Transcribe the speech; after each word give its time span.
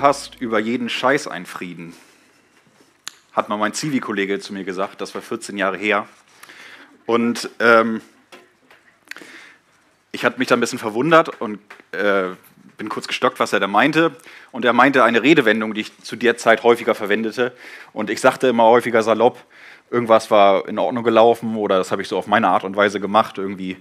Hast 0.00 0.40
über 0.40 0.58
jeden 0.58 0.88
Scheiß 0.88 1.28
einen 1.28 1.46
Frieden, 1.46 1.94
hat 3.32 3.48
mal 3.48 3.58
mein 3.58 3.74
Zivi-Kollege 3.74 4.38
zu 4.40 4.52
mir 4.52 4.64
gesagt, 4.64 5.00
das 5.00 5.14
war 5.14 5.20
14 5.20 5.58
Jahre 5.58 5.76
her. 5.76 6.06
Und 7.06 7.50
ähm, 7.58 8.00
ich 10.12 10.24
hatte 10.24 10.38
mich 10.38 10.48
da 10.48 10.56
ein 10.56 10.60
bisschen 10.60 10.78
verwundert 10.78 11.40
und 11.40 11.58
äh, 11.92 12.30
bin 12.78 12.88
kurz 12.88 13.08
gestockt, 13.08 13.40
was 13.40 13.52
er 13.52 13.60
da 13.60 13.66
meinte. 13.66 14.16
Und 14.52 14.64
er 14.64 14.72
meinte 14.72 15.04
eine 15.04 15.22
Redewendung, 15.22 15.74
die 15.74 15.82
ich 15.82 15.98
zu 15.98 16.16
der 16.16 16.38
Zeit 16.38 16.62
häufiger 16.62 16.94
verwendete. 16.94 17.52
Und 17.92 18.08
ich 18.08 18.20
sagte 18.20 18.48
immer 18.48 18.64
häufiger 18.64 19.02
salopp, 19.02 19.44
irgendwas 19.90 20.30
war 20.30 20.66
in 20.66 20.78
Ordnung 20.78 21.04
gelaufen 21.04 21.56
oder 21.56 21.76
das 21.76 21.90
habe 21.90 22.00
ich 22.00 22.08
so 22.08 22.16
auf 22.16 22.26
meine 22.26 22.48
Art 22.48 22.64
und 22.64 22.76
Weise 22.76 23.00
gemacht, 23.00 23.38
irgendwie 23.38 23.76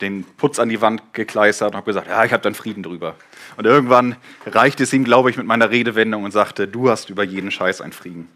den 0.00 0.24
Putz 0.24 0.58
an 0.58 0.68
die 0.68 0.80
Wand 0.80 1.02
gekleistert 1.14 1.70
und 1.70 1.76
habe 1.76 1.86
gesagt, 1.86 2.08
ja, 2.08 2.24
ich 2.24 2.32
habe 2.32 2.42
dann 2.42 2.54
Frieden 2.54 2.82
drüber. 2.82 3.14
Und 3.56 3.64
irgendwann 3.64 4.16
reichte 4.44 4.82
es 4.82 4.92
ihm, 4.92 5.04
glaube 5.04 5.30
ich, 5.30 5.36
mit 5.36 5.46
meiner 5.46 5.70
Redewendung 5.70 6.24
und 6.24 6.32
sagte, 6.32 6.68
du 6.68 6.90
hast 6.90 7.08
über 7.10 7.24
jeden 7.24 7.50
Scheiß 7.50 7.80
einen 7.80 7.92
Frieden. 7.92 8.28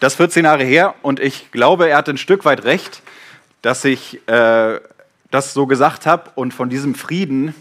Das 0.00 0.14
ist 0.14 0.16
14 0.16 0.44
Jahre 0.44 0.64
her 0.64 0.94
und 1.02 1.20
ich 1.20 1.50
glaube, 1.52 1.88
er 1.88 1.98
hatte 1.98 2.12
ein 2.12 2.18
Stück 2.18 2.44
weit 2.44 2.64
recht, 2.64 3.02
dass 3.62 3.84
ich 3.84 4.26
äh, 4.28 4.80
das 5.30 5.54
so 5.54 5.66
gesagt 5.66 6.06
habe 6.06 6.30
und 6.34 6.54
von 6.54 6.70
diesem 6.70 6.94
Frieden, 6.94 7.54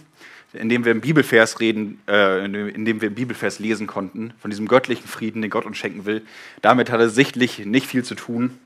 in 0.53 0.70
dem 0.70 0.86
wir 0.86 0.92
im 0.92 1.02
Bibelvers 1.02 1.59
reden, 1.59 2.02
äh, 2.08 2.45
in 2.45 2.86
dem 2.86 3.02
wir 3.02 3.09
im 3.09 3.16
Bibelvers 3.16 3.59
lesen 3.59 3.88
konnten, 3.88 4.33
von 4.39 4.49
diesem 4.49 4.67
göttlichen 4.67 5.08
Frieden, 5.08 5.42
den 5.42 5.52
Gott 5.52 5.66
uns 5.66 5.77
schenken 5.77 6.05
will, 6.05 6.22
damit 6.61 6.89
hat 6.89 6.99
er 6.99 7.09
sichtlich 7.09 7.66
nicht 7.66 7.88
viel 7.88 8.03
zu 8.03 8.16
tun. 8.16 8.58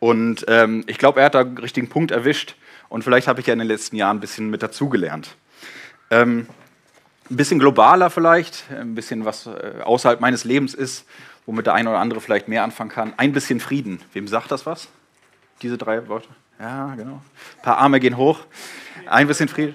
Und 0.00 0.44
ähm, 0.48 0.84
ich 0.86 0.98
glaube, 0.98 1.20
er 1.20 1.26
hat 1.26 1.34
da 1.34 1.40
einen 1.40 1.58
richtigen 1.58 1.88
Punkt 1.88 2.12
erwischt 2.12 2.54
und 2.88 3.04
vielleicht 3.04 3.28
habe 3.28 3.40
ich 3.40 3.46
ja 3.46 3.52
in 3.52 3.58
den 3.58 3.68
letzten 3.68 3.96
Jahren 3.96 4.18
ein 4.18 4.20
bisschen 4.20 4.50
mit 4.50 4.62
dazugelernt. 4.62 5.36
Ähm, 6.10 6.46
ein 7.30 7.36
bisschen 7.36 7.58
globaler 7.58 8.10
vielleicht, 8.10 8.64
ein 8.70 8.94
bisschen 8.94 9.24
was 9.24 9.46
äh, 9.46 9.82
außerhalb 9.84 10.20
meines 10.20 10.44
Lebens 10.44 10.74
ist, 10.74 11.04
womit 11.46 11.66
der 11.66 11.74
eine 11.74 11.90
oder 11.90 11.98
andere 11.98 12.20
vielleicht 12.20 12.48
mehr 12.48 12.64
anfangen 12.64 12.90
kann. 12.90 13.12
Ein 13.16 13.32
bisschen 13.32 13.60
Frieden. 13.60 14.00
Wem 14.12 14.26
sagt 14.28 14.50
das 14.50 14.64
was? 14.64 14.88
Diese 15.60 15.76
drei 15.76 16.08
Worte? 16.08 16.28
Ja, 16.58 16.94
genau. 16.94 17.22
Ein 17.56 17.62
paar 17.62 17.78
Arme 17.78 18.00
gehen 18.00 18.16
hoch. 18.16 18.40
Ein 19.06 19.26
bisschen 19.26 19.48
Frieden. 19.48 19.74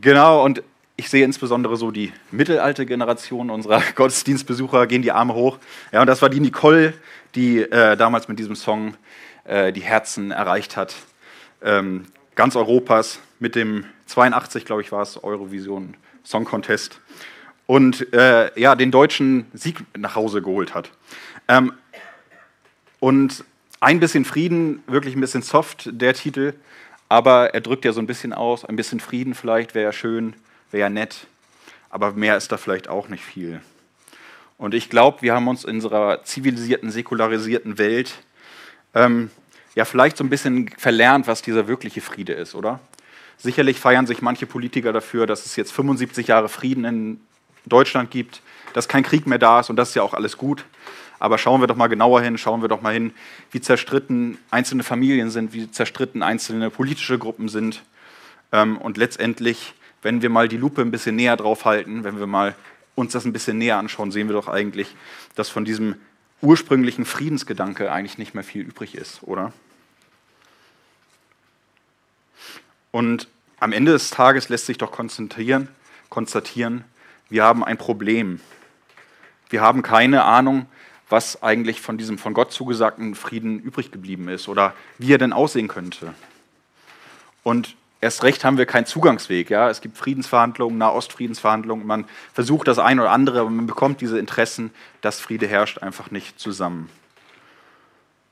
Genau, 0.00 0.44
und 0.44 0.62
ich 0.96 1.08
sehe 1.08 1.24
insbesondere 1.24 1.76
so 1.76 1.90
die 1.90 2.12
mittelalte 2.30 2.86
Generation 2.86 3.50
unserer 3.50 3.82
Gottesdienstbesucher 3.94 4.86
gehen 4.86 5.02
die 5.02 5.12
Arme 5.12 5.34
hoch. 5.34 5.58
Ja, 5.92 6.02
und 6.02 6.06
das 6.06 6.22
war 6.22 6.28
die 6.28 6.40
Nicole, 6.40 6.94
die 7.34 7.60
äh, 7.60 7.96
damals 7.96 8.28
mit 8.28 8.38
diesem 8.38 8.54
Song 8.54 8.94
äh, 9.44 9.72
die 9.72 9.80
Herzen 9.80 10.30
erreicht 10.30 10.76
hat. 10.76 10.94
Ähm, 11.62 12.06
ganz 12.40 12.56
Europas 12.56 13.20
mit 13.38 13.54
dem 13.54 13.84
82, 14.06 14.64
glaube 14.64 14.80
ich, 14.80 14.90
war 14.92 15.02
es, 15.02 15.22
Eurovision 15.22 15.94
Song 16.24 16.46
Contest 16.46 16.98
und 17.66 18.14
äh, 18.14 18.58
ja, 18.58 18.76
den 18.76 18.90
deutschen 18.90 19.44
Sieg 19.52 19.84
nach 19.94 20.14
Hause 20.14 20.40
geholt 20.40 20.72
hat. 20.72 20.90
Ähm, 21.48 21.74
und 22.98 23.44
ein 23.80 24.00
bisschen 24.00 24.24
Frieden, 24.24 24.82
wirklich 24.86 25.14
ein 25.14 25.20
bisschen 25.20 25.42
soft, 25.42 25.90
der 25.92 26.14
Titel, 26.14 26.54
aber 27.10 27.52
er 27.52 27.60
drückt 27.60 27.84
ja 27.84 27.92
so 27.92 28.00
ein 28.00 28.06
bisschen 28.06 28.32
aus, 28.32 28.64
ein 28.64 28.74
bisschen 28.74 29.00
Frieden 29.00 29.34
vielleicht 29.34 29.74
wäre 29.74 29.84
ja 29.84 29.92
schön, 29.92 30.32
wäre 30.70 30.80
ja 30.80 30.88
nett, 30.88 31.26
aber 31.90 32.12
mehr 32.12 32.38
ist 32.38 32.50
da 32.52 32.56
vielleicht 32.56 32.88
auch 32.88 33.08
nicht 33.08 33.22
viel. 33.22 33.60
Und 34.56 34.72
ich 34.72 34.88
glaube, 34.88 35.20
wir 35.20 35.34
haben 35.34 35.46
uns 35.46 35.64
in 35.64 35.74
unserer 35.74 36.24
zivilisierten, 36.24 36.90
säkularisierten 36.90 37.76
Welt 37.76 38.14
ähm, 38.94 39.30
ja 39.74 39.84
vielleicht 39.84 40.16
so 40.16 40.24
ein 40.24 40.30
bisschen 40.30 40.68
verlernt, 40.76 41.26
was 41.26 41.42
dieser 41.42 41.68
wirkliche 41.68 42.00
Friede 42.00 42.32
ist, 42.32 42.54
oder? 42.54 42.80
Sicherlich 43.36 43.80
feiern 43.80 44.06
sich 44.06 44.20
manche 44.20 44.46
Politiker 44.46 44.92
dafür, 44.92 45.26
dass 45.26 45.46
es 45.46 45.56
jetzt 45.56 45.72
75 45.72 46.26
Jahre 46.26 46.48
Frieden 46.48 46.84
in 46.84 47.20
Deutschland 47.64 48.10
gibt, 48.10 48.42
dass 48.74 48.88
kein 48.88 49.02
Krieg 49.02 49.26
mehr 49.26 49.38
da 49.38 49.60
ist 49.60 49.70
und 49.70 49.76
das 49.76 49.90
ist 49.90 49.94
ja 49.94 50.02
auch 50.02 50.14
alles 50.14 50.36
gut. 50.36 50.64
Aber 51.18 51.36
schauen 51.36 51.60
wir 51.60 51.66
doch 51.66 51.76
mal 51.76 51.88
genauer 51.88 52.22
hin, 52.22 52.38
schauen 52.38 52.62
wir 52.62 52.68
doch 52.68 52.80
mal 52.80 52.94
hin, 52.94 53.12
wie 53.50 53.60
zerstritten 53.60 54.38
einzelne 54.50 54.82
Familien 54.82 55.30
sind, 55.30 55.52
wie 55.52 55.70
zerstritten 55.70 56.22
einzelne 56.22 56.70
politische 56.70 57.18
Gruppen 57.18 57.48
sind. 57.48 57.82
Ähm, 58.52 58.78
und 58.78 58.96
letztendlich, 58.96 59.74
wenn 60.02 60.22
wir 60.22 60.30
mal 60.30 60.48
die 60.48 60.56
Lupe 60.56 60.80
ein 60.80 60.90
bisschen 60.90 61.16
näher 61.16 61.36
drauf 61.36 61.66
halten, 61.66 62.04
wenn 62.04 62.18
wir 62.18 62.26
mal 62.26 62.54
uns 62.94 63.12
das 63.12 63.26
ein 63.26 63.32
bisschen 63.32 63.58
näher 63.58 63.76
anschauen, 63.76 64.10
sehen 64.10 64.28
wir 64.28 64.34
doch 64.34 64.48
eigentlich, 64.48 64.96
dass 65.34 65.50
von 65.50 65.64
diesem 65.64 65.96
ursprünglichen 66.42 67.04
Friedensgedanke 67.04 67.92
eigentlich 67.92 68.18
nicht 68.18 68.34
mehr 68.34 68.44
viel 68.44 68.62
übrig 68.62 68.94
ist, 68.94 69.22
oder? 69.22 69.52
Und 72.90 73.28
am 73.60 73.72
Ende 73.72 73.92
des 73.92 74.10
Tages 74.10 74.48
lässt 74.48 74.66
sich 74.66 74.78
doch 74.78 74.90
konstatieren, 74.90 75.68
konstatieren, 76.08 76.84
wir 77.28 77.44
haben 77.44 77.62
ein 77.62 77.78
Problem. 77.78 78.40
Wir 79.50 79.60
haben 79.60 79.82
keine 79.82 80.24
Ahnung, 80.24 80.66
was 81.08 81.42
eigentlich 81.42 81.80
von 81.80 81.98
diesem 81.98 82.18
von 82.18 82.34
Gott 82.34 82.52
zugesagten 82.52 83.14
Frieden 83.14 83.60
übrig 83.60 83.90
geblieben 83.90 84.28
ist 84.28 84.48
oder 84.48 84.74
wie 84.98 85.12
er 85.12 85.18
denn 85.18 85.32
aussehen 85.32 85.68
könnte. 85.68 86.14
Und 87.42 87.76
erst 88.00 88.22
recht 88.22 88.44
haben 88.44 88.58
wir 88.58 88.66
keinen 88.66 88.86
Zugangsweg. 88.86 89.50
Ja? 89.50 89.70
Es 89.70 89.80
gibt 89.80 89.96
Friedensverhandlungen, 89.96 90.78
Nahostfriedensverhandlungen. 90.78 91.86
Man 91.86 92.04
versucht 92.32 92.68
das 92.68 92.78
eine 92.78 93.02
oder 93.02 93.10
andere, 93.10 93.40
aber 93.40 93.50
man 93.50 93.66
bekommt 93.66 94.00
diese 94.00 94.18
Interessen, 94.18 94.70
dass 95.00 95.20
Friede 95.20 95.46
herrscht, 95.46 95.78
einfach 95.78 96.10
nicht 96.10 96.38
zusammen. 96.38 96.88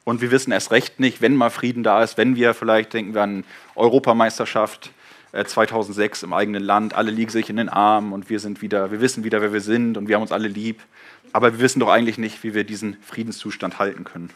Und 0.05 0.23
wir 0.23 0.31
wissen 0.31 0.53
erst 0.53 0.71
recht 0.71 1.01
nicht, 1.01 1.21
wenn 1.21 1.37
mal 1.37 1.51
Frieden 1.51 1.83
da 1.83 2.03
ist, 2.03 2.17
wenn 2.17 2.35
wir 2.35 2.55
vielleicht 2.55 2.95
denken 2.95 3.15
wir 3.15 3.23
an 3.23 3.45
Europameisterschaft 3.75 4.91
2006 5.33 6.23
äh, 6.23 6.27
im 6.27 6.33
eigenen 6.33 6.63
Land, 6.63 6.95
alle 6.95 7.11
liegen 7.11 7.31
sich 7.31 7.51
in 7.51 7.57
den 7.57 7.69
Armen 7.69 8.15
und 8.15 8.31
wir 8.31 8.41
sind 8.41 8.63
wieder, 8.63 8.91
wir 8.91 9.03
wissen 9.03 9.23
wieder, 9.23 9.43
wer 9.43 9.53
wir 9.53 9.61
sind 9.61 9.99
und 9.99 10.09
wir 10.09 10.15
haben 10.15 10.23
uns 10.23 10.33
alle 10.33 10.49
lieb. 10.49 10.81
Aber 11.35 11.53
wir 11.53 11.61
wissen 11.61 11.81
doch 11.81 11.91
eigentlich 11.91 12.17
nicht, 12.17 12.43
wie 12.43 12.55
wir 12.55 12.65
diesen 12.65 12.97
Friedenszustand 13.03 13.79
halten 13.79 14.05
können. 14.05 14.31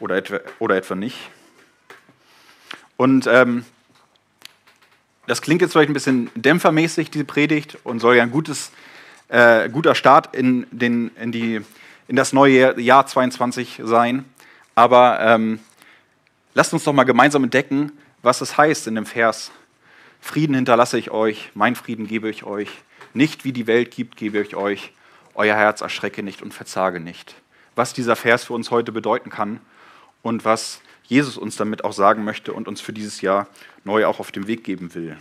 Oder 0.00 0.16
etwa, 0.16 0.40
oder 0.58 0.74
etwa 0.74 0.96
nicht. 0.96 1.30
Und 2.96 3.28
ähm, 3.28 3.64
das 5.26 5.42
klingt 5.42 5.62
jetzt 5.62 5.72
vielleicht 5.72 5.90
ein 5.90 5.94
bisschen 5.94 6.30
dämpfermäßig, 6.34 7.10
diese 7.10 7.24
Predigt, 7.24 7.78
und 7.84 8.00
soll 8.00 8.16
ja 8.16 8.22
ein 8.22 8.30
gutes, 8.30 8.72
äh, 9.28 9.68
guter 9.68 9.94
Start 9.94 10.34
in, 10.34 10.66
den, 10.70 11.10
in, 11.20 11.32
die, 11.32 11.60
in 12.08 12.16
das 12.16 12.32
neue 12.32 12.80
Jahr 12.80 13.06
22 13.06 13.80
sein. 13.84 14.24
Aber 14.74 15.20
ähm, 15.20 15.60
lasst 16.54 16.72
uns 16.72 16.84
doch 16.84 16.92
mal 16.92 17.04
gemeinsam 17.04 17.44
entdecken, 17.44 17.92
was 18.22 18.40
es 18.40 18.56
heißt 18.56 18.86
in 18.86 18.94
dem 18.94 19.06
Vers. 19.06 19.52
Frieden 20.20 20.54
hinterlasse 20.54 20.98
ich 20.98 21.10
euch, 21.10 21.50
mein 21.54 21.74
Frieden 21.74 22.06
gebe 22.06 22.30
ich 22.30 22.44
euch. 22.44 22.68
Nicht 23.14 23.44
wie 23.44 23.52
die 23.52 23.66
Welt 23.66 23.90
gibt, 23.90 24.16
gebe 24.16 24.40
ich 24.40 24.56
euch. 24.56 24.92
Euer 25.34 25.56
Herz 25.56 25.80
erschrecke 25.80 26.22
nicht 26.22 26.42
und 26.42 26.54
verzage 26.54 27.00
nicht. 27.00 27.34
Was 27.74 27.92
dieser 27.92 28.16
Vers 28.16 28.44
für 28.44 28.54
uns 28.54 28.70
heute 28.70 28.92
bedeuten 28.92 29.30
kann 29.30 29.60
und 30.22 30.44
was 30.44 30.80
Jesus 31.12 31.36
uns 31.36 31.56
damit 31.56 31.84
auch 31.84 31.92
sagen 31.92 32.24
möchte 32.24 32.54
und 32.54 32.66
uns 32.66 32.80
für 32.80 32.94
dieses 32.94 33.20
Jahr 33.20 33.46
neu 33.84 34.06
auch 34.06 34.18
auf 34.18 34.32
den 34.32 34.46
Weg 34.46 34.64
geben 34.64 34.94
will. 34.94 35.18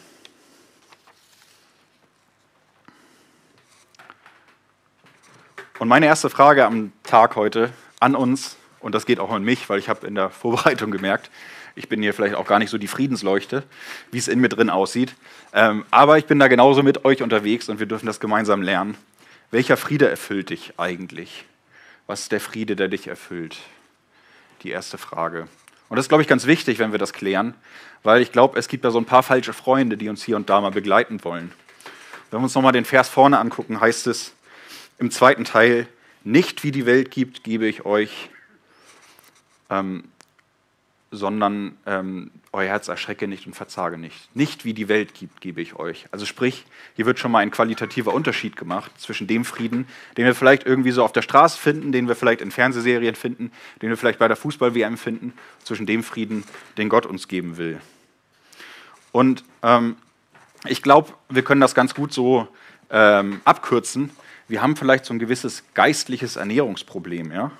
Und 5.80 5.90
meine 5.90 6.06
erste 6.06 6.30
Frage 6.30 6.66
am 6.66 6.94
Tag 7.04 7.36
heute 7.36 7.74
an 8.00 8.16
uns 8.16 8.56
und 8.80 8.96
das 8.96 9.06
geht 9.06 9.20
auch 9.20 9.32
an 9.32 9.44
mich, 9.44 9.70
weil 9.70 9.80
ich 9.80 9.90
habe 9.90 10.08
in 10.08 10.16
der 10.16 10.30
Vorbereitung 10.42 10.92
gemerkt, 10.92 11.30
ich 11.76 11.90
bin 11.90 12.02
hier 12.02 12.14
vielleicht 12.14 12.36
auch 12.36 12.48
gar 12.48 12.60
nicht 12.60 12.70
so 12.70 12.78
die 12.78 12.88
Friedensleuchte, 12.88 13.64
wie 14.12 14.18
es 14.18 14.30
in 14.30 14.40
mir 14.40 14.50
drin 14.50 14.70
aussieht. 14.70 15.14
Ähm, 15.54 15.86
aber 15.92 16.18
ich 16.18 16.26
bin 16.26 16.40
da 16.40 16.48
genauso 16.48 16.84
mit 16.84 17.04
euch 17.04 17.22
unterwegs 17.22 17.68
und 17.68 17.80
wir 17.80 17.86
dürfen 17.86 18.06
das 18.06 18.22
gemeinsam 18.22 18.62
lernen. 18.62 18.96
Welcher 19.52 19.76
Friede 19.76 20.10
erfüllt 20.10 20.52
dich 20.52 20.74
eigentlich? 20.78 21.44
Was 22.08 22.22
ist 22.22 22.32
der 22.32 22.40
Friede, 22.40 22.78
der 22.78 22.88
dich 22.88 23.08
erfüllt? 23.08 23.58
Die 24.64 24.70
erste 24.70 24.98
Frage. 24.98 25.48
Und 25.92 25.98
das 25.98 26.06
ist, 26.06 26.08
glaube 26.08 26.22
ich, 26.22 26.30
ganz 26.30 26.46
wichtig, 26.46 26.80
wenn 26.80 26.94
wir 26.94 27.00
das 27.00 27.12
klären, 27.12 27.54
weil 28.02 28.22
ich 28.22 28.32
glaube, 28.32 28.58
es 28.58 28.70
gibt 28.70 28.86
da 28.86 28.92
so 28.92 28.98
ein 28.98 29.04
paar 29.04 29.24
falsche 29.24 29.52
Freunde, 29.52 29.98
die 29.98 30.08
uns 30.08 30.24
hier 30.24 30.38
und 30.38 30.50
da 30.50 30.62
mal 30.62 30.72
begleiten 30.72 31.22
wollen. 31.26 31.52
Wenn 32.30 32.40
wir 32.40 32.44
uns 32.46 32.56
nochmal 32.56 32.72
den 32.72 32.86
Vers 32.86 33.10
vorne 33.10 33.38
angucken, 33.38 33.82
heißt 33.82 34.08
es 34.08 34.34
im 35.00 35.12
zweiten 35.12 35.44
Teil, 35.44 35.90
nicht 36.24 36.64
wie 36.64 36.72
die 36.72 36.86
Welt 36.86 37.12
gibt, 37.12 37.44
gebe 37.44 37.68
ich 37.68 37.84
euch, 37.84 38.30
ähm, 39.70 40.06
sondern 41.12 41.78
ähm, 41.86 42.32
euer 42.54 42.70
Herz 42.70 42.88
erschrecke 42.88 43.28
nicht 43.28 43.46
und 43.46 43.54
verzage 43.54 43.98
nicht. 43.98 44.34
Nicht 44.34 44.64
wie 44.64 44.74
die 44.74 44.88
Welt 44.88 45.14
gibt, 45.14 45.42
gebe 45.42 45.62
ich 45.62 45.76
euch. 45.76 46.06
Also 46.12 46.26
sprich, 46.26 46.66
hier 46.96 47.06
wird 47.06 47.20
schon 47.20 47.32
mal 47.32 47.40
ein 47.40 47.52
qualitativer 47.52 48.14
Unterschied 48.14 48.56
gemacht 48.56 48.92
zwischen 48.98 49.28
dem 49.28 49.44
Frieden, 49.44 49.88
den 50.16 50.26
wir 50.26 50.34
vielleicht 50.34 50.66
irgendwie 50.66 50.92
so 50.92 51.04
auf 51.04 51.12
der 51.12 51.22
Straße 51.22 51.60
finden, 51.60 51.92
den 51.92 52.08
wir 52.08 52.16
vielleicht 52.16 52.40
in 52.40 52.50
Fernsehserien 52.50 53.16
finden, 53.16 53.52
den 53.82 53.90
wir 53.90 53.98
vielleicht 53.98 54.20
bei 54.20 54.30
der 54.30 54.38
Fußball-WM 54.38 54.98
finden, 54.98 55.34
zwischen 55.64 55.86
dem 55.86 56.02
Frieden, 56.02 56.46
den 56.78 56.88
Gott 56.88 57.06
uns 57.06 57.28
geben 57.28 57.58
will. 57.58 57.82
Und 59.12 59.44
ähm, 59.64 59.98
ich 60.66 60.82
glaube, 60.82 61.12
wir 61.28 61.44
können 61.44 61.60
das 61.60 61.76
ganz 61.76 61.94
gut 61.94 62.14
so 62.14 62.48
ähm, 62.90 63.42
abkürzen. 63.44 64.12
Wir 64.48 64.62
haben 64.62 64.78
vielleicht 64.78 65.04
so 65.04 65.14
ein 65.14 65.20
gewisses 65.20 65.64
geistliches 65.74 66.38
Ernährungsproblem. 66.38 67.32
Ja? 67.34 67.52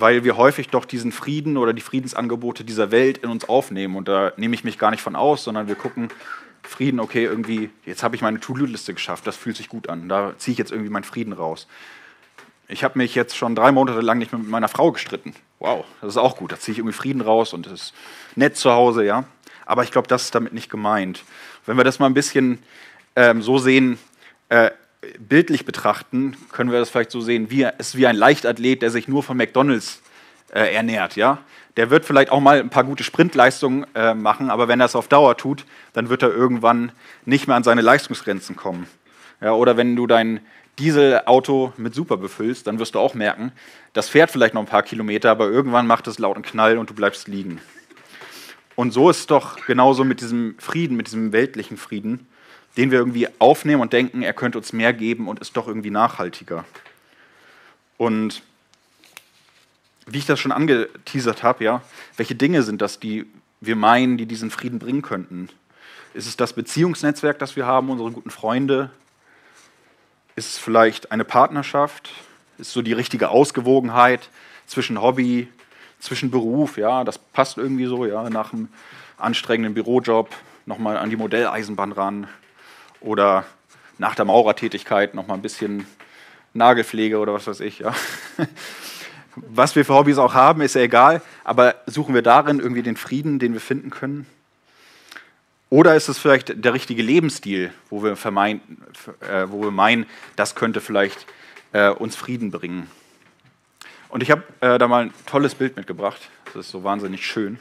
Weil 0.00 0.24
wir 0.24 0.36
häufig 0.36 0.68
doch 0.68 0.84
diesen 0.84 1.12
Frieden 1.12 1.56
oder 1.56 1.72
die 1.72 1.82
Friedensangebote 1.82 2.64
dieser 2.64 2.90
Welt 2.90 3.18
in 3.18 3.30
uns 3.30 3.48
aufnehmen. 3.48 3.96
Und 3.96 4.08
da 4.08 4.32
nehme 4.36 4.54
ich 4.54 4.64
mich 4.64 4.78
gar 4.78 4.90
nicht 4.90 5.02
von 5.02 5.14
aus, 5.14 5.44
sondern 5.44 5.68
wir 5.68 5.74
gucken, 5.74 6.08
Frieden, 6.62 7.00
okay, 7.00 7.24
irgendwie, 7.24 7.70
jetzt 7.84 8.02
habe 8.02 8.16
ich 8.16 8.22
meine 8.22 8.40
To-Do-Liste 8.40 8.94
geschafft, 8.94 9.26
das 9.26 9.36
fühlt 9.36 9.56
sich 9.56 9.68
gut 9.68 9.88
an. 9.88 10.08
Da 10.08 10.34
ziehe 10.38 10.52
ich 10.52 10.58
jetzt 10.58 10.72
irgendwie 10.72 10.90
meinen 10.90 11.04
Frieden 11.04 11.32
raus. 11.32 11.66
Ich 12.68 12.84
habe 12.84 12.98
mich 12.98 13.14
jetzt 13.14 13.36
schon 13.36 13.54
drei 13.54 13.72
Monate 13.72 14.00
lang 14.00 14.18
nicht 14.18 14.32
mehr 14.32 14.38
mit 14.38 14.48
meiner 14.48 14.68
Frau 14.68 14.92
gestritten. 14.92 15.34
Wow, 15.58 15.84
das 16.00 16.10
ist 16.10 16.16
auch 16.16 16.36
gut. 16.36 16.52
Da 16.52 16.58
ziehe 16.58 16.72
ich 16.72 16.78
irgendwie 16.78 16.96
Frieden 16.96 17.20
raus 17.20 17.52
und 17.52 17.66
es 17.66 17.72
ist 17.72 17.94
nett 18.36 18.56
zu 18.56 18.70
Hause, 18.70 19.04
ja. 19.04 19.24
Aber 19.66 19.82
ich 19.82 19.90
glaube, 19.90 20.08
das 20.08 20.24
ist 20.24 20.34
damit 20.34 20.52
nicht 20.52 20.70
gemeint. 20.70 21.24
Wenn 21.66 21.76
wir 21.76 21.84
das 21.84 21.98
mal 21.98 22.06
ein 22.06 22.14
bisschen 22.14 22.62
ähm, 23.16 23.42
so 23.42 23.58
sehen, 23.58 23.98
äh, 24.48 24.70
bildlich 25.18 25.64
betrachten, 25.64 26.36
können 26.52 26.70
wir 26.70 26.78
das 26.78 26.90
vielleicht 26.90 27.10
so 27.10 27.20
sehen, 27.20 27.50
wie, 27.50 27.66
ist 27.78 27.96
wie 27.96 28.06
ein 28.06 28.16
Leichtathlet, 28.16 28.82
der 28.82 28.90
sich 28.90 29.08
nur 29.08 29.22
von 29.22 29.36
McDonalds 29.36 30.02
äh, 30.52 30.74
ernährt. 30.74 31.16
Ja? 31.16 31.38
Der 31.76 31.90
wird 31.90 32.04
vielleicht 32.04 32.30
auch 32.30 32.40
mal 32.40 32.60
ein 32.60 32.70
paar 32.70 32.84
gute 32.84 33.04
Sprintleistungen 33.04 33.86
äh, 33.94 34.14
machen, 34.14 34.50
aber 34.50 34.68
wenn 34.68 34.80
er 34.80 34.86
es 34.86 34.96
auf 34.96 35.08
Dauer 35.08 35.36
tut, 35.36 35.64
dann 35.92 36.08
wird 36.08 36.22
er 36.22 36.30
irgendwann 36.30 36.92
nicht 37.24 37.46
mehr 37.46 37.56
an 37.56 37.64
seine 37.64 37.80
Leistungsgrenzen 37.80 38.56
kommen. 38.56 38.86
Ja, 39.40 39.52
oder 39.52 39.76
wenn 39.76 39.96
du 39.96 40.06
dein 40.06 40.40
Dieselauto 40.78 41.72
mit 41.76 41.94
Super 41.94 42.16
befüllst, 42.18 42.66
dann 42.66 42.78
wirst 42.78 42.94
du 42.94 42.98
auch 42.98 43.14
merken, 43.14 43.52
das 43.92 44.08
fährt 44.08 44.30
vielleicht 44.30 44.54
noch 44.54 44.62
ein 44.62 44.66
paar 44.66 44.82
Kilometer, 44.82 45.30
aber 45.30 45.48
irgendwann 45.48 45.86
macht 45.86 46.06
es 46.06 46.18
lauten 46.18 46.42
Knall 46.42 46.78
und 46.78 46.90
du 46.90 46.94
bleibst 46.94 47.26
liegen. 47.26 47.60
Und 48.76 48.92
so 48.92 49.10
ist 49.10 49.20
es 49.20 49.26
doch 49.26 49.64
genauso 49.66 50.04
mit 50.04 50.20
diesem 50.20 50.56
Frieden, 50.58 50.96
mit 50.96 51.06
diesem 51.06 51.32
weltlichen 51.32 51.76
Frieden 51.76 52.26
den 52.80 52.90
wir 52.90 52.98
irgendwie 52.98 53.28
aufnehmen 53.38 53.82
und 53.82 53.92
denken, 53.92 54.22
er 54.22 54.32
könnte 54.32 54.56
uns 54.56 54.72
mehr 54.72 54.94
geben 54.94 55.28
und 55.28 55.38
ist 55.38 55.54
doch 55.54 55.68
irgendwie 55.68 55.90
nachhaltiger. 55.90 56.64
Und 57.98 58.42
wie 60.06 60.16
ich 60.16 60.24
das 60.24 60.40
schon 60.40 60.50
angeteasert 60.50 61.42
habe, 61.42 61.62
ja, 61.62 61.82
welche 62.16 62.34
Dinge 62.34 62.62
sind 62.62 62.80
das, 62.80 62.98
die 62.98 63.26
wir 63.60 63.76
meinen, 63.76 64.16
die 64.16 64.24
diesen 64.24 64.50
Frieden 64.50 64.78
bringen 64.78 65.02
könnten? 65.02 65.50
Ist 66.14 66.26
es 66.26 66.38
das 66.38 66.54
Beziehungsnetzwerk, 66.54 67.38
das 67.38 67.54
wir 67.54 67.66
haben, 67.66 67.90
unsere 67.90 68.12
guten 68.12 68.30
Freunde? 68.30 68.90
Ist 70.34 70.52
es 70.52 70.58
vielleicht 70.58 71.12
eine 71.12 71.26
Partnerschaft? 71.26 72.10
Ist 72.56 72.72
so 72.72 72.80
die 72.80 72.94
richtige 72.94 73.28
Ausgewogenheit 73.28 74.30
zwischen 74.64 75.02
Hobby, 75.02 75.48
zwischen 75.98 76.30
Beruf? 76.30 76.78
Ja, 76.78 77.04
das 77.04 77.18
passt 77.18 77.58
irgendwie 77.58 77.84
so, 77.84 78.06
ja, 78.06 78.30
nach 78.30 78.54
einem 78.54 78.70
anstrengenden 79.18 79.74
Bürojob 79.74 80.34
nochmal 80.64 80.96
an 80.96 81.10
die 81.10 81.16
Modelleisenbahn 81.16 81.92
ran 81.92 82.26
oder 83.00 83.44
nach 83.98 84.14
der 84.14 84.24
Maurertätigkeit 84.24 85.14
noch 85.14 85.26
mal 85.26 85.34
ein 85.34 85.42
bisschen 85.42 85.86
Nagelpflege 86.54 87.18
oder 87.18 87.34
was 87.34 87.46
weiß 87.46 87.60
ich. 87.60 87.80
Ja. 87.80 87.94
Was 89.36 89.76
wir 89.76 89.84
für 89.84 89.94
Hobbys 89.94 90.18
auch 90.18 90.34
haben, 90.34 90.60
ist 90.60 90.74
ja 90.74 90.80
egal, 90.80 91.22
aber 91.44 91.76
suchen 91.86 92.14
wir 92.14 92.22
darin 92.22 92.58
irgendwie 92.58 92.82
den 92.82 92.96
Frieden, 92.96 93.38
den 93.38 93.52
wir 93.52 93.60
finden 93.60 93.90
können? 93.90 94.26
Oder 95.70 95.94
ist 95.94 96.08
es 96.08 96.18
vielleicht 96.18 96.64
der 96.64 96.74
richtige 96.74 97.00
Lebensstil, 97.00 97.72
wo 97.90 98.02
wir, 98.02 98.16
vermein, 98.16 98.60
äh, 99.20 99.46
wo 99.46 99.62
wir 99.62 99.70
meinen, 99.70 100.06
das 100.34 100.56
könnte 100.56 100.80
vielleicht 100.80 101.26
äh, 101.72 101.90
uns 101.90 102.16
Frieden 102.16 102.50
bringen? 102.50 102.90
Und 104.08 104.24
ich 104.24 104.32
habe 104.32 104.42
äh, 104.58 104.78
da 104.78 104.88
mal 104.88 105.04
ein 105.04 105.14
tolles 105.26 105.54
Bild 105.54 105.76
mitgebracht. 105.76 106.28
Das 106.46 106.66
ist 106.66 106.72
so 106.72 106.82
wahnsinnig 106.82 107.24
schön. 107.24 107.60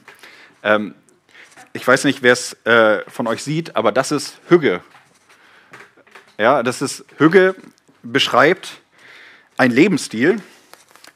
Ähm, 0.63 0.95
ich 1.74 1.88
weiß 1.88 2.03
nicht, 2.06 2.24
wer 2.24 2.33
es 2.33 2.53
äh, 2.65 3.03
von 3.07 3.27
euch 3.27 3.44
sieht, 3.44 3.75
aber 3.75 3.92
das 3.92 4.12
ist 4.12 4.39
Hügge 4.50 4.81
ja, 6.39 6.63
das 6.63 6.81
ist, 6.81 7.06
Hügge 7.18 7.56
beschreibt 8.01 8.81
einen 9.57 9.74
Lebensstil, 9.74 10.41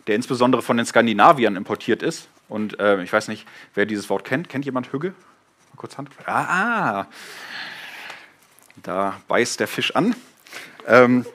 der 0.06 0.16
insbesondere 0.16 0.62
von 0.62 0.76
den 0.76 0.86
Skandinaviern 0.86 1.56
importiert 1.56 2.04
ist. 2.04 2.28
Und 2.50 2.80
äh, 2.80 3.02
ich 3.02 3.14
weiß 3.14 3.30
nicht, 3.30 3.48
wer 3.74 3.86
dieses 3.86 4.10
Wort 4.10 4.26
kennt. 4.26 4.50
Kennt 4.50 4.66
jemand 4.66 4.92
Hügge? 4.92 5.10
Mal 5.10 5.78
kurz 5.78 5.98
Hand. 5.98 6.10
Ah, 6.26 7.00
ah. 7.00 7.08
da 8.84 9.22
beißt 9.30 9.62
der 9.62 9.68
Fisch 9.68 9.96
an. 9.96 10.14
Ähm, 10.86 11.26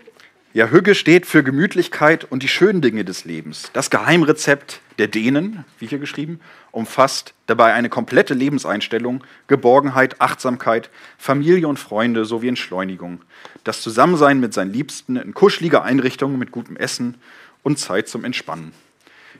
ja, 0.52 0.66
Hügge 0.68 0.94
steht 0.94 1.24
für 1.24 1.42
Gemütlichkeit 1.42 2.24
und 2.24 2.42
die 2.42 2.48
schönen 2.48 2.82
Dinge 2.82 3.06
des 3.06 3.24
Lebens. 3.24 3.70
Das 3.72 3.88
Geheimrezept 3.88 4.80
der 4.98 5.08
Dänen, 5.08 5.64
wie 5.78 5.86
hier 5.86 5.98
geschrieben, 5.98 6.40
umfasst 6.72 7.34
dabei 7.46 7.72
eine 7.72 7.88
komplette 7.88 8.34
Lebenseinstellung, 8.34 9.22
Geborgenheit, 9.46 10.20
Achtsamkeit, 10.20 10.90
Familie 11.16 11.68
und 11.68 11.78
Freunde 11.78 12.24
sowie 12.24 12.48
Entschleunigung. 12.48 13.22
Das 13.64 13.80
Zusammensein 13.80 14.40
mit 14.40 14.52
seinen 14.52 14.72
Liebsten 14.72 15.16
in 15.16 15.34
kuscheliger 15.34 15.84
Einrichtung 15.84 16.38
mit 16.38 16.50
gutem 16.50 16.76
Essen 16.76 17.14
und 17.62 17.78
Zeit 17.78 18.08
zum 18.08 18.24
Entspannen. 18.24 18.72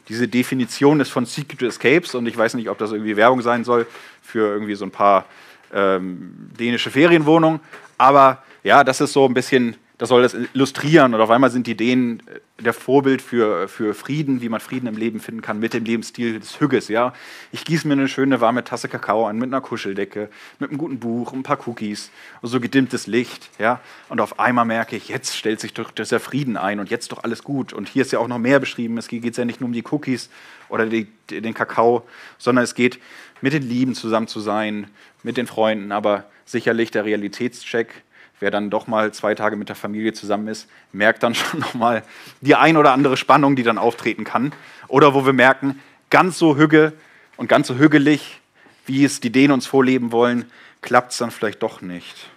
Diese 0.08 0.28
Definition 0.28 1.00
ist 1.00 1.10
von 1.10 1.26
Secret 1.26 1.62
Escapes 1.62 2.14
und 2.14 2.26
ich 2.26 2.36
weiß 2.36 2.54
nicht, 2.54 2.70
ob 2.70 2.78
das 2.78 2.92
irgendwie 2.92 3.16
Werbung 3.16 3.42
sein 3.42 3.64
soll 3.64 3.86
für 4.22 4.46
irgendwie 4.52 4.74
so 4.74 4.84
ein 4.84 4.90
paar 4.90 5.26
ähm, 5.72 6.50
dänische 6.58 6.90
Ferienwohnungen, 6.90 7.60
aber 7.98 8.42
ja, 8.62 8.84
das 8.84 9.00
ist 9.00 9.12
so 9.12 9.26
ein 9.26 9.34
bisschen 9.34 9.76
das 9.98 10.08
soll 10.10 10.22
das 10.22 10.34
illustrieren. 10.34 11.12
Und 11.12 11.20
auf 11.20 11.30
einmal 11.30 11.50
sind 11.50 11.66
die 11.66 11.72
Ideen 11.72 12.22
äh, 12.26 12.62
der 12.62 12.72
Vorbild 12.72 13.20
für, 13.20 13.68
für 13.68 13.94
Frieden, 13.94 14.40
wie 14.40 14.48
man 14.48 14.60
Frieden 14.60 14.86
im 14.86 14.96
Leben 14.96 15.18
finden 15.20 15.42
kann, 15.42 15.58
mit 15.58 15.74
dem 15.74 15.84
Lebensstil 15.84 16.38
des 16.38 16.60
Hügges. 16.60 16.88
Ja? 16.88 17.12
Ich 17.50 17.64
gieße 17.64 17.86
mir 17.86 17.94
eine 17.94 18.08
schöne 18.08 18.40
warme 18.40 18.62
Tasse 18.62 18.88
Kakao 18.88 19.26
an 19.26 19.38
mit 19.38 19.48
einer 19.48 19.60
Kuscheldecke, 19.60 20.30
mit 20.60 20.70
einem 20.70 20.78
guten 20.78 21.00
Buch, 21.00 21.32
ein 21.32 21.42
paar 21.42 21.58
Cookies, 21.68 22.10
so 22.42 22.60
gedimmtes 22.60 23.08
Licht. 23.08 23.50
Ja? 23.58 23.80
Und 24.08 24.20
auf 24.20 24.38
einmal 24.38 24.64
merke 24.64 24.96
ich, 24.96 25.08
jetzt 25.08 25.36
stellt 25.36 25.60
sich 25.60 25.74
doch 25.74 25.90
der 25.90 26.20
Frieden 26.20 26.56
ein 26.56 26.78
und 26.78 26.90
jetzt 26.90 27.10
doch 27.10 27.24
alles 27.24 27.42
gut. 27.42 27.72
Und 27.72 27.88
hier 27.88 28.02
ist 28.02 28.12
ja 28.12 28.20
auch 28.20 28.28
noch 28.28 28.38
mehr 28.38 28.60
beschrieben. 28.60 28.98
Es 28.98 29.08
geht 29.08 29.36
ja 29.36 29.44
nicht 29.44 29.60
nur 29.60 29.66
um 29.66 29.72
die 29.72 29.84
Cookies 29.90 30.30
oder 30.68 30.86
die, 30.86 31.08
den 31.28 31.54
Kakao, 31.54 32.06
sondern 32.38 32.62
es 32.62 32.76
geht 32.76 33.00
mit 33.40 33.52
den 33.52 33.62
Lieben 33.62 33.94
zusammen 33.94 34.28
zu 34.28 34.40
sein, 34.40 34.88
mit 35.24 35.36
den 35.36 35.46
Freunden, 35.46 35.90
aber 35.90 36.24
sicherlich 36.44 36.90
der 36.90 37.04
Realitätscheck 37.04 38.02
wer 38.40 38.50
dann 38.50 38.70
doch 38.70 38.86
mal 38.86 39.12
zwei 39.12 39.34
Tage 39.34 39.56
mit 39.56 39.68
der 39.68 39.76
Familie 39.76 40.12
zusammen 40.12 40.48
ist, 40.48 40.68
merkt 40.92 41.22
dann 41.22 41.34
schon 41.34 41.60
nochmal 41.60 42.02
die 42.40 42.54
ein 42.54 42.76
oder 42.76 42.92
andere 42.92 43.16
Spannung, 43.16 43.56
die 43.56 43.62
dann 43.62 43.78
auftreten 43.78 44.24
kann. 44.24 44.52
Oder 44.88 45.14
wo 45.14 45.26
wir 45.26 45.32
merken, 45.32 45.80
ganz 46.10 46.38
so 46.38 46.56
hügge 46.56 46.92
und 47.36 47.48
ganz 47.48 47.68
so 47.68 47.76
hügelig, 47.76 48.40
wie 48.86 49.04
es 49.04 49.20
die 49.20 49.30
Dänen 49.30 49.52
uns 49.52 49.66
vorleben 49.66 50.12
wollen, 50.12 50.46
klappt 50.80 51.12
es 51.12 51.18
dann 51.18 51.30
vielleicht 51.30 51.62
doch 51.62 51.82
nicht. 51.82 52.30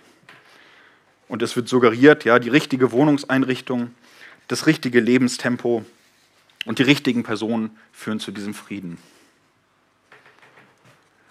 Und 1.27 1.41
es 1.41 1.55
wird 1.55 1.69
suggeriert, 1.69 2.25
ja, 2.25 2.39
die 2.39 2.49
richtige 2.49 2.91
Wohnungseinrichtung, 2.91 3.91
das 4.49 4.67
richtige 4.67 4.99
Lebenstempo 4.99 5.85
und 6.65 6.79
die 6.79 6.83
richtigen 6.83 7.23
Personen 7.23 7.77
führen 7.93 8.19
zu 8.19 8.31
diesem 8.31 8.53
Frieden. 8.53 8.97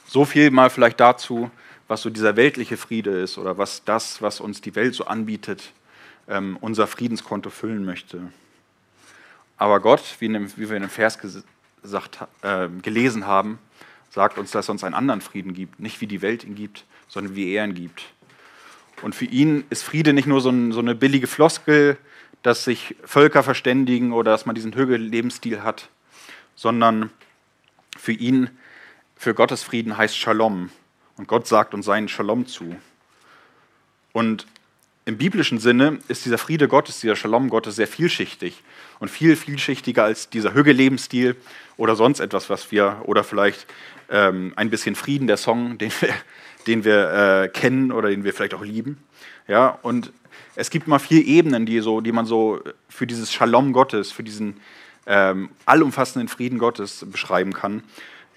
So 0.07 0.25
viel 0.25 0.51
mal 0.51 0.71
vielleicht 0.71 0.99
dazu, 1.01 1.51
was 1.91 2.03
so 2.03 2.11
dieser 2.11 2.37
weltliche 2.37 2.77
Friede 2.77 3.11
ist 3.11 3.37
oder 3.37 3.59
was 3.59 3.83
das, 3.85 4.23
was 4.23 4.39
uns 4.39 4.61
die 4.61 4.77
Welt 4.77 4.95
so 4.95 5.07
anbietet, 5.07 5.73
ähm, 6.29 6.57
unser 6.61 6.87
Friedenskonto 6.87 7.51
füllen 7.51 7.85
möchte. 7.85 8.31
Aber 9.57 9.81
Gott, 9.81 10.01
wie, 10.21 10.29
dem, 10.29 10.57
wie 10.57 10.69
wir 10.69 10.77
in 10.77 10.83
dem 10.83 10.89
Vers 10.89 11.19
gesagt, 11.19 12.21
äh, 12.43 12.69
gelesen 12.81 13.27
haben, 13.27 13.59
sagt 14.09 14.39
uns, 14.39 14.53
dass 14.53 14.69
er 14.69 14.73
uns 14.73 14.85
einen 14.85 14.95
anderen 14.95 15.21
Frieden 15.21 15.53
gibt. 15.53 15.81
Nicht 15.81 16.01
wie 16.01 16.07
die 16.07 16.23
Welt 16.23 16.45
ihn 16.45 16.55
gibt, 16.55 16.85
sondern 17.09 17.35
wie 17.35 17.53
er 17.53 17.65
ihn 17.65 17.75
gibt. 17.75 18.05
Und 19.03 19.17
für 19.17 19.25
ihn 19.25 19.65
ist 19.69 19.83
Friede 19.83 20.13
nicht 20.13 20.29
nur 20.29 20.41
so, 20.41 20.51
ein, 20.51 20.71
so 20.71 20.79
eine 20.79 20.95
billige 20.95 21.27
Floskel, 21.27 21.99
dass 22.45 22.63
sich 22.63 22.95
Völker 23.05 23.43
verständigen 23.43 24.13
oder 24.13 24.31
dass 24.31 24.47
man 24.47 24.55
diesen 24.55 24.77
Hügel-Lebensstil 24.77 25.65
hat, 25.65 25.89
sondern 26.55 27.11
für 27.99 28.13
ihn, 28.13 28.49
für 29.17 29.35
Gottes 29.35 29.65
Frieden 29.65 29.97
heißt 29.97 30.17
Shalom. 30.17 30.71
Und 31.21 31.29
Gott 31.29 31.47
sagt 31.47 31.75
uns 31.75 31.85
seinen 31.85 32.09
Shalom 32.09 32.47
zu. 32.47 32.75
Und 34.13 34.47
im 35.05 35.19
biblischen 35.19 35.59
Sinne 35.59 35.99
ist 36.09 36.25
dieser 36.25 36.39
Friede 36.39 36.67
Gottes, 36.67 37.01
dieser 37.01 37.15
Shalom 37.15 37.51
Gottes 37.51 37.77
sehr 37.77 37.87
vielschichtig 37.87 38.63
und 39.01 39.11
viel 39.11 39.37
vielschichtiger 39.37 40.03
als 40.03 40.31
dieser 40.31 40.55
Hügge-Lebensstil 40.55 41.37
oder 41.77 41.95
sonst 41.95 42.21
etwas, 42.21 42.49
was 42.49 42.73
wir, 42.73 43.03
oder 43.05 43.23
vielleicht 43.23 43.67
ähm, 44.09 44.55
ein 44.57 44.71
bisschen 44.71 44.95
Frieden, 44.95 45.27
der 45.27 45.37
Song, 45.37 45.77
den 45.79 45.93
wir, 46.01 46.15
den 46.67 46.85
wir 46.85 47.11
äh, 47.13 47.49
kennen 47.49 47.93
oder 47.93 48.09
den 48.09 48.25
wir 48.25 48.33
vielleicht 48.33 48.55
auch 48.55 48.65
lieben. 48.65 48.97
Ja, 49.47 49.79
und 49.83 50.15
es 50.57 50.71
gibt 50.71 50.89
mal 50.89 50.99
vier 50.99 51.23
Ebenen, 51.27 51.67
die, 51.67 51.81
so, 51.81 52.01
die 52.01 52.13
man 52.13 52.25
so 52.25 52.63
für 52.89 53.07
dieses 53.07 53.31
Shalom 53.31 53.75
Gottes, 53.75 54.11
für 54.11 54.23
diesen 54.23 54.59
ähm, 55.05 55.51
allumfassenden 55.67 56.29
Frieden 56.29 56.59
Gottes 56.59 57.05
beschreiben 57.11 57.53
kann. 57.53 57.83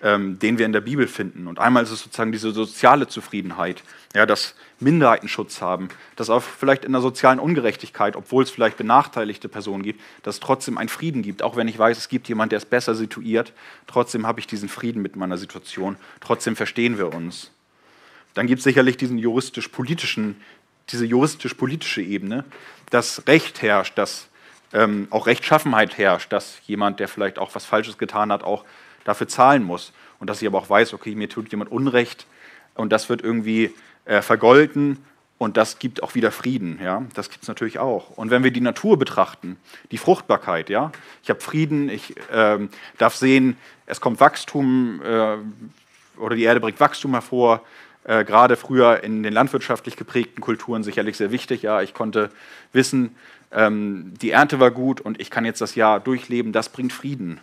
Ähm, 0.03 0.37
den 0.37 0.57
wir 0.57 0.65
in 0.65 0.73
der 0.73 0.81
Bibel 0.81 1.07
finden. 1.07 1.47
Und 1.47 1.59
einmal 1.59 1.83
ist 1.83 1.91
es 1.91 2.01
sozusagen 2.01 2.33
diese 2.33 2.51
soziale 2.51 3.07
Zufriedenheit, 3.07 3.83
ja, 4.13 4.25
dass 4.25 4.53
Minderheiten 4.79 5.29
Schutz 5.29 5.61
haben, 5.61 5.87
dass 6.17 6.29
auch 6.29 6.43
vielleicht 6.43 6.83
in 6.83 6.91
der 6.91 7.01
sozialen 7.01 7.39
Ungerechtigkeit, 7.39 8.17
obwohl 8.17 8.43
es 8.43 8.51
vielleicht 8.51 8.75
benachteiligte 8.75 9.47
Personen 9.47 9.81
gibt, 9.81 10.01
dass 10.23 10.35
es 10.35 10.39
trotzdem 10.41 10.77
einen 10.77 10.89
Frieden 10.89 11.21
gibt. 11.21 11.41
Auch 11.41 11.55
wenn 11.55 11.69
ich 11.69 11.79
weiß, 11.79 11.97
es 11.97 12.09
gibt 12.09 12.27
jemanden, 12.27 12.49
der 12.49 12.57
ist 12.57 12.69
besser 12.69 12.95
situiert, 12.95 13.53
trotzdem 13.87 14.27
habe 14.27 14.41
ich 14.41 14.47
diesen 14.47 14.67
Frieden 14.67 15.01
mit 15.01 15.15
meiner 15.15 15.37
Situation, 15.37 15.95
trotzdem 16.19 16.57
verstehen 16.57 16.97
wir 16.97 17.13
uns. 17.13 17.51
Dann 18.33 18.45
gibt 18.47 18.59
es 18.59 18.63
sicherlich 18.65 18.97
diesen 18.97 19.17
juristisch-politischen, 19.17 20.35
diese 20.89 21.05
juristisch-politische 21.05 22.01
Ebene, 22.01 22.43
dass 22.89 23.25
Recht 23.27 23.61
herrscht, 23.61 23.97
dass 23.97 24.27
ähm, 24.73 25.07
auch 25.11 25.27
Rechtschaffenheit 25.27 25.97
herrscht, 25.97 26.33
dass 26.33 26.57
jemand, 26.65 26.99
der 26.99 27.07
vielleicht 27.07 27.39
auch 27.39 27.55
was 27.55 27.63
Falsches 27.63 27.97
getan 27.97 28.31
hat, 28.31 28.43
auch 28.43 28.65
dafür 29.03 29.27
zahlen 29.27 29.63
muss. 29.63 29.93
Und 30.19 30.29
dass 30.29 30.41
ich 30.41 30.47
aber 30.47 30.57
auch 30.57 30.69
weiß, 30.69 30.93
okay, 30.93 31.15
mir 31.15 31.29
tut 31.29 31.51
jemand 31.51 31.71
Unrecht 31.71 32.25
und 32.75 32.91
das 32.91 33.09
wird 33.09 33.21
irgendwie 33.21 33.73
äh, 34.05 34.21
vergolten 34.21 34.99
und 35.37 35.57
das 35.57 35.79
gibt 35.79 36.03
auch 36.03 36.15
wieder 36.15 36.31
Frieden. 36.31 36.79
Ja? 36.81 37.03
Das 37.15 37.29
gibt 37.29 37.43
es 37.43 37.47
natürlich 37.47 37.79
auch. 37.79 38.11
Und 38.11 38.29
wenn 38.29 38.43
wir 38.43 38.51
die 38.51 38.61
Natur 38.61 38.97
betrachten, 38.97 39.57
die 39.91 39.97
Fruchtbarkeit, 39.97 40.69
ja, 40.69 40.91
ich 41.21 41.29
habe 41.29 41.41
Frieden, 41.41 41.89
ich 41.89 42.15
äh, 42.31 42.59
darf 42.97 43.15
sehen, 43.15 43.57
es 43.85 43.99
kommt 43.99 44.19
Wachstum 44.19 45.01
äh, 45.03 45.37
oder 46.17 46.35
die 46.35 46.43
Erde 46.43 46.61
bringt 46.61 46.79
Wachstum 46.79 47.11
hervor. 47.11 47.61
Äh, 48.05 48.23
gerade 48.23 48.55
früher 48.55 49.03
in 49.03 49.23
den 49.23 49.33
landwirtschaftlich 49.33 49.95
geprägten 49.95 50.41
Kulturen 50.41 50.83
sicherlich 50.83 51.17
sehr 51.17 51.31
wichtig. 51.31 51.61
Ja, 51.61 51.81
ich 51.81 51.93
konnte 51.93 52.29
wissen, 52.71 53.15
ähm, 53.51 54.13
die 54.21 54.31
Ernte 54.31 54.59
war 54.59 54.71
gut 54.71 55.01
und 55.01 55.19
ich 55.19 55.29
kann 55.29 55.45
jetzt 55.45 55.61
das 55.61 55.75
Jahr 55.75 55.99
durchleben. 55.99 56.53
Das 56.53 56.69
bringt 56.69 56.93
Frieden. 56.93 57.39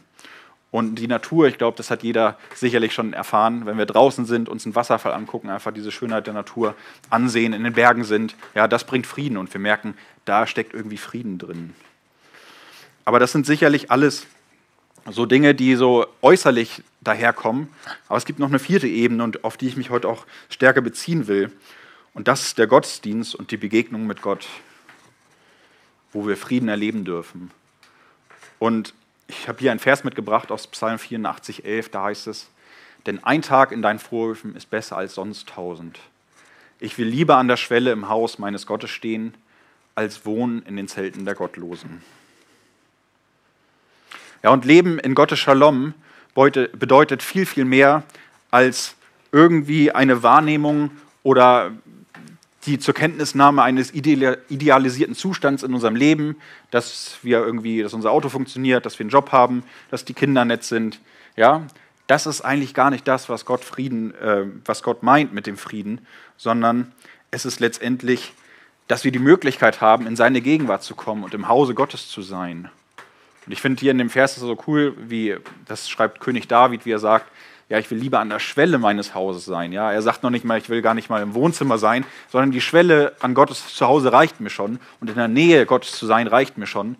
Und 0.70 0.96
die 0.96 1.08
Natur, 1.08 1.48
ich 1.48 1.58
glaube, 1.58 1.76
das 1.76 1.90
hat 1.90 2.04
jeder 2.04 2.38
sicherlich 2.54 2.94
schon 2.94 3.12
erfahren, 3.12 3.66
wenn 3.66 3.76
wir 3.76 3.86
draußen 3.86 4.24
sind, 4.24 4.48
uns 4.48 4.64
einen 4.64 4.76
Wasserfall 4.76 5.12
angucken, 5.12 5.50
einfach 5.50 5.72
diese 5.72 5.90
Schönheit 5.90 6.26
der 6.26 6.34
Natur 6.34 6.76
ansehen, 7.10 7.52
in 7.52 7.64
den 7.64 7.72
Bergen 7.72 8.04
sind, 8.04 8.36
ja, 8.54 8.68
das 8.68 8.84
bringt 8.84 9.06
Frieden 9.06 9.36
und 9.36 9.52
wir 9.52 9.60
merken, 9.60 9.94
da 10.24 10.46
steckt 10.46 10.72
irgendwie 10.72 10.96
Frieden 10.96 11.38
drin. 11.38 11.74
Aber 13.04 13.18
das 13.18 13.32
sind 13.32 13.46
sicherlich 13.46 13.90
alles 13.90 14.26
so 15.10 15.26
Dinge, 15.26 15.54
die 15.54 15.74
so 15.74 16.06
äußerlich 16.22 16.82
daherkommen. 17.00 17.68
Aber 18.06 18.18
es 18.18 18.24
gibt 18.24 18.38
noch 18.38 18.48
eine 18.48 18.58
vierte 18.58 18.86
Ebene, 18.86 19.24
und 19.24 19.44
auf 19.44 19.56
die 19.56 19.66
ich 19.66 19.76
mich 19.76 19.90
heute 19.90 20.08
auch 20.08 20.26
stärker 20.48 20.82
beziehen 20.82 21.26
will. 21.26 21.50
Und 22.14 22.28
das 22.28 22.42
ist 22.42 22.58
der 22.58 22.66
Gottesdienst 22.66 23.34
und 23.34 23.50
die 23.50 23.56
Begegnung 23.56 24.06
mit 24.06 24.22
Gott, 24.22 24.46
wo 26.12 26.26
wir 26.28 26.36
Frieden 26.36 26.68
erleben 26.68 27.04
dürfen. 27.04 27.50
Und 28.58 28.94
ich 29.30 29.48
habe 29.48 29.60
hier 29.60 29.70
einen 29.70 29.78
Vers 29.78 30.02
mitgebracht 30.02 30.50
aus 30.50 30.66
Psalm 30.66 30.98
84, 30.98 31.64
11, 31.64 31.88
da 31.90 32.04
heißt 32.04 32.26
es, 32.26 32.50
denn 33.06 33.22
ein 33.22 33.42
Tag 33.42 33.70
in 33.70 33.80
deinen 33.80 34.00
Vorhöfen 34.00 34.56
ist 34.56 34.68
besser 34.70 34.96
als 34.96 35.14
sonst 35.14 35.48
tausend. 35.48 36.00
Ich 36.80 36.98
will 36.98 37.06
lieber 37.06 37.36
an 37.36 37.46
der 37.46 37.56
Schwelle 37.56 37.92
im 37.92 38.08
Haus 38.08 38.38
meines 38.38 38.66
Gottes 38.66 38.90
stehen, 38.90 39.34
als 39.94 40.26
wohnen 40.26 40.62
in 40.62 40.76
den 40.76 40.88
Zelten 40.88 41.24
der 41.24 41.34
Gottlosen. 41.34 42.02
Ja, 44.42 44.50
und 44.50 44.64
Leben 44.64 44.98
in 44.98 45.14
Gottes 45.14 45.38
Shalom 45.38 45.94
bedeutet 46.34 47.22
viel, 47.22 47.46
viel 47.46 47.64
mehr 47.64 48.02
als 48.50 48.96
irgendwie 49.30 49.92
eine 49.92 50.22
Wahrnehmung 50.22 50.90
oder 51.22 51.70
die 52.66 52.78
zur 52.78 52.94
Kenntnisnahme 52.94 53.62
eines 53.62 53.92
idealisierten 53.94 55.14
Zustands 55.14 55.62
in 55.62 55.72
unserem 55.72 55.96
Leben, 55.96 56.36
dass 56.70 57.16
wir 57.22 57.38
irgendwie, 57.38 57.82
dass 57.82 57.94
unser 57.94 58.10
Auto 58.10 58.28
funktioniert, 58.28 58.84
dass 58.84 58.98
wir 58.98 59.04
einen 59.04 59.10
Job 59.10 59.32
haben, 59.32 59.62
dass 59.90 60.04
die 60.04 60.12
Kinder 60.12 60.44
nett 60.44 60.64
sind. 60.64 61.00
Ja, 61.36 61.66
das 62.06 62.26
ist 62.26 62.42
eigentlich 62.42 62.74
gar 62.74 62.90
nicht 62.90 63.08
das, 63.08 63.28
was 63.28 63.46
Gott 63.46 63.64
Frieden, 63.64 64.14
äh, 64.16 64.44
was 64.64 64.82
Gott 64.82 65.02
meint 65.02 65.32
mit 65.32 65.46
dem 65.46 65.56
Frieden, 65.56 66.06
sondern 66.36 66.92
es 67.30 67.44
ist 67.44 67.60
letztendlich, 67.60 68.34
dass 68.88 69.04
wir 69.04 69.12
die 69.12 69.20
Möglichkeit 69.20 69.80
haben, 69.80 70.06
in 70.06 70.16
seine 70.16 70.40
Gegenwart 70.40 70.82
zu 70.82 70.94
kommen 70.94 71.22
und 71.24 71.32
im 71.32 71.48
Hause 71.48 71.74
Gottes 71.74 72.08
zu 72.08 72.20
sein. 72.20 72.68
Und 73.46 73.52
ich 73.52 73.62
finde 73.62 73.80
hier 73.80 73.92
in 73.92 73.98
dem 73.98 74.10
Vers 74.10 74.34
so 74.36 74.58
cool, 74.66 74.94
wie 74.98 75.36
das 75.66 75.88
schreibt 75.88 76.20
König 76.20 76.46
David, 76.48 76.84
wie 76.84 76.92
er 76.92 76.98
sagt, 76.98 77.26
ja, 77.70 77.78
ich 77.78 77.88
will 77.90 77.98
lieber 77.98 78.18
an 78.18 78.28
der 78.28 78.40
Schwelle 78.40 78.78
meines 78.78 79.14
Hauses 79.14 79.44
sein. 79.44 79.70
Ja, 79.70 79.92
er 79.92 80.02
sagt 80.02 80.24
noch 80.24 80.30
nicht 80.30 80.44
mal, 80.44 80.58
ich 80.58 80.68
will 80.68 80.82
gar 80.82 80.94
nicht 80.94 81.08
mal 81.08 81.22
im 81.22 81.34
Wohnzimmer 81.34 81.78
sein, 81.78 82.04
sondern 82.28 82.50
die 82.50 82.60
Schwelle 82.60 83.14
an 83.20 83.32
Gottes 83.32 83.74
Zuhause 83.74 84.12
reicht 84.12 84.40
mir 84.40 84.50
schon 84.50 84.80
und 85.00 85.08
in 85.08 85.14
der 85.14 85.28
Nähe 85.28 85.64
Gottes 85.66 85.92
zu 85.92 86.04
sein 86.04 86.26
reicht 86.26 86.58
mir 86.58 86.66
schon. 86.66 86.96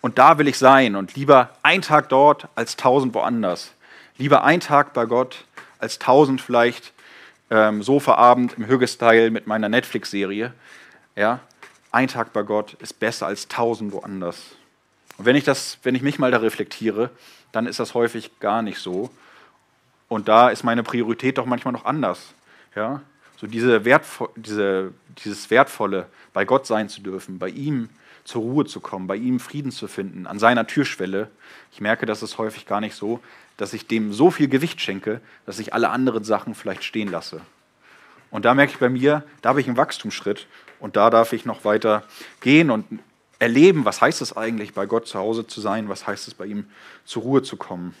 Und 0.00 0.18
da 0.18 0.38
will 0.38 0.48
ich 0.48 0.56
sein 0.56 0.96
und 0.96 1.14
lieber 1.14 1.50
ein 1.62 1.82
Tag 1.82 2.08
dort 2.08 2.48
als 2.54 2.76
tausend 2.76 3.12
woanders. 3.12 3.74
Lieber 4.16 4.44
ein 4.44 4.60
Tag 4.60 4.94
bei 4.94 5.04
Gott 5.04 5.44
als 5.78 5.98
tausend 5.98 6.40
vielleicht 6.40 6.94
ähm, 7.50 7.82
Sofaabend 7.82 8.54
im 8.54 8.66
Hügge-Style 8.66 9.30
mit 9.30 9.46
meiner 9.46 9.68
Netflix-Serie. 9.68 10.54
Ja, 11.16 11.40
ein 11.92 12.08
Tag 12.08 12.32
bei 12.32 12.44
Gott 12.44 12.74
ist 12.80 12.98
besser 12.98 13.26
als 13.26 13.48
tausend 13.48 13.92
woanders. 13.92 14.40
Und 15.18 15.26
wenn 15.26 15.36
ich, 15.36 15.44
das, 15.44 15.76
wenn 15.82 15.94
ich 15.94 16.02
mich 16.02 16.18
mal 16.18 16.30
da 16.30 16.38
reflektiere, 16.38 17.10
dann 17.52 17.66
ist 17.66 17.78
das 17.78 17.92
häufig 17.92 18.30
gar 18.40 18.62
nicht 18.62 18.78
so. 18.78 19.10
Und 20.08 20.28
da 20.28 20.48
ist 20.48 20.64
meine 20.64 20.82
Priorität 20.82 21.38
doch 21.38 21.46
manchmal 21.46 21.72
noch 21.72 21.84
anders. 21.84 22.34
Ja? 22.74 23.02
So 23.36 23.46
diese 23.46 23.84
Wertvo 23.84 24.30
diese, 24.36 24.92
dieses 25.24 25.50
Wertvolle, 25.50 26.06
bei 26.32 26.44
Gott 26.44 26.66
sein 26.66 26.88
zu 26.88 27.00
dürfen, 27.00 27.38
bei 27.38 27.48
ihm 27.48 27.88
zur 28.24 28.42
Ruhe 28.42 28.66
zu 28.66 28.80
kommen, 28.80 29.06
bei 29.06 29.16
ihm 29.16 29.40
Frieden 29.40 29.70
zu 29.70 29.88
finden, 29.88 30.26
an 30.26 30.38
seiner 30.38 30.66
Türschwelle. 30.66 31.30
Ich 31.72 31.80
merke, 31.80 32.04
das 32.04 32.22
ist 32.22 32.36
häufig 32.38 32.66
gar 32.66 32.80
nicht 32.80 32.94
so, 32.94 33.20
dass 33.56 33.72
ich 33.72 33.86
dem 33.86 34.12
so 34.12 34.30
viel 34.30 34.48
Gewicht 34.48 34.80
schenke, 34.80 35.20
dass 35.46 35.58
ich 35.58 35.72
alle 35.72 35.90
anderen 35.90 36.24
Sachen 36.24 36.54
vielleicht 36.54 36.84
stehen 36.84 37.10
lasse. 37.10 37.40
Und 38.30 38.44
da 38.44 38.54
merke 38.54 38.72
ich 38.72 38.78
bei 38.78 38.90
mir, 38.90 39.24
da 39.40 39.50
habe 39.50 39.60
ich 39.60 39.66
einen 39.66 39.76
Wachstumsschritt 39.76 40.46
und 40.78 40.96
da 40.96 41.08
darf 41.10 41.32
ich 41.32 41.46
noch 41.46 41.64
weiter 41.64 42.04
gehen 42.40 42.70
und 42.70 43.00
erleben, 43.38 43.84
was 43.84 44.00
heißt 44.00 44.20
es 44.20 44.36
eigentlich, 44.36 44.74
bei 44.74 44.86
Gott 44.86 45.06
zu 45.06 45.18
Hause 45.18 45.46
zu 45.46 45.60
sein, 45.60 45.88
was 45.88 46.06
heißt 46.06 46.28
es, 46.28 46.34
bei 46.34 46.46
ihm 46.46 46.66
zur 47.04 47.22
Ruhe 47.22 47.42
zu 47.42 47.56
kommen. 47.56 47.94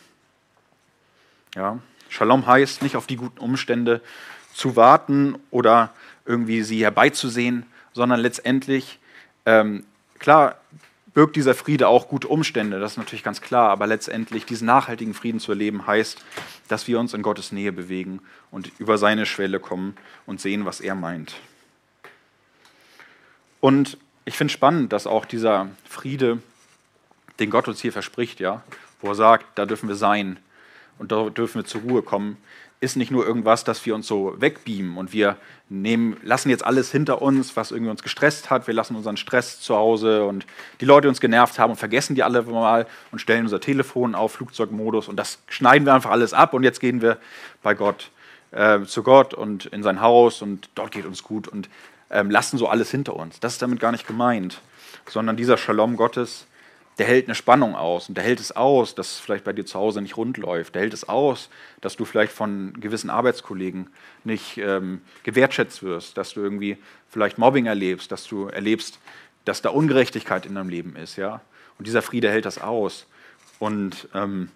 Ja, 1.54 1.78
Shalom 2.08 2.46
heißt 2.46 2.82
nicht 2.82 2.96
auf 2.96 3.06
die 3.06 3.16
guten 3.16 3.38
Umstände 3.38 4.00
zu 4.54 4.76
warten 4.76 5.38
oder 5.50 5.90
irgendwie 6.24 6.62
sie 6.62 6.82
herbeizusehen, 6.82 7.66
sondern 7.92 8.20
letztendlich, 8.20 8.98
ähm, 9.46 9.84
klar, 10.18 10.56
birgt 11.14 11.36
dieser 11.36 11.54
Friede 11.54 11.88
auch 11.88 12.08
gute 12.08 12.28
Umstände, 12.28 12.78
das 12.78 12.92
ist 12.92 12.98
natürlich 12.98 13.24
ganz 13.24 13.40
klar, 13.40 13.70
aber 13.70 13.86
letztendlich 13.86 14.44
diesen 14.44 14.66
nachhaltigen 14.66 15.14
Frieden 15.14 15.40
zu 15.40 15.52
erleben 15.52 15.86
heißt, 15.86 16.24
dass 16.68 16.86
wir 16.86 17.00
uns 17.00 17.12
in 17.12 17.22
Gottes 17.22 17.50
Nähe 17.50 17.72
bewegen 17.72 18.20
und 18.50 18.70
über 18.78 18.98
seine 18.98 19.26
Schwelle 19.26 19.58
kommen 19.58 19.96
und 20.26 20.40
sehen, 20.40 20.64
was 20.64 20.80
er 20.80 20.94
meint. 20.94 21.34
Und 23.60 23.98
ich 24.24 24.36
finde 24.36 24.52
spannend, 24.52 24.92
dass 24.92 25.06
auch 25.06 25.24
dieser 25.24 25.68
Friede, 25.88 26.38
den 27.40 27.50
Gott 27.50 27.66
uns 27.66 27.80
hier 27.80 27.92
verspricht, 27.92 28.40
ja, 28.40 28.62
wo 29.00 29.08
er 29.08 29.14
sagt, 29.14 29.46
da 29.58 29.66
dürfen 29.66 29.88
wir 29.88 29.96
sein, 29.96 30.38
und 30.98 31.12
da 31.12 31.30
dürfen 31.30 31.62
wir 31.62 31.64
zur 31.64 31.82
Ruhe 31.82 32.02
kommen, 32.02 32.36
ist 32.80 32.96
nicht 32.96 33.10
nur 33.10 33.26
irgendwas, 33.26 33.64
das 33.64 33.84
wir 33.86 33.94
uns 33.94 34.06
so 34.06 34.34
wegbeamen 34.38 34.96
und 34.96 35.12
wir 35.12 35.36
nehmen, 35.68 36.16
lassen 36.22 36.48
jetzt 36.48 36.64
alles 36.64 36.92
hinter 36.92 37.20
uns, 37.20 37.56
was 37.56 37.72
irgendwie 37.72 37.90
uns 37.90 38.02
gestresst 38.02 38.50
hat. 38.50 38.68
Wir 38.68 38.74
lassen 38.74 38.94
unseren 38.94 39.16
Stress 39.16 39.60
zu 39.60 39.74
Hause 39.74 40.24
und 40.24 40.46
die 40.80 40.84
Leute, 40.84 41.02
die 41.02 41.08
uns 41.08 41.20
genervt 41.20 41.58
haben 41.58 41.70
und 41.70 41.76
vergessen 41.76 42.14
die 42.14 42.22
alle 42.22 42.42
mal 42.42 42.86
und 43.10 43.18
stellen 43.18 43.44
unser 43.44 43.60
Telefon 43.60 44.14
auf 44.14 44.32
Flugzeugmodus 44.32 45.08
und 45.08 45.16
das 45.16 45.40
schneiden 45.48 45.86
wir 45.86 45.94
einfach 45.94 46.10
alles 46.10 46.32
ab 46.32 46.54
und 46.54 46.62
jetzt 46.62 46.78
gehen 46.78 47.02
wir 47.02 47.18
bei 47.62 47.74
Gott, 47.74 48.10
äh, 48.52 48.82
zu 48.82 49.02
Gott 49.02 49.34
und 49.34 49.66
in 49.66 49.82
sein 49.82 50.00
Haus 50.00 50.40
und 50.40 50.70
dort 50.76 50.92
geht 50.92 51.04
uns 51.04 51.24
gut 51.24 51.48
und 51.48 51.68
ähm, 52.10 52.30
lassen 52.30 52.58
so 52.58 52.68
alles 52.68 52.90
hinter 52.90 53.16
uns. 53.16 53.40
Das 53.40 53.54
ist 53.54 53.62
damit 53.62 53.80
gar 53.80 53.90
nicht 53.90 54.06
gemeint, 54.06 54.60
sondern 55.08 55.36
dieser 55.36 55.56
Shalom 55.56 55.96
Gottes 55.96 56.46
der 56.98 57.06
hält 57.06 57.26
eine 57.26 57.36
Spannung 57.36 57.76
aus 57.76 58.08
und 58.08 58.16
der 58.16 58.24
hält 58.24 58.40
es 58.40 58.54
aus, 58.54 58.94
dass 58.94 59.12
es 59.12 59.18
vielleicht 59.18 59.44
bei 59.44 59.52
dir 59.52 59.64
zu 59.64 59.78
Hause 59.78 60.02
nicht 60.02 60.16
rund 60.16 60.36
läuft. 60.36 60.74
Der 60.74 60.82
hält 60.82 60.92
es 60.92 61.08
aus, 61.08 61.48
dass 61.80 61.96
du 61.96 62.04
vielleicht 62.04 62.32
von 62.32 62.72
gewissen 62.80 63.08
Arbeitskollegen 63.08 63.88
nicht 64.24 64.58
ähm, 64.58 65.00
gewertschätzt 65.22 65.82
wirst, 65.84 66.16
dass 66.16 66.34
du 66.34 66.40
irgendwie 66.40 66.76
vielleicht 67.08 67.38
Mobbing 67.38 67.66
erlebst, 67.66 68.10
dass 68.10 68.26
du 68.26 68.48
erlebst, 68.48 68.98
dass 69.44 69.62
da 69.62 69.70
Ungerechtigkeit 69.70 70.44
in 70.44 70.56
deinem 70.56 70.68
Leben 70.68 70.96
ist. 70.96 71.16
Ja? 71.16 71.40
Und 71.78 71.86
dieser 71.86 72.02
Friede 72.02 72.30
hält 72.30 72.44
das 72.44 72.58
aus. 72.58 73.06
Und 73.60 74.08
ähm, 74.12 74.50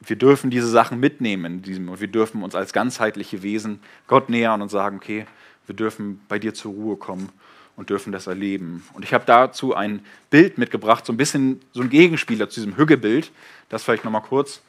wir 0.00 0.16
dürfen 0.16 0.50
diese 0.50 0.68
Sachen 0.68 1.00
mitnehmen 1.00 1.44
in 1.44 1.62
diesem, 1.62 1.88
und 1.90 2.00
wir 2.00 2.08
dürfen 2.08 2.42
uns 2.42 2.54
als 2.54 2.72
ganzheitliche 2.72 3.42
Wesen 3.42 3.80
Gott 4.06 4.30
nähern 4.30 4.62
und 4.62 4.70
sagen, 4.70 4.96
okay, 4.96 5.26
wir 5.66 5.76
dürfen 5.76 6.22
bei 6.28 6.38
dir 6.38 6.54
zur 6.54 6.72
Ruhe 6.72 6.96
kommen 6.96 7.30
und 7.76 7.90
dürfen 7.90 8.12
das 8.12 8.26
erleben. 8.26 8.84
Und 8.92 9.04
ich 9.04 9.12
habe 9.12 9.24
dazu 9.26 9.74
ein 9.74 10.04
Bild 10.30 10.58
mitgebracht, 10.58 11.04
so 11.04 11.12
ein 11.12 11.16
bisschen 11.16 11.60
so 11.72 11.82
ein 11.82 11.90
Gegenspieler 11.90 12.48
zu 12.48 12.60
diesem 12.60 12.76
Hüggebild. 12.76 13.30
Das 13.68 13.82
vielleicht 13.82 14.04
nochmal 14.04 14.22
kurz. 14.22 14.60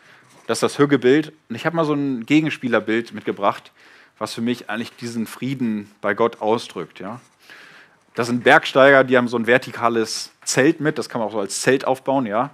Das 0.48 0.58
ist 0.58 0.64
das 0.64 0.80
Hüggebild. 0.80 1.32
Und 1.50 1.56
ich 1.56 1.66
habe 1.66 1.76
mal 1.76 1.86
so 1.86 1.94
ein 1.94 2.26
Gegenspielerbild 2.26 3.14
mitgebracht, 3.14 3.72
was 4.18 4.34
für 4.34 4.42
mich 4.42 4.70
eigentlich 4.70 4.96
diesen 4.96 5.28
Frieden 5.28 5.92
bei 6.02 6.14
Gott 6.14 6.42
ausdrückt. 6.42 7.00
Ja? 7.00 7.20
Das 8.16 8.28
sind 8.28 8.44
Bergsteiger, 8.44 9.04
die 9.04 9.18
haben 9.18 9.28
so 9.28 9.38
ein 9.38 9.46
vertikales 9.46 10.32
Zelt 10.44 10.80
mit, 10.80 10.98
das 10.98 11.10
kann 11.10 11.20
man 11.20 11.28
auch 11.28 11.34
so 11.34 11.40
als 11.40 11.62
Zelt 11.62 11.86
aufbauen, 11.86 12.26
ja. 12.26 12.52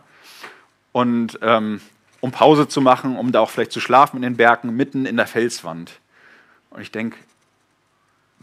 Und 0.91 1.39
ähm, 1.41 1.81
um 2.19 2.31
Pause 2.31 2.67
zu 2.67 2.81
machen, 2.81 3.15
um 3.15 3.31
da 3.31 3.39
auch 3.41 3.49
vielleicht 3.49 3.71
zu 3.71 3.79
schlafen 3.79 4.17
in 4.17 4.23
den 4.23 4.37
Bergen, 4.37 4.75
mitten 4.75 5.05
in 5.05 5.17
der 5.17 5.27
Felswand. 5.27 5.99
Und 6.71 6.81
ich 6.81 6.91
denke, 6.91 7.17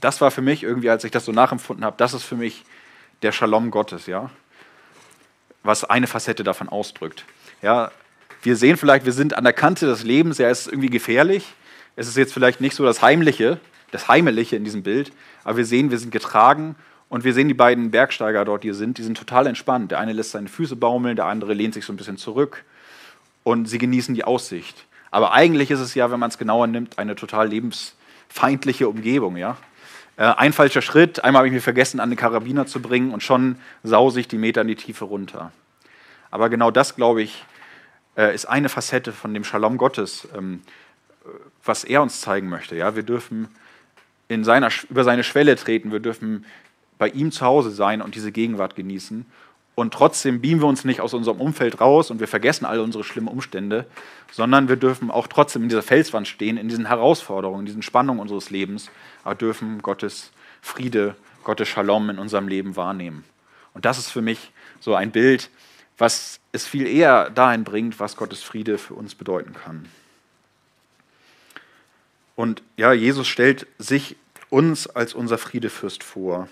das 0.00 0.20
war 0.20 0.30
für 0.30 0.42
mich 0.42 0.62
irgendwie, 0.62 0.90
als 0.90 1.04
ich 1.04 1.10
das 1.10 1.24
so 1.24 1.32
nachempfunden 1.32 1.84
habe, 1.84 1.96
das 1.98 2.14
ist 2.14 2.24
für 2.24 2.36
mich 2.36 2.64
der 3.22 3.32
Shalom 3.32 3.70
Gottes, 3.70 4.06
ja, 4.06 4.30
was 5.62 5.84
eine 5.84 6.06
Facette 6.06 6.44
davon 6.44 6.68
ausdrückt. 6.68 7.24
Ja, 7.62 7.90
wir 8.42 8.56
sehen 8.56 8.76
vielleicht, 8.76 9.04
wir 9.04 9.12
sind 9.12 9.34
an 9.34 9.44
der 9.44 9.52
Kante 9.52 9.86
des 9.86 10.04
Lebens, 10.04 10.38
ja, 10.38 10.48
es 10.48 10.60
ist 10.60 10.66
irgendwie 10.68 10.90
gefährlich. 10.90 11.54
Es 11.96 12.06
ist 12.06 12.16
jetzt 12.16 12.32
vielleicht 12.32 12.60
nicht 12.60 12.76
so 12.76 12.84
das 12.84 13.02
Heimliche, 13.02 13.58
das 13.90 14.06
Heimeliche 14.06 14.54
in 14.54 14.62
diesem 14.62 14.84
Bild, 14.84 15.10
aber 15.42 15.56
wir 15.56 15.66
sehen, 15.66 15.90
wir 15.90 15.98
sind 15.98 16.12
getragen 16.12 16.76
und 17.08 17.24
wir 17.24 17.34
sehen 17.34 17.48
die 17.48 17.54
beiden 17.54 17.90
Bergsteiger 17.90 18.44
dort, 18.44 18.62
die 18.62 18.72
sind, 18.72 18.98
die 18.98 19.02
sind 19.02 19.18
total 19.18 19.48
entspannt. 19.48 19.90
Der 19.90 19.98
eine 19.98 20.12
lässt 20.12 20.30
seine 20.30 20.48
Füße 20.48 20.76
baumeln, 20.76 21.16
der 21.16 21.26
andere 21.26 21.54
lehnt 21.54 21.74
sich 21.74 21.84
so 21.84 21.92
ein 21.92 21.96
bisschen 21.96 22.16
zurück 22.16 22.64
und 23.42 23.66
sie 23.66 23.78
genießen 23.78 24.14
die 24.14 24.24
Aussicht. 24.24 24.86
Aber 25.10 25.32
eigentlich 25.32 25.72
ist 25.72 25.80
es 25.80 25.94
ja, 25.94 26.10
wenn 26.12 26.20
man 26.20 26.30
es 26.30 26.38
genauer 26.38 26.68
nimmt, 26.68 26.98
eine 26.98 27.16
total 27.16 27.48
lebensfeindliche 27.48 28.88
Umgebung, 28.88 29.36
ja. 29.36 29.56
Äh, 30.18 30.34
ein 30.36 30.52
falscher 30.52 30.82
Schritt, 30.82 31.24
einmal 31.24 31.40
habe 31.40 31.46
ich 31.46 31.54
mir 31.54 31.62
vergessen, 31.62 32.00
an 32.00 32.10
den 32.10 32.18
Karabiner 32.18 32.66
zu 32.66 32.82
bringen 32.82 33.12
und 33.12 33.22
schon 33.22 33.56
sause 33.84 34.20
ich 34.20 34.28
die 34.28 34.36
Meter 34.36 34.60
in 34.60 34.68
die 34.68 34.74
Tiefe 34.74 35.04
runter. 35.04 35.52
Aber 36.30 36.50
genau 36.50 36.70
das, 36.70 36.96
glaube 36.96 37.22
ich, 37.22 37.44
äh, 38.16 38.34
ist 38.34 38.46
eine 38.46 38.68
Facette 38.68 39.12
von 39.12 39.32
dem 39.32 39.44
Shalom 39.44 39.78
Gottes, 39.78 40.28
ähm, 40.36 40.60
was 41.64 41.84
er 41.84 42.02
uns 42.02 42.20
zeigen 42.20 42.48
möchte. 42.48 42.74
Ja? 42.76 42.96
Wir 42.96 43.04
dürfen 43.04 43.48
in 44.26 44.44
seiner, 44.44 44.70
über 44.90 45.04
seine 45.04 45.22
Schwelle 45.22 45.54
treten, 45.56 45.92
wir 45.92 46.00
dürfen 46.00 46.44
bei 46.98 47.08
ihm 47.08 47.30
zu 47.30 47.44
Hause 47.44 47.70
sein 47.70 48.02
und 48.02 48.16
diese 48.16 48.32
Gegenwart 48.32 48.74
genießen. 48.74 49.24
Und 49.78 49.94
trotzdem 49.94 50.40
beamen 50.40 50.60
wir 50.60 50.66
uns 50.66 50.84
nicht 50.84 51.00
aus 51.00 51.14
unserem 51.14 51.40
Umfeld 51.40 51.80
raus 51.80 52.10
und 52.10 52.18
wir 52.18 52.26
vergessen 52.26 52.64
alle 52.64 52.82
unsere 52.82 53.04
schlimmen 53.04 53.28
Umstände, 53.28 53.86
sondern 54.32 54.68
wir 54.68 54.74
dürfen 54.74 55.08
auch 55.08 55.28
trotzdem 55.28 55.62
in 55.62 55.68
dieser 55.68 55.84
Felswand 55.84 56.26
stehen, 56.26 56.56
in 56.56 56.68
diesen 56.68 56.86
Herausforderungen, 56.86 57.60
in 57.60 57.66
diesen 57.66 57.82
Spannungen 57.82 58.20
unseres 58.20 58.50
Lebens, 58.50 58.90
aber 59.22 59.36
dürfen 59.36 59.80
Gottes 59.80 60.32
Friede, 60.62 61.14
Gottes 61.44 61.68
Shalom 61.68 62.10
in 62.10 62.18
unserem 62.18 62.48
Leben 62.48 62.74
wahrnehmen. 62.74 63.22
Und 63.72 63.84
das 63.84 63.98
ist 63.98 64.10
für 64.10 64.20
mich 64.20 64.50
so 64.80 64.96
ein 64.96 65.12
Bild, 65.12 65.48
was 65.96 66.40
es 66.50 66.66
viel 66.66 66.88
eher 66.88 67.30
dahin 67.30 67.62
bringt, 67.62 68.00
was 68.00 68.16
Gottes 68.16 68.42
Friede 68.42 68.78
für 68.78 68.94
uns 68.94 69.14
bedeuten 69.14 69.52
kann. 69.54 69.88
Und 72.34 72.64
ja, 72.76 72.92
Jesus 72.92 73.28
stellt 73.28 73.68
sich 73.78 74.16
uns 74.50 74.88
als 74.88 75.14
unser 75.14 75.38
Friedefürst 75.38 76.02
vor. 76.02 76.48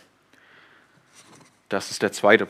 Das 1.68 1.90
ist 1.90 2.02
der 2.02 2.12
zweite 2.12 2.46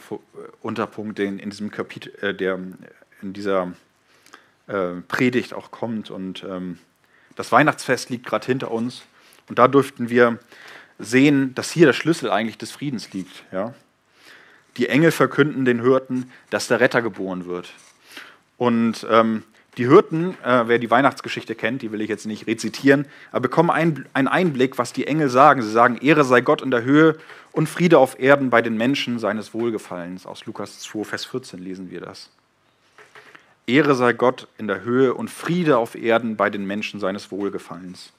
Unterpunkt, 0.60 1.18
den 1.18 1.38
in 1.38 1.50
diesem 1.50 1.70
Kapitel, 1.70 2.14
äh, 2.22 2.34
der 2.34 2.58
in 3.22 3.32
dieser 3.32 3.72
äh, 4.66 4.94
Predigt 5.08 5.54
auch 5.54 5.70
kommt. 5.70 6.10
Und 6.10 6.44
ähm, 6.44 6.78
das 7.34 7.52
Weihnachtsfest 7.52 8.10
liegt 8.10 8.26
gerade 8.26 8.46
hinter 8.46 8.70
uns. 8.70 9.02
Und 9.48 9.58
da 9.58 9.68
dürften 9.68 10.10
wir 10.10 10.38
sehen, 10.98 11.54
dass 11.54 11.70
hier 11.70 11.86
der 11.86 11.92
Schlüssel 11.92 12.30
eigentlich 12.30 12.58
des 12.58 12.72
Friedens 12.72 13.12
liegt. 13.12 13.44
Ja? 13.52 13.74
Die 14.76 14.88
Engel 14.88 15.10
verkünden 15.10 15.64
den 15.64 15.82
Hirten, 15.82 16.30
dass 16.50 16.68
der 16.68 16.80
Retter 16.80 17.00
geboren 17.00 17.46
wird. 17.46 17.72
Und 18.58 19.06
ähm, 19.10 19.44
die 19.76 19.88
Hirten, 19.88 20.36
äh, 20.42 20.64
wer 20.66 20.78
die 20.78 20.90
Weihnachtsgeschichte 20.90 21.54
kennt, 21.54 21.82
die 21.82 21.92
will 21.92 22.00
ich 22.00 22.08
jetzt 22.08 22.26
nicht 22.26 22.46
rezitieren, 22.46 23.06
aber 23.30 23.40
bekommen 23.40 23.70
ein, 23.70 24.06
einen 24.14 24.28
Einblick, 24.28 24.78
was 24.78 24.92
die 24.92 25.06
Engel 25.06 25.28
sagen. 25.28 25.60
Sie 25.60 25.70
sagen, 25.70 25.98
Ehre 25.98 26.24
sei 26.24 26.40
Gott 26.40 26.62
in 26.62 26.70
der 26.70 26.82
Höhe 26.82 27.18
und 27.52 27.68
Friede 27.68 27.98
auf 27.98 28.18
Erden 28.18 28.50
bei 28.50 28.62
den 28.62 28.76
Menschen 28.76 29.18
seines 29.18 29.52
Wohlgefallens. 29.52 30.24
Aus 30.26 30.46
Lukas 30.46 30.80
2, 30.80 31.04
Vers 31.04 31.24
14 31.26 31.58
lesen 31.58 31.90
wir 31.90 32.00
das. 32.00 32.30
Ehre 33.66 33.94
sei 33.94 34.12
Gott 34.12 34.48
in 34.58 34.68
der 34.68 34.82
Höhe 34.82 35.12
und 35.12 35.28
Friede 35.28 35.76
auf 35.76 35.94
Erden 35.94 36.36
bei 36.36 36.50
den 36.50 36.66
Menschen 36.66 37.00
seines 37.00 37.30
Wohlgefallens. 37.30 38.12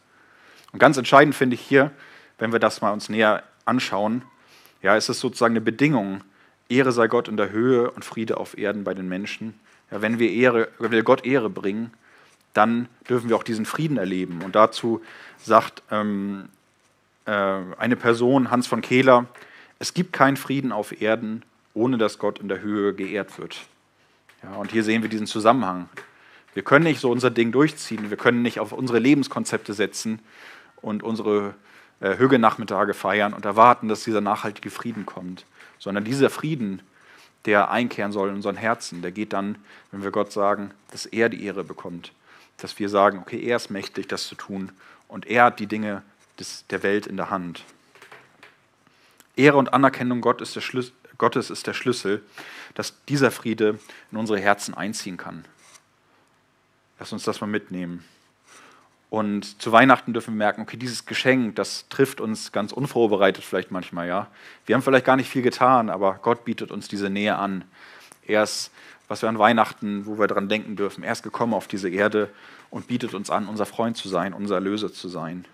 Und 0.73 0.79
ganz 0.79 0.97
entscheidend 0.97 1.35
finde 1.35 1.55
ich 1.55 1.61
hier, 1.61 1.91
wenn 2.37 2.51
wir 2.51 2.59
das 2.59 2.81
mal 2.81 2.91
uns 2.91 3.09
näher 3.09 3.43
anschauen, 3.65 4.21
ja, 4.83 4.95
ist 4.95 5.09
es 5.09 5.19
sozusagen 5.19 5.53
eine 5.53 5.61
Bedingung, 5.61 6.21
Ehre 6.69 6.91
sei 6.91 7.07
Gott 7.07 7.27
in 7.27 7.37
der 7.37 7.49
Höhe 7.49 7.89
und 7.91 8.03
Friede 8.03 8.37
auf 8.37 8.57
Erden 8.57 8.83
bei 8.83 8.93
den 8.93 9.07
Menschen. 9.07 9.57
Ja, 9.91 10.01
wenn, 10.01 10.19
wir 10.19 10.31
Ehre, 10.31 10.69
wenn 10.79 10.91
wir 10.91 11.03
Gott 11.03 11.25
Ehre 11.25 11.49
bringen, 11.49 11.91
dann 12.53 12.89
dürfen 13.09 13.29
wir 13.29 13.35
auch 13.35 13.43
diesen 13.43 13.65
Frieden 13.65 13.97
erleben. 13.97 14.41
Und 14.43 14.55
dazu 14.55 15.01
sagt 15.37 15.83
ähm, 15.91 16.49
äh, 17.25 17.31
eine 17.31 17.95
Person, 17.95 18.51
Hans 18.51 18.67
von 18.67 18.81
Kehler, 18.81 19.25
es 19.79 19.93
gibt 19.93 20.13
keinen 20.13 20.37
Frieden 20.37 20.71
auf 20.71 21.01
Erden, 21.01 21.43
ohne 21.73 21.97
dass 21.97 22.17
Gott 22.17 22.39
in 22.39 22.47
der 22.47 22.61
Höhe 22.61 22.93
geehrt 22.93 23.37
wird. 23.37 23.61
Ja, 24.43 24.55
und 24.55 24.71
hier 24.71 24.83
sehen 24.83 25.03
wir 25.03 25.09
diesen 25.09 25.27
Zusammenhang. 25.27 25.89
Wir 26.53 26.63
können 26.63 26.85
nicht 26.85 26.99
so 26.99 27.11
unser 27.11 27.29
Ding 27.29 27.51
durchziehen, 27.51 28.09
wir 28.09 28.17
können 28.17 28.41
nicht 28.41 28.59
auf 28.59 28.71
unsere 28.71 28.97
Lebenskonzepte 28.97 29.73
setzen 29.73 30.19
und 30.81 31.03
unsere 31.03 31.53
äh, 31.99 32.17
Hügelnachmittage 32.17 32.95
feiern 32.95 33.33
und 33.33 33.45
erwarten, 33.45 33.87
dass 33.87 34.03
dieser 34.03 34.21
nachhaltige 34.21 34.71
Frieden 34.71 35.05
kommt 35.05 35.45
sondern 35.79 36.03
dieser 36.03 36.29
Frieden, 36.29 36.81
der 37.47 37.71
einkehren 37.71 38.11
soll 38.11 38.29
in 38.29 38.35
unseren 38.35 38.57
Herzen, 38.57 39.01
der 39.01 39.11
geht 39.11 39.33
dann, 39.33 39.57
wenn 39.91 40.03
wir 40.03 40.11
Gott 40.11 40.31
sagen, 40.31 40.71
dass 40.91 41.07
er 41.07 41.29
die 41.29 41.43
Ehre 41.43 41.63
bekommt. 41.63 42.11
Dass 42.57 42.77
wir 42.77 42.89
sagen, 42.89 43.19
okay, 43.19 43.41
er 43.41 43.55
ist 43.55 43.71
mächtig, 43.71 44.07
das 44.07 44.27
zu 44.27 44.35
tun 44.35 44.71
und 45.07 45.25
er 45.25 45.45
hat 45.45 45.59
die 45.59 45.67
Dinge 45.67 46.03
des, 46.39 46.65
der 46.69 46.83
Welt 46.83 47.07
in 47.07 47.17
der 47.17 47.29
Hand. 47.29 47.63
Ehre 49.35 49.57
und 49.57 49.73
Anerkennung 49.73 50.21
Gott 50.21 50.41
ist 50.41 50.59
Gottes 51.17 51.49
ist 51.49 51.65
der 51.65 51.73
Schlüssel, 51.73 52.21
dass 52.75 52.93
dieser 53.05 53.31
Friede 53.31 53.79
in 54.11 54.17
unsere 54.17 54.39
Herzen 54.39 54.75
einziehen 54.75 55.17
kann. 55.17 55.45
Lass 56.99 57.11
uns 57.11 57.23
das 57.23 57.41
mal 57.41 57.47
mitnehmen. 57.47 58.03
Und 59.09 59.61
zu 59.61 59.71
Weihnachten 59.71 60.11
dürfen 60.11 60.33
wir 60.33 60.37
merken, 60.37 60.61
okay, 60.61 60.75
dieses 60.75 61.05
Geschenk, 61.05 61.55
das 61.55 61.87
trifft 61.87 62.19
uns 62.19 62.51
ganz 62.51 62.73
unvorbereitet 62.73 63.43
vielleicht 63.43 63.71
manchmal, 63.71 64.07
ja. 64.07 64.27
Wir 64.65 64.75
haben 64.75 64.81
vielleicht 64.81 65.05
gar 65.05 65.15
nicht 65.15 65.29
viel 65.29 65.41
getan, 65.41 65.89
aber 65.89 66.19
Gott 66.21 66.43
bietet 66.43 66.71
uns 66.71 66.89
diese 66.89 67.09
Nähe 67.09 67.37
an. 67.37 67.63
Er 68.25 68.43
ist, 68.43 68.71
was 69.07 69.21
wir 69.21 69.29
an 69.29 69.39
Weihnachten, 69.39 70.05
wo 70.05 70.19
wir 70.19 70.27
daran 70.27 70.49
denken 70.49 70.75
dürfen, 70.75 71.03
er 71.03 71.13
ist 71.13 71.23
gekommen 71.23 71.53
auf 71.53 71.67
diese 71.67 71.89
Erde 71.89 72.29
und 72.69 72.87
bietet 72.87 73.13
uns 73.13 73.29
an, 73.29 73.47
unser 73.47 73.65
Freund 73.65 73.95
zu 73.95 74.09
sein, 74.09 74.33
unser 74.33 74.55
Erlöser 74.55 74.91
zu 74.91 75.07
sein. 75.07 75.45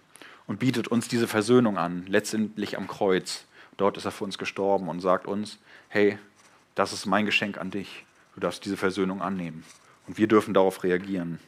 Und 0.47 0.59
bietet 0.59 0.87
uns 0.87 1.07
diese 1.07 1.27
Versöhnung 1.27 1.77
an, 1.77 2.05
letztendlich 2.07 2.75
am 2.77 2.87
Kreuz. 2.87 3.45
Dort 3.77 3.97
ist 3.97 4.05
er 4.05 4.11
für 4.11 4.23
uns 4.23 4.37
gestorben 4.37 4.89
und 4.89 4.99
sagt 4.99 5.27
uns, 5.27 5.59
hey, 5.89 6.17
das 6.75 6.91
ist 6.91 7.05
mein 7.05 7.25
Geschenk 7.25 7.59
an 7.59 7.69
dich. 7.69 8.05
Du 8.33 8.41
darfst 8.41 8.65
diese 8.65 8.77
Versöhnung 8.77 9.21
annehmen. 9.21 9.63
Und 10.07 10.17
wir 10.17 10.27
dürfen 10.27 10.53
darauf 10.53 10.83
reagieren. 10.83 11.39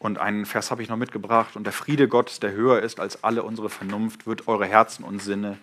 Und 0.00 0.18
einen 0.18 0.46
Vers 0.46 0.70
habe 0.70 0.82
ich 0.82 0.88
noch 0.88 0.96
mitgebracht. 0.96 1.54
Und 1.54 1.64
der 1.64 1.74
Friede 1.74 2.08
Gottes, 2.08 2.40
der 2.40 2.52
höher 2.52 2.80
ist 2.80 2.98
als 2.98 3.22
alle 3.22 3.42
unsere 3.42 3.68
Vernunft, 3.68 4.26
wird 4.26 4.48
eure 4.48 4.66
Herzen 4.66 5.04
und 5.04 5.22
Sinne 5.22 5.58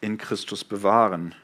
in 0.00 0.18
Christus 0.18 0.64
bewahren. 0.64 1.34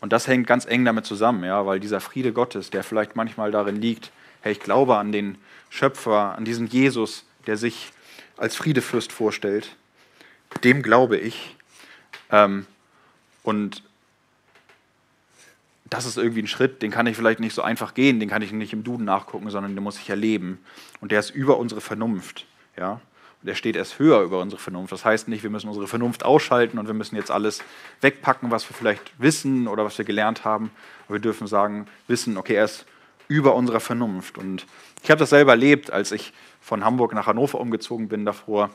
Und 0.00 0.12
das 0.12 0.26
hängt 0.26 0.46
ganz 0.46 0.64
eng 0.64 0.84
damit 0.84 1.04
zusammen, 1.04 1.44
ja, 1.44 1.66
weil 1.66 1.78
dieser 1.78 2.00
Friede 2.00 2.32
Gottes, 2.32 2.70
der 2.70 2.82
vielleicht 2.82 3.16
manchmal 3.16 3.50
darin 3.50 3.76
liegt, 3.76 4.10
hey, 4.40 4.52
ich 4.52 4.60
glaube 4.60 4.96
an 4.96 5.12
den 5.12 5.36
Schöpfer, 5.68 6.36
an 6.36 6.44
diesen 6.44 6.68
Jesus, 6.68 7.24
der 7.46 7.56
sich 7.58 7.92
als 8.38 8.56
Friedefürst 8.56 9.12
vorstellt, 9.12 9.76
dem 10.64 10.82
glaube 10.82 11.18
ich. 11.18 11.56
Ähm, 12.30 12.66
und 13.42 13.82
das 15.88 16.04
ist 16.06 16.16
irgendwie 16.16 16.42
ein 16.42 16.48
Schritt, 16.48 16.82
den 16.82 16.90
kann 16.90 17.06
ich 17.06 17.16
vielleicht 17.16 17.40
nicht 17.40 17.54
so 17.54 17.62
einfach 17.62 17.94
gehen, 17.94 18.18
den 18.18 18.28
kann 18.28 18.42
ich 18.42 18.52
nicht 18.52 18.72
im 18.72 18.82
Duden 18.82 19.04
nachgucken, 19.04 19.50
sondern 19.50 19.74
den 19.74 19.84
muss 19.84 19.98
ich 19.98 20.10
erleben. 20.10 20.58
Und 21.00 21.12
der 21.12 21.20
ist 21.20 21.30
über 21.30 21.58
unsere 21.58 21.80
Vernunft. 21.80 22.46
Ja? 22.76 23.00
Und 23.42 23.46
der 23.46 23.54
steht 23.54 23.76
erst 23.76 23.98
höher 23.98 24.22
über 24.22 24.40
unsere 24.40 24.60
Vernunft. 24.60 24.92
Das 24.92 25.04
heißt 25.04 25.28
nicht, 25.28 25.42
wir 25.42 25.50
müssen 25.50 25.68
unsere 25.68 25.86
Vernunft 25.86 26.24
ausschalten 26.24 26.78
und 26.78 26.86
wir 26.86 26.94
müssen 26.94 27.14
jetzt 27.14 27.30
alles 27.30 27.62
wegpacken, 28.00 28.50
was 28.50 28.68
wir 28.68 28.74
vielleicht 28.74 29.12
wissen 29.18 29.68
oder 29.68 29.84
was 29.84 29.96
wir 29.98 30.04
gelernt 30.04 30.44
haben. 30.44 30.70
Aber 31.06 31.16
wir 31.16 31.20
dürfen 31.20 31.46
sagen, 31.46 31.86
wissen, 32.08 32.36
okay, 32.36 32.54
er 32.54 32.64
ist 32.64 32.84
über 33.28 33.54
unserer 33.54 33.80
Vernunft. 33.80 34.38
Und 34.38 34.66
ich 35.02 35.10
habe 35.10 35.20
das 35.20 35.30
selber 35.30 35.52
erlebt, 35.52 35.92
als 35.92 36.10
ich 36.10 36.32
von 36.60 36.84
Hamburg 36.84 37.14
nach 37.14 37.28
Hannover 37.28 37.60
umgezogen 37.60 38.08
bin 38.08 38.24
davor, 38.24 38.70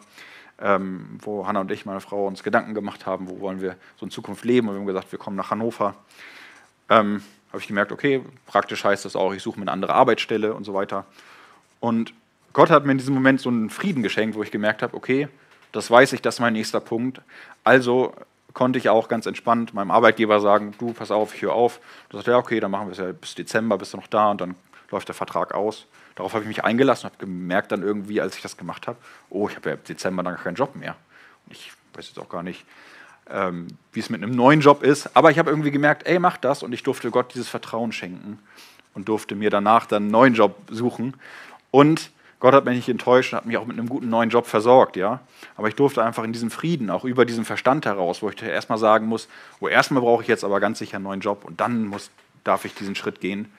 ähm, 0.60 1.18
wo 1.22 1.46
Hanna 1.46 1.60
und 1.60 1.72
ich, 1.72 1.86
meine 1.86 2.00
Frau, 2.00 2.28
uns 2.28 2.44
Gedanken 2.44 2.74
gemacht 2.74 3.06
haben, 3.06 3.28
wo 3.28 3.42
wollen 3.42 3.62
wir 3.62 3.76
so 3.98 4.06
in 4.06 4.12
Zukunft 4.12 4.46
leben. 4.46 4.70
Und 4.70 4.76
wir 4.76 4.80
haben 4.80 4.88
gesagt, 4.88 5.12
wir 5.12 5.20
kommen 5.20 5.36
nach 5.36 5.52
Hannover 5.52 5.96
ähm, 6.92 7.24
habe 7.50 7.60
ich 7.60 7.68
gemerkt, 7.68 7.92
okay, 7.92 8.22
praktisch 8.46 8.84
heißt 8.84 9.06
das 9.06 9.16
auch, 9.16 9.34
ich 9.34 9.42
suche 9.42 9.58
mir 9.58 9.64
eine 9.64 9.72
andere 9.72 9.94
Arbeitsstelle 9.94 10.54
und 10.54 10.66
so 10.66 10.74
weiter. 10.74 11.06
Und 11.80 12.14
Gott 12.54 12.70
hat 12.70 12.86
mir 12.86 12.92
in 12.92 12.98
diesem 12.98 13.16
Moment 13.16 13.40
so 13.40 13.50
einen 13.50 13.70
Frieden 13.70 14.04
geschenkt, 14.04 14.36
wo 14.36 14.44
ich 14.44 14.52
gemerkt 14.52 14.84
habe, 14.84 14.96
okay, 14.96 15.30
das 15.72 15.90
weiß 15.90 16.14
ich, 16.14 16.22
das 16.22 16.36
ist 16.36 16.40
mein 16.42 16.54
nächster 16.54 16.82
Punkt. 16.82 17.22
Also 17.64 18.14
konnte 18.54 18.78
ich 18.78 18.90
auch 18.90 19.08
ganz 19.08 19.26
entspannt 19.26 19.74
meinem 19.74 19.90
Arbeitgeber 19.90 20.42
sagen, 20.42 20.74
du, 20.78 20.92
pass 20.92 21.12
auf, 21.12 21.34
ich 21.34 21.42
höre 21.42 21.54
auf. 21.54 21.80
Da 22.10 22.18
sagt 22.18 22.28
er, 22.28 22.38
okay, 22.38 22.60
dann 22.60 22.72
machen 22.72 22.88
wir 22.88 22.92
es 22.92 22.98
ja 22.98 23.12
bis 23.14 23.36
Dezember, 23.36 23.78
bist 23.78 23.94
du 23.94 23.98
noch 23.98 24.08
da 24.08 24.32
und 24.32 24.42
dann 24.42 24.56
läuft 24.92 25.08
der 25.08 25.16
Vertrag 25.16 25.54
aus. 25.54 25.88
Darauf 26.16 26.34
habe 26.34 26.44
ich 26.44 26.50
mich 26.50 26.66
eingelassen 26.66 27.06
und 27.06 27.14
habe 27.14 27.26
gemerkt 27.26 27.72
dann 27.72 27.84
irgendwie, 27.84 28.20
als 28.20 28.36
ich 28.36 28.42
das 28.42 28.58
gemacht 28.58 28.88
habe, 28.88 28.98
oh, 29.30 29.48
ich 29.48 29.56
habe 29.56 29.70
ja 29.70 29.76
im 29.76 29.84
Dezember 29.86 30.24
dann 30.24 30.36
keinen 30.36 30.56
Job 30.56 30.76
mehr. 30.76 30.98
Ich 31.50 31.72
weiß 31.94 32.08
jetzt 32.08 32.20
auch 32.20 32.28
gar 32.28 32.44
nicht, 32.44 32.66
ähm, 33.30 33.68
wie 33.94 34.00
es 34.00 34.10
mit 34.10 34.24
einem 34.24 34.32
neuen 34.32 34.62
Job 34.62 34.84
ist. 34.84 35.16
Aber 35.16 35.32
ich 35.32 35.40
habe 35.40 35.50
irgendwie 35.50 35.72
gemerkt, 35.72 36.08
ey, 36.08 36.20
mach 36.20 36.38
das. 36.38 36.64
Und 36.64 36.74
ich 36.74 36.84
durfte 36.84 37.12
Gott 37.12 37.34
dieses 37.34 37.50
Vertrauen 37.50 37.92
schenken 37.92 38.40
und 38.94 39.08
durfte 39.08 39.36
mir 39.36 39.50
danach 39.50 39.86
dann 39.86 40.04
einen 40.04 40.12
neuen 40.12 40.34
Job 40.34 40.56
suchen. 40.70 41.16
Und 41.72 42.12
Gott 42.40 42.56
hat 42.56 42.66
mich 42.66 42.76
nicht 42.76 42.90
enttäuscht 42.90 43.32
und 43.32 43.38
hat 43.38 43.46
mich 43.46 43.58
auch 43.58 43.68
mit 43.68 43.78
einem 43.78 43.88
guten 43.88 44.10
neuen 44.10 44.32
Job 44.32 44.48
versorgt, 44.48 44.98
ja. 44.98 45.20
Aber 45.56 45.68
ich 45.68 45.76
durfte 45.76 46.04
einfach 46.04 46.24
in 46.24 46.34
diesem 46.34 46.50
Frieden, 46.50 46.90
auch 46.90 47.06
über 47.06 47.24
diesen 47.24 47.46
Verstand 47.46 47.86
heraus, 47.86 48.24
wo 48.24 48.30
ich 48.30 48.42
erstmal 48.42 48.80
sagen 48.80 49.06
muss, 49.06 49.28
wo 49.60 49.68
erstmal 49.68 50.02
brauche 50.02 50.24
ich 50.24 50.28
jetzt 50.28 50.44
aber 50.44 50.60
ganz 50.60 50.80
sicher 50.80 50.98
einen 50.98 51.04
neuen 51.04 51.22
Job 51.22 51.46
und 51.46 51.62
dann 51.62 51.86
muss, 51.86 52.10
darf 52.44 52.66
ich 52.66 52.74
diesen 52.74 52.96
Schritt 52.96 53.22
gehen. 53.22 53.52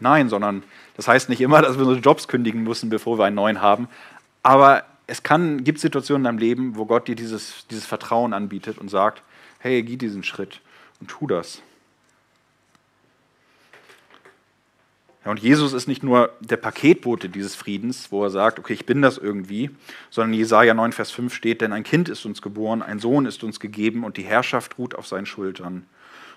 Nein, 0.00 0.28
sondern 0.28 0.64
das 0.96 1.06
heißt 1.06 1.28
nicht 1.28 1.40
immer, 1.40 1.62
dass 1.62 1.78
wir 1.78 1.86
unsere 1.86 2.00
Jobs 2.00 2.26
kündigen 2.26 2.64
müssen, 2.64 2.90
bevor 2.90 3.18
wir 3.18 3.24
einen 3.24 3.36
neuen 3.36 3.62
haben. 3.62 3.86
Aber 4.42 4.82
es 5.06 5.22
kann, 5.22 5.64
gibt 5.64 5.80
Situationen 5.80 6.22
in 6.22 6.24
deinem 6.24 6.38
Leben, 6.38 6.76
wo 6.76 6.86
Gott 6.86 7.08
dir 7.08 7.14
dieses, 7.14 7.66
dieses 7.70 7.86
Vertrauen 7.86 8.32
anbietet 8.32 8.78
und 8.78 8.88
sagt, 8.88 9.22
hey, 9.58 9.82
geh 9.82 9.96
diesen 9.96 10.22
Schritt 10.22 10.60
und 11.00 11.08
tu 11.08 11.26
das. 11.26 11.62
Ja, 15.24 15.30
und 15.30 15.40
Jesus 15.40 15.72
ist 15.72 15.88
nicht 15.88 16.02
nur 16.02 16.32
der 16.40 16.58
Paketbote 16.58 17.30
dieses 17.30 17.54
Friedens, 17.54 18.12
wo 18.12 18.24
er 18.24 18.30
sagt, 18.30 18.58
okay, 18.58 18.74
ich 18.74 18.84
bin 18.84 19.00
das 19.00 19.16
irgendwie, 19.16 19.70
sondern 20.10 20.34
in 20.34 20.38
Jesaja 20.38 20.74
9, 20.74 20.92
Vers 20.92 21.10
5 21.12 21.34
steht, 21.34 21.62
denn 21.62 21.72
ein 21.72 21.82
Kind 21.82 22.10
ist 22.10 22.26
uns 22.26 22.42
geboren, 22.42 22.82
ein 22.82 22.98
Sohn 22.98 23.24
ist 23.24 23.42
uns 23.42 23.58
gegeben 23.58 24.04
und 24.04 24.18
die 24.18 24.24
Herrschaft 24.24 24.78
ruht 24.78 24.94
auf 24.94 25.06
seinen 25.06 25.26
Schultern. 25.26 25.86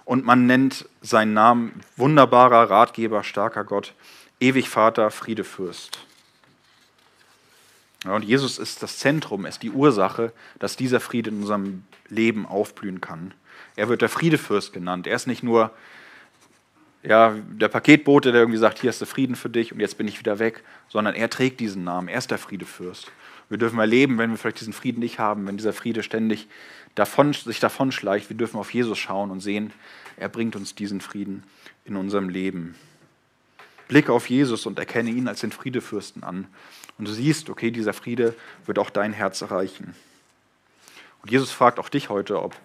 Und 0.06 0.26
man 0.26 0.46
nennt 0.46 0.88
seinen 1.02 1.34
Namen 1.34 1.82
wunderbarer 1.98 2.70
Ratgeber, 2.70 3.26
starker 3.26 3.66
Gott, 3.66 3.94
ewig 4.40 4.70
Vater, 4.70 5.12
Friedefürst. 5.12 6.07
Und 8.10 8.24
Jesus 8.24 8.60
ist 8.60 8.84
das 8.84 9.00
Zentrum, 9.00 9.46
ist 9.46 9.64
die 9.64 9.72
Ursache, 9.72 10.32
dass 10.60 10.76
dieser 10.76 11.00
Friede 11.00 11.30
in 11.30 11.42
unserem 11.42 11.84
Leben 12.10 12.46
aufblühen 12.46 13.02
kann. 13.02 13.34
Er 13.76 13.90
wird 13.90 14.02
der 14.02 14.10
Friedefürst 14.10 14.74
genannt. 14.74 15.08
Er 15.08 15.16
ist 15.16 15.28
nicht 15.28 15.44
nur 15.44 15.72
ja, 17.04 17.36
der 17.48 17.68
Paketbote, 17.70 18.32
der 18.32 18.42
irgendwie 18.42 18.60
sagt, 18.60 18.80
hier 18.80 18.90
ist 18.90 19.00
der 19.00 19.08
Frieden 19.08 19.36
für 19.36 19.50
dich 19.50 19.72
und 19.72 19.80
jetzt 19.80 19.98
bin 19.98 20.08
ich 20.08 20.20
wieder 20.20 20.40
weg, 20.40 20.64
sondern 20.90 21.16
er 21.16 21.30
trägt 21.30 21.60
diesen 21.60 21.84
Namen, 21.84 22.08
er 22.08 22.18
ist 22.18 22.32
der 22.32 22.38
Friedefürst. 22.38 23.12
Wir 23.50 23.58
dürfen 23.58 23.80
erleben, 23.80 24.18
wenn 24.18 24.32
wir 24.32 24.38
vielleicht 24.38 24.60
diesen 24.60 24.74
Frieden 24.74 25.00
nicht 25.00 25.20
haben, 25.20 25.48
wenn 25.48 25.56
dieser 25.56 25.72
Friede 25.72 26.04
ständig 26.04 26.48
davon, 26.96 27.34
sich 27.34 27.60
davonschleicht, 27.60 28.30
wir 28.30 28.36
dürfen 28.36 28.58
auf 28.60 28.74
Jesus 28.74 28.98
schauen 28.98 29.32
und 29.32 29.40
sehen, 29.40 29.72
er 30.18 30.28
bringt 30.28 30.56
uns 30.56 30.76
diesen 30.76 31.00
Frieden 31.00 31.44
in 31.86 31.96
unserem 31.96 32.28
Leben. 32.28 32.76
Blicke 33.88 34.12
auf 34.12 34.30
Jesus 34.30 34.66
und 34.66 34.80
erkenne 34.80 35.10
ihn 35.10 35.28
als 35.28 35.42
den 35.42 35.52
Friedefürsten 35.52 36.24
an. 36.24 36.48
Und 36.98 37.08
du 37.08 37.12
siehst, 37.12 37.50
okay, 37.50 37.72
dieser 37.72 37.94
Friede 37.94 38.36
wird 38.66 38.80
auch 38.80 38.90
dein 38.90 39.14
Herz 39.14 39.42
erreichen. 39.42 39.96
Und 41.22 41.32
Jesus 41.32 41.52
fragt 41.52 41.80
auch 41.80 41.90
dich 41.90 42.10
heute, 42.10 42.42
ob 42.42 42.56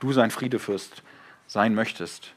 du 0.00 0.12
sein 0.12 0.30
Friedefürst 0.30 1.02
sein 1.46 1.74
möchtest. 1.74 2.32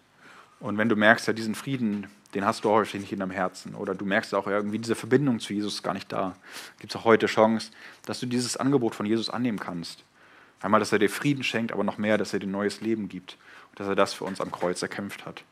Und 0.60 0.78
wenn 0.78 0.90
du 0.90 0.96
merkst, 0.96 1.28
ja, 1.28 1.34
diesen 1.34 1.56
Frieden, 1.56 2.08
den 2.34 2.46
hast 2.46 2.64
du 2.64 2.70
häufig 2.70 3.00
nicht 3.00 3.12
in 3.12 3.20
deinem 3.20 3.32
Herzen, 3.32 3.76
oder 3.76 3.94
du 3.94 4.06
merkst 4.06 4.34
auch 4.34 4.48
irgendwie, 4.48 4.80
diese 4.80 4.96
Verbindung 4.96 5.40
zu 5.40 5.54
Jesus 5.54 5.76
ist 5.76 5.84
gar 5.84 5.94
nicht 5.94 6.12
da, 6.12 6.36
gibt 6.80 6.94
es 6.94 7.00
auch 7.00 7.06
heute 7.06 7.28
Chance, 7.28 7.72
dass 8.06 8.20
du 8.20 8.26
dieses 8.26 8.58
Angebot 8.58 8.96
von 8.96 9.06
Jesus 9.06 9.30
annehmen 9.30 9.60
kannst. 9.60 10.04
Einmal, 10.62 10.80
dass 10.80 10.94
er 10.94 11.00
dir 11.00 11.10
Frieden 11.10 11.44
schenkt, 11.44 11.74
aber 11.74 11.84
noch 11.84 11.98
mehr, 11.98 12.18
dass 12.18 12.34
er 12.34 12.40
dir 12.40 12.48
neues 12.48 12.80
Leben 12.80 13.10
gibt 13.10 13.38
und 13.70 13.80
dass 13.80 13.88
er 13.88 13.96
das 13.96 14.14
für 14.14 14.24
uns 14.24 14.40
am 14.40 14.52
Kreuz 14.52 14.82
erkämpft 14.82 15.26
hat. 15.26 15.44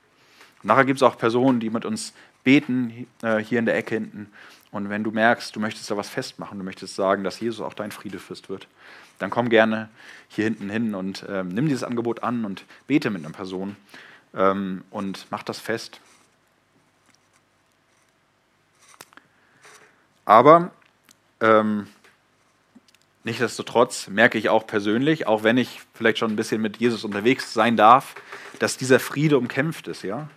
Und 0.64 0.68
nachher 0.68 0.86
gibt 0.86 0.98
es 0.98 1.04
auch 1.04 1.18
Personen, 1.18 1.60
die 1.60 1.70
mit 1.70 1.86
uns 1.86 2.14
beten, 2.44 3.08
äh, 3.22 3.38
hier 3.38 3.60
in 3.60 3.66
der 3.66 3.76
Ecke 3.76 3.96
hinten. 3.96 4.32
Und 4.72 4.90
wenn 4.90 5.04
du 5.04 5.12
merkst, 5.12 5.56
du 5.56 5.60
möchtest 5.60 5.92
da 5.92 5.98
was 5.98 6.10
festmachen, 6.10 6.58
du 6.58 6.64
möchtest 6.64 6.96
sagen, 6.96 7.24
dass 7.24 7.40
Jesus 7.40 7.62
auch 7.62 7.74
dein 7.74 7.92
Friedefürst 7.92 8.50
wird, 8.50 8.68
dann 9.20 9.30
komm 9.30 9.50
gerne 9.50 9.90
hier 10.30 10.46
hinten 10.46 10.70
hin 10.70 10.96
und 10.96 11.26
ähm, 11.30 11.50
nimm 11.50 11.68
dieses 11.68 11.84
Angebot 11.84 12.24
an 12.24 12.46
und 12.46 12.64
bete 12.88 13.10
mit 13.10 13.24
einer 13.24 13.34
Person 13.34 13.76
ähm, 14.34 14.84
und 14.90 15.28
mach 15.30 15.44
das 15.44 15.60
fest. 15.60 16.00
Aber 20.26 20.72
ähm, 21.42 21.88
nichtsdestotrotz 23.24 24.08
merke 24.08 24.38
ich 24.38 24.50
auch 24.50 24.66
persönlich, 24.66 25.28
auch 25.28 25.44
wenn 25.44 25.58
ich 25.58 25.82
vielleicht 25.94 26.20
schon 26.20 26.32
ein 26.32 26.36
bisschen 26.38 26.62
mit 26.62 26.78
Jesus 26.78 27.04
unterwegs 27.04 27.54
sein 27.54 27.76
darf, 27.76 28.16
dass 28.60 28.78
dieser 28.78 29.00
Friede 29.00 29.38
umkämpft 29.38 29.88
ist, 29.88 30.04
ja. 30.04 30.30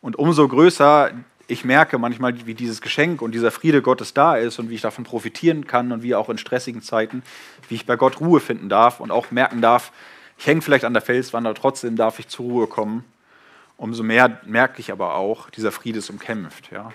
Und 0.00 0.16
umso 0.16 0.46
größer 0.46 1.12
ich 1.48 1.64
merke 1.64 1.98
manchmal, 1.98 2.46
wie 2.46 2.54
dieses 2.54 2.80
Geschenk 2.80 3.22
und 3.22 3.32
dieser 3.32 3.50
Friede 3.50 3.82
Gottes 3.82 4.14
da 4.14 4.36
ist 4.36 4.58
und 4.58 4.70
wie 4.70 4.74
ich 4.74 4.80
davon 4.80 5.04
profitieren 5.04 5.66
kann 5.66 5.92
und 5.92 6.02
wie 6.02 6.14
auch 6.14 6.28
in 6.28 6.38
stressigen 6.38 6.82
Zeiten, 6.82 7.22
wie 7.68 7.76
ich 7.76 7.86
bei 7.86 7.96
Gott 7.96 8.20
Ruhe 8.20 8.40
finden 8.40 8.68
darf 8.68 9.00
und 9.00 9.10
auch 9.10 9.30
merken 9.30 9.60
darf, 9.60 9.92
ich 10.38 10.46
hänge 10.46 10.60
vielleicht 10.60 10.84
an 10.84 10.92
der 10.92 11.02
Felswand, 11.02 11.46
aber 11.46 11.54
trotzdem 11.54 11.96
darf 11.96 12.18
ich 12.18 12.28
zur 12.28 12.46
Ruhe 12.46 12.66
kommen 12.66 13.04
umso 13.76 14.02
mehr 14.02 14.40
merke 14.44 14.80
ich 14.80 14.90
aber 14.90 15.14
auch, 15.14 15.50
dieser 15.50 15.72
Friede 15.72 15.98
ist 15.98 16.10
umkämpft. 16.10 16.70
Ja. 16.72 16.92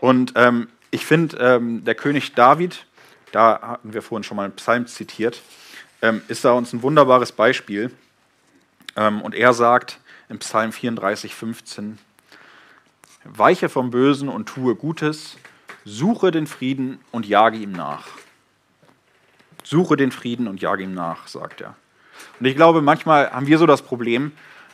Und 0.00 0.32
ähm, 0.36 0.68
ich 0.90 1.04
finde, 1.04 1.36
ähm, 1.38 1.84
der 1.84 1.94
König 1.94 2.34
David, 2.34 2.86
da 3.32 3.60
hatten 3.60 3.92
wir 3.92 4.02
vorhin 4.02 4.24
schon 4.24 4.36
mal 4.36 4.44
einen 4.44 4.56
Psalm 4.56 4.86
zitiert, 4.86 5.42
ähm, 6.02 6.22
ist 6.28 6.44
da 6.44 6.52
uns 6.52 6.72
ein 6.72 6.82
wunderbares 6.82 7.32
Beispiel. 7.32 7.90
Ähm, 8.96 9.20
und 9.22 9.34
er 9.34 9.52
sagt 9.52 9.98
im 10.28 10.38
Psalm 10.38 10.72
34, 10.72 11.34
15, 11.34 11.98
Weiche 13.24 13.68
vom 13.68 13.90
Bösen 13.90 14.28
und 14.28 14.46
tue 14.46 14.74
Gutes, 14.74 15.36
suche 15.84 16.30
den 16.30 16.46
Frieden 16.46 16.98
und 17.10 17.26
jage 17.26 17.58
ihm 17.58 17.72
nach. 17.72 18.06
Suche 19.64 19.96
den 19.96 20.12
Frieden 20.12 20.48
und 20.48 20.60
jage 20.60 20.84
ihm 20.84 20.94
nach, 20.94 21.26
sagt 21.26 21.60
er. 21.60 21.74
Und 22.40 22.46
ich 22.46 22.56
glaube, 22.56 22.82
manchmal 22.82 23.30
haben 23.30 23.46
wir 23.46 23.58
so 23.58 23.66
das 23.66 23.82
Problem, 23.82 24.32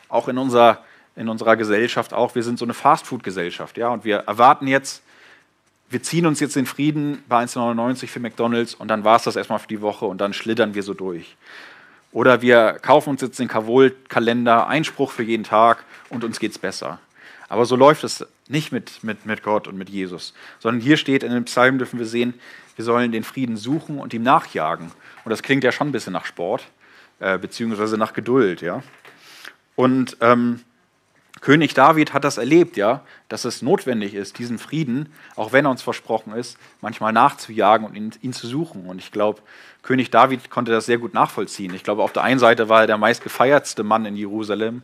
auch 0.09 0.27
in 0.27 0.37
unserer, 0.37 0.83
in 1.15 1.29
unserer 1.29 1.55
Gesellschaft 1.57 2.13
auch, 2.13 2.35
wir 2.35 2.43
sind 2.43 2.59
so 2.59 2.65
eine 2.65 2.73
Fastfood-Gesellschaft, 2.73 3.77
ja, 3.77 3.89
und 3.89 4.05
wir 4.05 4.17
erwarten 4.17 4.67
jetzt, 4.67 5.03
wir 5.89 6.01
ziehen 6.01 6.25
uns 6.25 6.39
jetzt 6.39 6.55
den 6.55 6.65
Frieden 6.65 7.23
bei 7.27 7.43
1,99 7.43 8.07
für 8.07 8.19
McDonalds 8.19 8.75
und 8.75 8.87
dann 8.87 9.03
war 9.03 9.17
es 9.17 9.23
das 9.23 9.35
erstmal 9.35 9.59
für 9.59 9.67
die 9.67 9.81
Woche 9.81 10.05
und 10.05 10.19
dann 10.19 10.33
schlittern 10.33 10.73
wir 10.73 10.83
so 10.83 10.93
durch. 10.93 11.35
Oder 12.11 12.41
wir 12.41 12.79
kaufen 12.81 13.09
uns 13.09 13.21
jetzt 13.21 13.39
den 13.39 13.47
Kavol-Kalender, 13.47 14.67
Einspruch 14.67 15.11
für 15.11 15.23
jeden 15.23 15.43
Tag 15.43 15.83
und 16.09 16.23
uns 16.23 16.39
geht 16.39 16.51
es 16.51 16.59
besser. 16.59 16.99
Aber 17.49 17.65
so 17.65 17.75
läuft 17.75 18.03
es 18.03 18.25
nicht 18.47 18.71
mit, 18.71 19.03
mit, 19.03 19.25
mit 19.25 19.43
Gott 19.43 19.67
und 19.67 19.77
mit 19.77 19.89
Jesus, 19.89 20.33
sondern 20.59 20.81
hier 20.81 20.97
steht 20.97 21.23
in 21.23 21.31
den 21.31 21.45
Psalmen, 21.45 21.79
dürfen 21.79 21.99
wir 21.99 22.05
sehen, 22.05 22.35
wir 22.75 22.85
sollen 22.85 23.11
den 23.11 23.23
Frieden 23.23 23.57
suchen 23.57 23.99
und 23.99 24.13
ihm 24.13 24.23
nachjagen. 24.23 24.91
Und 25.23 25.29
das 25.29 25.41
klingt 25.41 25.63
ja 25.63 25.71
schon 25.71 25.89
ein 25.89 25.91
bisschen 25.91 26.13
nach 26.13 26.25
Sport, 26.25 26.67
äh, 27.19 27.37
beziehungsweise 27.37 27.97
nach 27.97 28.13
Geduld, 28.13 28.61
ja. 28.61 28.83
Und 29.75 30.17
ähm, 30.21 30.61
König 31.41 31.73
David 31.73 32.13
hat 32.13 32.23
das 32.23 32.37
erlebt, 32.37 32.77
ja, 32.77 33.01
dass 33.29 33.45
es 33.45 33.61
notwendig 33.61 34.13
ist, 34.13 34.39
diesen 34.39 34.57
Frieden, 34.57 35.11
auch 35.35 35.51
wenn 35.51 35.65
er 35.65 35.71
uns 35.71 35.81
versprochen 35.81 36.33
ist, 36.33 36.57
manchmal 36.81 37.13
nachzujagen 37.13 37.85
und 37.85 37.95
ihn, 37.95 38.11
ihn 38.21 38.33
zu 38.33 38.47
suchen. 38.47 38.85
Und 38.87 38.99
ich 38.99 39.11
glaube, 39.11 39.41
König 39.83 40.09
David 40.09 40.49
konnte 40.49 40.71
das 40.71 40.85
sehr 40.85 40.97
gut 40.97 41.13
nachvollziehen. 41.13 41.73
Ich 41.73 41.83
glaube, 41.83 42.03
auf 42.03 42.13
der 42.13 42.23
einen 42.23 42.39
Seite 42.39 42.69
war 42.69 42.81
er 42.81 42.87
der 42.87 42.97
meistgefeiertste 42.97 43.83
Mann 43.83 44.05
in 44.05 44.15
Jerusalem, 44.15 44.81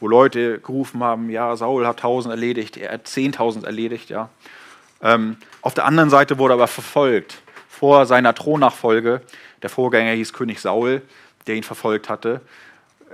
wo 0.00 0.08
Leute 0.08 0.58
gerufen 0.58 1.02
haben, 1.02 1.30
ja, 1.30 1.54
Saul 1.56 1.86
hat 1.86 2.00
tausend 2.00 2.32
erledigt, 2.32 2.76
er 2.76 2.92
hat 2.92 3.08
zehntausend 3.08 3.64
erledigt, 3.64 4.10
ja. 4.10 4.28
Ähm, 5.02 5.36
auf 5.62 5.74
der 5.74 5.84
anderen 5.84 6.10
Seite 6.10 6.38
wurde 6.38 6.52
er 6.52 6.56
aber 6.56 6.68
verfolgt. 6.68 7.42
Vor 7.68 8.06
seiner 8.06 8.34
Thronnachfolge, 8.34 9.20
der 9.62 9.70
Vorgänger 9.70 10.12
hieß 10.12 10.32
König 10.32 10.60
Saul, 10.60 11.02
der 11.46 11.56
ihn 11.56 11.62
verfolgt 11.62 12.08
hatte, 12.08 12.40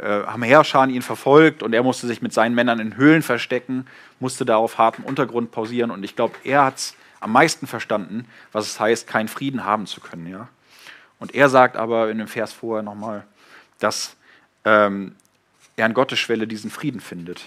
äh, 0.01 0.25
haben 0.25 0.43
Heerscharen 0.43 0.91
ihn 0.91 1.03
verfolgt 1.03 1.63
und 1.63 1.73
er 1.73 1.83
musste 1.83 2.07
sich 2.07 2.23
mit 2.23 2.33
seinen 2.33 2.55
Männern 2.55 2.79
in 2.79 2.97
Höhlen 2.97 3.23
verstecken, 3.23 3.87
musste 4.19 4.45
da 4.45 4.57
auf 4.57 4.79
hartem 4.79 5.05
Untergrund 5.05 5.51
pausieren 5.51 5.91
und 5.91 6.05
ich 6.05 6.17
glaube, 6.17 6.35
er 6.45 6.65
hat 6.65 6.77
es 6.77 6.97
am 7.21 7.33
meisten 7.33 7.67
verstanden, 7.67 8.27
was 8.53 8.67
es 8.67 8.81
heißt, 8.81 9.07
keinen 9.07 9.29
Frieden 9.29 9.65
haben 9.65 9.87
zu 9.87 10.01
können. 10.01 10.27
Ja? 10.27 10.49
Und 11.19 11.35
er 11.35 11.49
sagt 11.49 11.77
aber 11.77 12.11
in 12.11 12.19
dem 12.19 12.29
Vers 12.29 12.53
vorher 12.53 12.83
nochmal, 12.83 13.25
dass 13.79 14.17
ähm, 14.65 15.17
er 15.81 15.87
an 15.87 15.95
Gottes 15.95 16.19
Schwelle 16.19 16.47
diesen 16.47 16.71
Frieden 16.71 17.01
findet. 17.01 17.47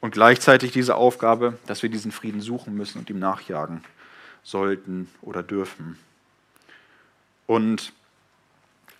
Und 0.00 0.12
gleichzeitig 0.12 0.72
diese 0.72 0.94
Aufgabe, 0.94 1.58
dass 1.66 1.82
wir 1.82 1.90
diesen 1.90 2.12
Frieden 2.12 2.40
suchen 2.40 2.74
müssen 2.74 2.98
und 2.98 3.10
ihm 3.10 3.18
nachjagen 3.18 3.82
sollten 4.42 5.08
oder 5.20 5.42
dürfen. 5.42 5.98
Und 7.46 7.92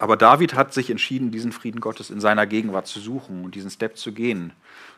aber 0.00 0.16
David 0.16 0.54
hat 0.54 0.72
sich 0.72 0.90
entschieden, 0.90 1.32
diesen 1.32 1.50
Frieden 1.50 1.80
Gottes 1.80 2.10
in 2.10 2.20
seiner 2.20 2.46
Gegenwart 2.46 2.86
zu 2.86 3.00
suchen 3.00 3.44
und 3.44 3.56
diesen 3.56 3.70
Step 3.70 3.96
zu 3.96 4.12
gehen. 4.12 4.52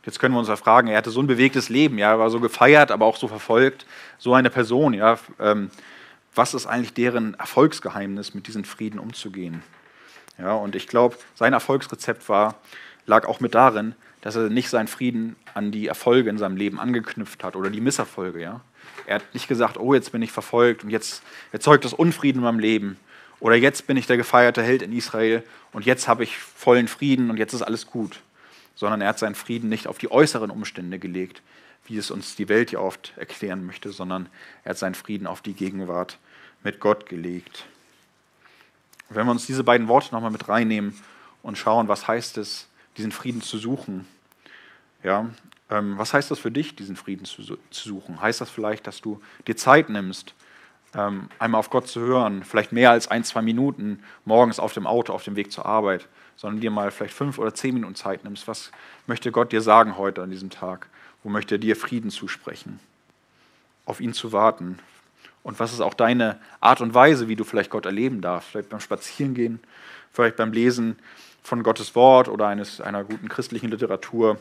Jetzt 0.05 0.21
können 0.21 0.35
wir 0.35 0.39
uns 0.39 0.49
ja 0.49 0.57
fragen, 0.57 0.89
er 0.89 0.99
hatte 0.99 1.11
so 1.11 1.23
ein 1.23 1.27
bewegtes 1.27 1.71
Leben, 1.71 1.97
ja, 1.97 2.11
er 2.11 2.19
war 2.19 2.29
so 2.29 2.39
gefeiert, 2.39 2.91
aber 2.91 3.07
auch 3.07 3.17
so 3.17 3.27
verfolgt, 3.27 3.87
so 4.19 4.35
eine 4.35 4.51
Person, 4.51 4.93
ja, 4.93 5.19
ähm, 5.39 5.71
was 6.35 6.53
ist 6.53 6.67
eigentlich 6.67 6.93
deren 6.93 7.33
Erfolgsgeheimnis, 7.35 8.35
mit 8.35 8.47
diesem 8.47 8.65
Frieden 8.65 8.99
umzugehen? 8.99 9.63
Ja, 10.39 10.53
und 10.55 10.75
ich 10.75 10.87
glaube, 10.87 11.17
sein 11.35 11.55
Erfolgsrezept 11.55 12.29
war, 12.29 12.57
lag 13.07 13.27
auch 13.27 13.41
mit 13.41 13.55
darin, 13.55 13.95
dass 14.21 14.37
er 14.37 14.51
nicht 14.51 14.69
seinen 14.69 14.89
Frieden 14.89 15.37
an 15.55 15.73
die 15.73 15.87
Erfolge 15.87 16.31
in 16.31 16.39
seinem 16.39 16.57
Leben 16.57 16.79
angeknüpft 16.79 17.43
hat 17.43 17.57
oder 17.57 17.71
die 17.71 17.81
Misserfolge. 17.81 18.41
Ja? 18.41 18.61
Er 19.07 19.17
hat 19.17 19.35
nicht 19.35 19.49
gesagt, 19.49 19.79
oh, 19.79 19.95
jetzt 19.95 20.13
bin 20.13 20.23
ich 20.23 20.33
verfolgt 20.33 20.85
und 20.85 20.91
jetzt 20.91 21.23
erzeugt 21.53 21.85
das 21.85 21.93
Unfrieden 21.93 22.39
in 22.39 22.45
meinem 22.45 22.59
Leben, 22.59 22.97
Oder 23.41 23.57
jetzt 23.57 23.87
bin 23.87 23.97
ich 23.97 24.07
der 24.07 24.19
gefeierte 24.19 24.63
Held 24.63 24.83
in 24.83 24.93
Israel 24.93 25.43
und 25.73 25.87
jetzt 25.87 26.09
habe 26.09 26.23
ich 26.23 26.37
vollen 26.37 26.89
Frieden 26.89 27.31
und 27.31 27.39
jetzt 27.39 27.55
ist 27.55 27.63
alles 27.63 27.87
gut. 27.87 28.21
Sondern 28.75 29.01
er 29.01 29.09
hat 29.09 29.19
seinen 29.19 29.35
Frieden 29.35 29.71
nicht 29.71 29.87
auf 29.87 29.99
die 29.99 30.11
äußeren 30.11 30.51
Umstände 30.51 30.99
gelegt, 30.99 31.43
wie 31.87 31.97
es 31.97 32.11
uns 32.11 32.37
die 32.37 32.49
Welt 32.49 32.71
ja 32.71 32.81
oft 32.81 33.15
erklären 33.17 33.65
möchte, 33.65 33.91
sondern 33.91 34.29
er 34.63 34.71
hat 34.71 34.79
seinen 34.79 34.95
Frieden 34.95 35.27
auf 35.27 35.41
die 35.41 35.55
Gegenwart 35.55 36.19
mit 36.63 36.81
Gott 36.81 37.07
gelegt. 37.07 37.65
wenn 39.09 39.27
wir 39.27 39.33
uns 39.33 39.47
diese 39.47 39.65
beiden 39.65 39.89
Worte 39.89 40.15
nochmal 40.15 40.31
mit 40.31 40.49
reinnehmen 40.49 40.95
und 41.43 41.59
schauen, 41.59 41.89
was 41.89 42.07
heißt 42.07 42.39
es, 42.39 42.69
diesen 42.97 43.13
Frieden 43.13 43.43
zu 43.43 43.59
suchen, 43.59 44.07
ja, 45.03 45.31
ähm, 45.71 45.97
was 45.97 46.13
heißt 46.13 46.31
das 46.31 46.39
für 46.39 46.51
dich, 46.51 46.77
diesen 46.77 46.97
Frieden 46.97 47.25
zu, 47.25 47.43
zu, 47.43 47.59
suchen? 47.89 48.21
Heißt 48.21 48.41
das 48.41 48.51
vielleicht, 48.51 48.87
dass 48.87 49.01
du 49.01 49.23
dir 49.47 49.57
Zeit 49.57 49.89
nimmst, 49.89 50.35
ähm, 50.95 51.29
einmal 51.39 51.61
auf 51.61 51.71
Gott 51.71 51.89
zu 51.89 52.01
hören, 52.01 52.43
vielleicht 52.43 52.73
mehr 52.73 52.91
als 52.91 53.09
ein, 53.09 53.25
zwei 53.25 53.43
Minuten 53.43 54.03
morgens 54.25 54.59
auf 54.59 54.73
dem 54.73 54.87
Auto, 54.87 55.13
auf 55.13 55.23
dem 55.23 55.37
Weg 55.37 55.53
zur 55.53 55.67
Arbeit, 55.67 56.09
sondern 56.37 56.61
dir 56.61 56.71
mal 56.71 56.91
vielleicht 56.91 57.15
fünf 57.15 57.39
oder 57.39 57.55
zehn 57.55 57.75
Minuten 57.75 57.95
Zeit 57.95 58.25
nimmst? 58.25 58.49
Was 58.49 58.73
möchte 59.07 59.31
Gott 59.31 59.53
dir 59.53 59.61
sagen 59.61 59.97
heute 59.97 60.23
an 60.23 60.31
diesem 60.31 60.51
Tag? 60.51 60.89
Wo 61.23 61.29
möchte 61.29 61.55
er 61.57 61.59
dir 61.59 61.77
Frieden 61.77 62.11
zusprechen? 62.11 62.81
Auf 63.85 64.01
ihn 64.01 64.13
zu 64.13 64.33
warten. 64.33 64.79
Und 65.43 65.61
was 65.61 65.73
ist 65.73 65.81
auch 65.81 65.95
deine 65.95 66.41
Art 66.61 66.81
und 66.81 66.93
Weise, 66.95 67.29
wie 67.29 67.37
du 67.37 67.45
vielleicht 67.45 67.71
Gott 67.71 67.87
erleben 67.87 68.21
darfst? 68.21 68.51
Vielleicht 68.51 68.69
beim 68.69 68.81
Spazierengehen, 68.81 69.61
vielleicht 70.13 70.37
beim 70.37 70.53
Lesen 70.53 70.99
von 71.43 71.63
Gottes 71.63 71.95
Wort 71.95 72.29
oder 72.29 72.47
eines, 72.47 72.81
einer 72.81 73.05
guten 73.05 73.29
christlichen 73.29 73.71
Literatur 73.71 74.39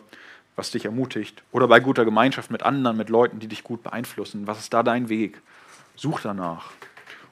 was 0.59 0.71
dich 0.71 0.83
ermutigt. 0.83 1.41
Oder 1.51 1.69
bei 1.69 1.79
guter 1.79 2.03
Gemeinschaft 2.03 2.51
mit 2.51 2.63
anderen, 2.63 2.97
mit 2.97 3.07
Leuten, 3.07 3.39
die 3.39 3.47
dich 3.47 3.63
gut 3.63 3.81
beeinflussen. 3.81 4.45
Was 4.45 4.59
ist 4.59 4.73
da 4.73 4.83
dein 4.83 5.07
Weg? 5.07 5.41
Such 5.95 6.19
danach. 6.21 6.71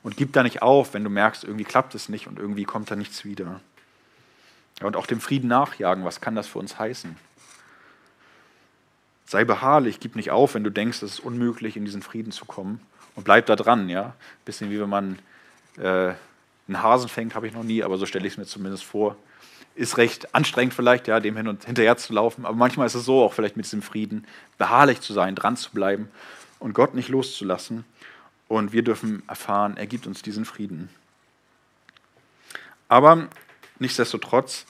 Und 0.01 0.15
gib 0.15 0.31
da 0.31 0.43
nicht 0.43 0.61
auf, 0.61 0.93
wenn 0.93 1.03
du 1.03 1.09
merkst, 1.09 1.43
irgendwie 1.43 1.65
klappt 1.65 1.93
es 1.93 2.07
nicht 2.07 2.27
und 2.27 2.39
irgendwie 2.39 2.63
kommt 2.63 2.89
da 2.89 2.95
nichts 2.95 3.25
wieder. 3.25 3.59
Ja, 4.79 4.87
und 4.87 4.95
auch 4.95 5.05
dem 5.05 5.19
Frieden 5.19 5.49
nachjagen, 5.49 6.05
was 6.05 6.21
kann 6.21 6.35
das 6.35 6.47
für 6.47 6.59
uns 6.59 6.79
heißen? 6.79 7.17
Sei 9.25 9.43
beharrlich, 9.43 9.99
gib 9.99 10.15
nicht 10.15 10.31
auf, 10.31 10.53
wenn 10.53 10.63
du 10.63 10.69
denkst, 10.69 11.03
es 11.03 11.15
ist 11.15 11.19
unmöglich, 11.19 11.75
in 11.75 11.83
diesen 11.83 12.01
Frieden 12.01 12.31
zu 12.31 12.45
kommen. 12.45 12.79
Und 13.15 13.25
bleib 13.25 13.47
da 13.47 13.57
dran, 13.57 13.89
ja. 13.89 14.13
Bisschen 14.45 14.71
wie 14.71 14.79
wenn 14.79 14.89
man 14.89 15.19
äh, 15.77 16.13
einen 16.67 16.81
Hasen 16.81 17.09
fängt, 17.09 17.35
habe 17.35 17.47
ich 17.47 17.53
noch 17.53 17.63
nie, 17.63 17.83
aber 17.83 17.97
so 17.97 18.05
stelle 18.05 18.25
ich 18.25 18.33
es 18.33 18.37
mir 18.37 18.45
zumindest 18.45 18.85
vor 18.85 19.17
ist 19.77 19.97
recht 19.97 20.33
anstrengend 20.33 20.73
vielleicht, 20.73 21.07
ja, 21.07 21.19
dem 21.19 21.37
hin 21.37 21.47
und 21.47 21.65
hinterher 21.65 21.97
zu 21.97 22.13
laufen. 22.13 22.45
Aber 22.45 22.55
manchmal 22.55 22.87
ist 22.87 22.95
es 22.95 23.05
so, 23.05 23.23
auch 23.23 23.33
vielleicht 23.33 23.57
mit 23.57 23.65
diesem 23.65 23.81
Frieden, 23.81 24.25
beharrlich 24.57 25.01
zu 25.01 25.13
sein, 25.13 25.35
dran 25.35 25.55
zu 25.55 25.71
bleiben 25.71 26.09
und 26.59 26.73
Gott 26.73 26.95
nicht 26.95 27.09
loszulassen. 27.09 27.85
Und 28.47 28.73
wir 28.73 28.81
dürfen 28.81 29.23
erfahren, 29.27 29.77
er 29.77 29.87
gibt 29.87 30.07
uns 30.07 30.21
diesen 30.21 30.45
Frieden. 30.45 30.89
Aber 32.87 33.27
nichtsdestotrotz 33.79 34.65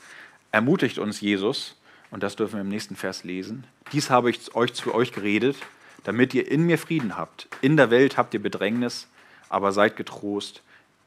ermutigt 0.51 0.99
uns 0.99 1.21
Jesus, 1.21 1.75
und 2.11 2.23
das 2.23 2.35
dürfen 2.35 2.55
wir 2.55 2.61
im 2.61 2.69
nächsten 2.69 2.95
Vers 2.95 3.23
lesen, 3.23 3.65
dies 3.91 4.09
habe 4.09 4.29
ich 4.29 4.55
euch 4.55 4.73
zu 4.73 4.93
euch 4.93 5.11
geredet, 5.11 5.55
damit 6.03 6.33
ihr 6.33 6.49
in 6.49 6.65
mir 6.65 6.77
Frieden 6.77 7.17
habt. 7.17 7.47
In 7.61 7.77
der 7.77 7.91
Welt 7.91 8.17
habt 8.17 8.33
ihr 8.33 8.41
Bedrängnis, 8.41 9.07
aber 9.49 9.71
seid 9.71 9.95
getrost, 9.95 10.61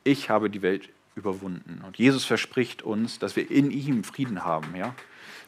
ich 0.04 0.30
habe 0.30 0.48
die 0.48 0.62
Welt 0.62 0.88
überwunden. 1.20 1.82
Und 1.86 1.98
Jesus 1.98 2.24
verspricht 2.24 2.82
uns, 2.82 3.18
dass 3.18 3.36
wir 3.36 3.50
in 3.50 3.70
ihm 3.70 4.02
Frieden 4.04 4.44
haben. 4.44 4.74
Ja? 4.74 4.94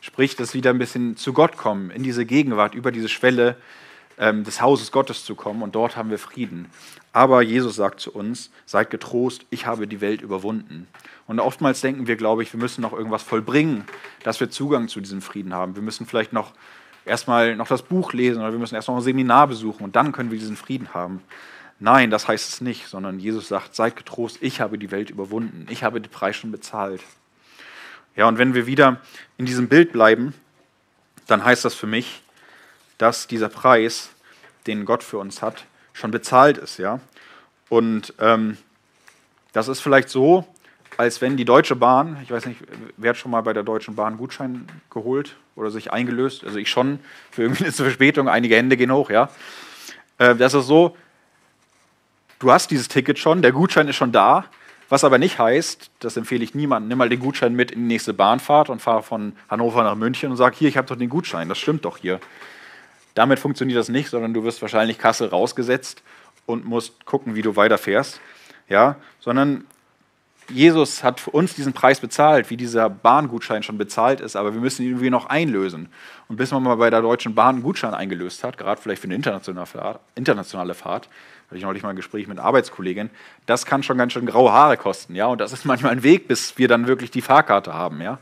Sprich, 0.01 0.37
dass 0.37 0.55
wir 0.55 0.59
wieder 0.59 0.71
ein 0.71 0.79
bisschen 0.79 1.17
zu 1.17 1.33
Gott 1.33 1.57
kommen, 1.57 1.91
in 1.91 2.03
diese 2.03 2.25
Gegenwart, 2.25 2.75
über 2.75 2.93
diese 2.93 3.09
Schwelle 3.09 3.57
ähm, 4.19 4.45
des 4.45 4.61
Hauses 4.61 4.93
Gottes 4.93 5.25
zu 5.25 5.35
kommen. 5.35 5.63
Und 5.63 5.75
dort 5.75 5.97
haben 5.97 6.11
wir 6.11 6.19
Frieden. 6.19 6.67
Aber 7.13 7.43
Jesus 7.43 7.77
sagt 7.77 8.01
zu 8.01 8.13
uns, 8.13 8.51
seid 8.67 8.91
getrost, 8.91 9.47
ich 9.51 9.67
habe 9.67 9.87
die 9.87 10.01
Welt 10.01 10.23
überwunden. 10.23 10.87
Und 11.27 11.41
oftmals 11.41 11.81
denken 11.81 12.07
wir, 12.07 12.17
glaube 12.17 12.43
ich, 12.43 12.53
wir 12.53 12.61
müssen 12.61 12.83
noch 12.83 12.93
irgendwas 12.93 13.23
vollbringen, 13.23 13.85
dass 14.23 14.41
wir 14.41 14.51
Zugang 14.51 14.89
zu 14.89 15.01
diesem 15.01 15.23
Frieden 15.23 15.55
haben. 15.55 15.75
Wir 15.75 15.83
müssen 15.83 16.07
vielleicht 16.07 16.33
noch 16.33 16.53
erstmal 17.05 17.57
noch 17.57 17.69
das 17.69 17.83
Buch 17.83 18.13
lesen 18.13 18.41
oder 18.41 18.53
wir 18.53 18.59
müssen 18.59 18.75
erst 18.75 18.89
noch 18.89 18.97
ein 18.97 19.03
Seminar 19.03 19.49
besuchen 19.49 19.85
und 19.85 19.97
dann 19.97 20.13
können 20.13 20.31
wir 20.31 20.39
diesen 20.39 20.57
Frieden 20.57 20.95
haben. 20.95 21.23
Nein, 21.83 22.13
das 22.13 22.29
heißt 22.29 22.49
es 22.49 22.61
nicht, 22.61 22.87
sondern 22.87 23.19
Jesus 23.19 23.49
sagt, 23.49 23.75
seid 23.75 23.97
getrost, 23.97 24.39
ich 24.41 24.61
habe 24.61 24.79
die 24.79 24.93
Welt 24.93 25.11
überwunden, 25.11 25.67
ich 25.69 25.83
habe 25.83 26.01
den 26.01 26.13
Preis 26.13 26.37
schon 26.37 26.53
bezahlt. 26.53 27.03
Ja, 28.15 28.29
und 28.29 28.39
wenn 28.39 28.55
wir 28.55 28.69
wieder 28.69 29.01
in 29.37 29.47
diesem 29.47 29.67
Bild 29.67 29.91
bleiben, 29.91 30.33
dann 31.27 31.45
heißt 31.45 31.65
das 31.65 31.75
für 31.75 31.89
mich, 31.89 32.23
dass 32.99 33.27
dieser 33.27 33.49
Preis, 33.49 34.11
den 34.69 34.85
Gott 34.85 35.03
für 35.03 35.19
uns 35.19 35.43
hat, 35.43 35.65
schon 35.93 36.13
bezahlt 36.13 36.57
ist. 36.57 36.79
Ja? 36.79 37.01
Und 37.69 38.15
ähm, 38.21 38.59
das 39.53 39.67
ist 39.67 39.81
vielleicht 39.81 40.09
so, 40.09 40.47
als 40.99 41.21
wenn 41.21 41.37
die 41.37 41.45
Deutsche 41.45 41.75
Bahn, 41.75 42.17
ich 42.23 42.31
weiß 42.31 42.47
nicht, 42.47 42.61
wer 42.97 43.11
hat 43.11 43.17
schon 43.17 43.33
mal 43.33 43.41
bei 43.41 43.55
der 43.55 43.65
Deutschen 43.65 43.97
Bahn 43.97 44.19
Gutschein 44.19 44.69
geholt 44.89 45.35
oder 45.57 45.73
sich 45.73 45.93
eingelöst? 45.93 46.45
Also 46.45 46.59
ich 46.59 46.71
schon, 46.71 47.01
für 47.33 47.43
irgendwie 47.43 47.65
eine 47.65 47.73
Verspätung, 47.73 48.29
einige 48.29 48.55
Hände 48.55 48.77
gehen 48.77 48.93
hoch, 48.93 49.11
ja. 49.11 49.31
Äh, 50.19 50.37
das 50.37 50.55
ist 50.55 50.69
so, 50.69 50.97
du 52.43 52.51
hast 52.51 52.71
dieses 52.71 52.89
Ticket 52.89 53.19
schon, 53.19 53.41
der 53.41 53.53
Gutschein 53.53 53.87
ist 53.89 53.97
schon 53.97 54.13
da, 54.13 54.47
was 54.89 55.05
aber 55.05 55.19
nicht 55.19 55.39
heißt, 55.39 55.91
das 56.01 56.17
empfehle 56.17 56.45
ich 56.45 56.55
niemandem, 56.55 56.89
nimm 56.89 56.99
mal 56.99 57.09
den 57.09 57.21
Gutschein 57.21 57.55
mit 57.55 57.71
in 57.71 57.81
die 57.81 57.87
nächste 57.87 58.13
Bahnfahrt 58.13 58.69
und 58.69 58.83
fahr 58.83 59.03
von 59.03 59.33
Hannover 59.49 59.85
nach 59.85 59.95
München 59.95 60.31
und 60.31 60.37
sag, 60.37 60.55
hier, 60.55 60.69
ich 60.69 60.77
habe 60.77 60.89
doch 60.89 60.97
den 60.97 61.09
Gutschein, 61.09 61.49
das 61.49 61.59
stimmt 61.59 61.85
doch 61.85 61.99
hier. 61.99 62.21
Damit 63.15 63.39
funktioniert 63.39 63.79
das 63.79 63.89
nicht, 63.89 64.11
sondern 64.11 64.35
du 64.35 64.43
wirst 64.43 64.61
wahrscheinlich 64.61 64.99
Kassel 64.99 65.29
rausgesetzt 65.29 66.03
und 66.45 66.65
musst 66.65 67.05
gucken, 67.07 67.35
wie 67.35 67.43
du 67.43 67.57
weiterfährst. 67.57 68.21
Ja, 68.69 68.97
sondern 69.21 69.65
Jesus 70.51 71.05
hat 71.05 71.21
für 71.21 71.31
uns 71.31 71.55
diesen 71.55 71.73
Preis 71.73 72.01
bezahlt, 72.01 72.51
wie 72.51 72.57
dieser 72.57 72.91
Bahngutschein 72.91 73.63
schon 73.63 73.79
bezahlt 73.79 74.21
ist, 74.21 74.37
aber 74.37 74.53
wir 74.55 74.61
müssen 74.61 74.83
ihn 74.83 74.91
irgendwie 74.91 75.11
noch 75.11 75.27
einlösen. 75.27 75.89
Und 76.29 76.37
bis 76.37 76.51
man 76.51 76.63
mal 76.63 76.77
bei 76.77 76.91
der 76.91 77.03
Deutschen 77.03 77.35
Bahn 77.35 77.57
einen 77.57 77.63
Gutschein 77.63 77.95
eingelöst 77.95 78.45
hat, 78.45 78.59
gerade 78.59 78.81
vielleicht 78.81 79.03
für 79.03 79.07
eine 79.07 79.15
internationale 79.15 79.67
Fahrt, 80.75 81.09
hatte 81.49 81.57
ich 81.57 81.63
neulich 81.63 81.83
mal 81.83 81.91
ein 81.91 81.97
Gespräch 81.97 82.27
mit 82.27 82.39
Arbeitskollegen, 82.39 83.11
das 83.47 83.67
kann 83.67 83.83
schon 83.83 83.99
ganz 83.99 84.13
schön 84.13 84.27
graue 84.27 84.53
Haare 84.53 84.77
kosten, 84.77 85.15
ja, 85.15 85.27
und 85.27 85.41
das 85.41 85.53
ist 85.53 85.65
manchmal 85.65 85.93
ein 85.93 86.03
Weg, 86.03 86.29
bis 86.29 86.59
wir 86.59 86.69
dann 86.69 86.87
wirklich 86.87 87.11
die 87.11 87.23
Fahrkarte 87.23 87.75
haben, 87.75 88.01
ja. 88.01 88.19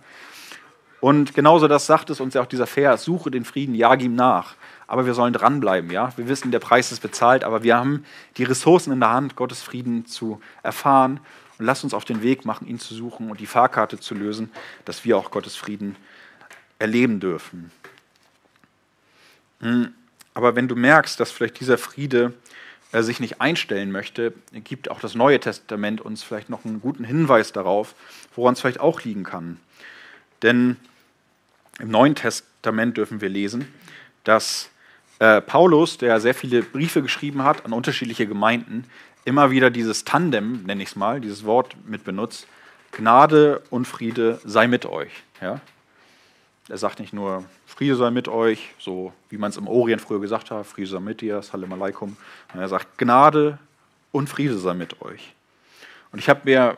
Und 1.00 1.34
genauso 1.34 1.66
das 1.66 1.86
sagt 1.86 2.10
es 2.10 2.20
uns 2.20 2.34
ja 2.34 2.42
auch 2.42 2.46
dieser 2.46 2.66
Vers, 2.66 3.04
suche 3.04 3.30
den 3.30 3.44
Frieden, 3.44 3.74
jag 3.74 4.02
ihm 4.02 4.14
nach. 4.14 4.54
Aber 4.86 5.06
wir 5.06 5.14
sollen 5.14 5.32
dranbleiben, 5.32 5.90
ja. 5.90 6.12
Wir 6.16 6.28
wissen, 6.28 6.50
der 6.50 6.58
Preis 6.58 6.92
ist 6.92 7.00
bezahlt, 7.00 7.42
aber 7.42 7.62
wir 7.62 7.76
haben 7.76 8.04
die 8.36 8.44
Ressourcen 8.44 8.92
in 8.92 9.00
der 9.00 9.10
Hand, 9.10 9.36
Gottes 9.36 9.62
Frieden 9.62 10.04
zu 10.04 10.40
erfahren. 10.62 11.20
Und 11.60 11.66
lasst 11.66 11.84
uns 11.84 11.92
auf 11.92 12.06
den 12.06 12.22
Weg 12.22 12.46
machen, 12.46 12.66
ihn 12.66 12.78
zu 12.78 12.94
suchen 12.94 13.30
und 13.30 13.38
die 13.38 13.46
Fahrkarte 13.46 14.00
zu 14.00 14.14
lösen, 14.14 14.50
dass 14.86 15.04
wir 15.04 15.18
auch 15.18 15.30
Gottes 15.30 15.56
Frieden 15.56 15.94
erleben 16.78 17.20
dürfen. 17.20 17.70
Hm, 19.60 19.92
aber 20.32 20.56
wenn 20.56 20.68
du 20.68 20.74
merkst, 20.74 21.20
dass 21.20 21.30
vielleicht 21.30 21.60
dieser 21.60 21.76
Friede 21.76 22.32
er 22.92 23.02
sich 23.02 23.20
nicht 23.20 23.42
einstellen 23.42 23.92
möchte, 23.92 24.32
gibt 24.52 24.90
auch 24.90 25.00
das 25.00 25.14
Neue 25.14 25.38
Testament 25.38 26.00
uns 26.00 26.22
vielleicht 26.22 26.48
noch 26.48 26.64
einen 26.64 26.80
guten 26.80 27.04
Hinweis 27.04 27.52
darauf, 27.52 27.94
woran 28.34 28.54
es 28.54 28.60
vielleicht 28.62 28.80
auch 28.80 29.02
liegen 29.02 29.24
kann. 29.24 29.60
Denn 30.40 30.78
im 31.78 31.90
Neuen 31.90 32.14
Testament 32.14 32.96
dürfen 32.96 33.20
wir 33.20 33.28
lesen, 33.28 33.68
dass 34.24 34.70
äh, 35.18 35.42
Paulus, 35.42 35.98
der 35.98 36.20
sehr 36.20 36.34
viele 36.34 36.62
Briefe 36.62 37.02
geschrieben 37.02 37.44
hat 37.44 37.66
an 37.66 37.74
unterschiedliche 37.74 38.26
Gemeinden, 38.26 38.86
immer 39.24 39.50
wieder 39.50 39.70
dieses 39.70 40.04
Tandem, 40.04 40.64
nenne 40.64 40.82
ich 40.82 40.90
es 40.90 40.96
mal, 40.96 41.20
dieses 41.20 41.44
Wort 41.44 41.76
mit 41.86 42.04
benutzt, 42.04 42.46
Gnade 42.92 43.62
und 43.70 43.86
Friede 43.86 44.40
sei 44.44 44.66
mit 44.66 44.86
euch. 44.86 45.12
Ja? 45.40 45.60
Er 46.68 46.78
sagt 46.78 47.00
nicht 47.00 47.12
nur, 47.12 47.44
Friede 47.66 47.96
sei 47.96 48.10
mit 48.10 48.28
euch, 48.28 48.74
so 48.78 49.12
wie 49.28 49.38
man 49.38 49.50
es 49.50 49.56
im 49.56 49.68
Orient 49.68 50.00
früher 50.00 50.20
gesagt 50.20 50.50
hat, 50.50 50.66
Friede 50.66 50.88
sei 50.88 51.00
mit 51.00 51.20
dir, 51.20 51.42
Salam 51.42 51.72
alaikum. 51.72 52.16
Er 52.54 52.68
sagt, 52.68 52.98
Gnade 52.98 53.58
und 54.12 54.28
Friede 54.28 54.58
sei 54.58 54.74
mit 54.74 55.00
euch. 55.02 55.34
Und 56.12 56.18
ich 56.18 56.28
habe 56.28 56.40
mir 56.44 56.76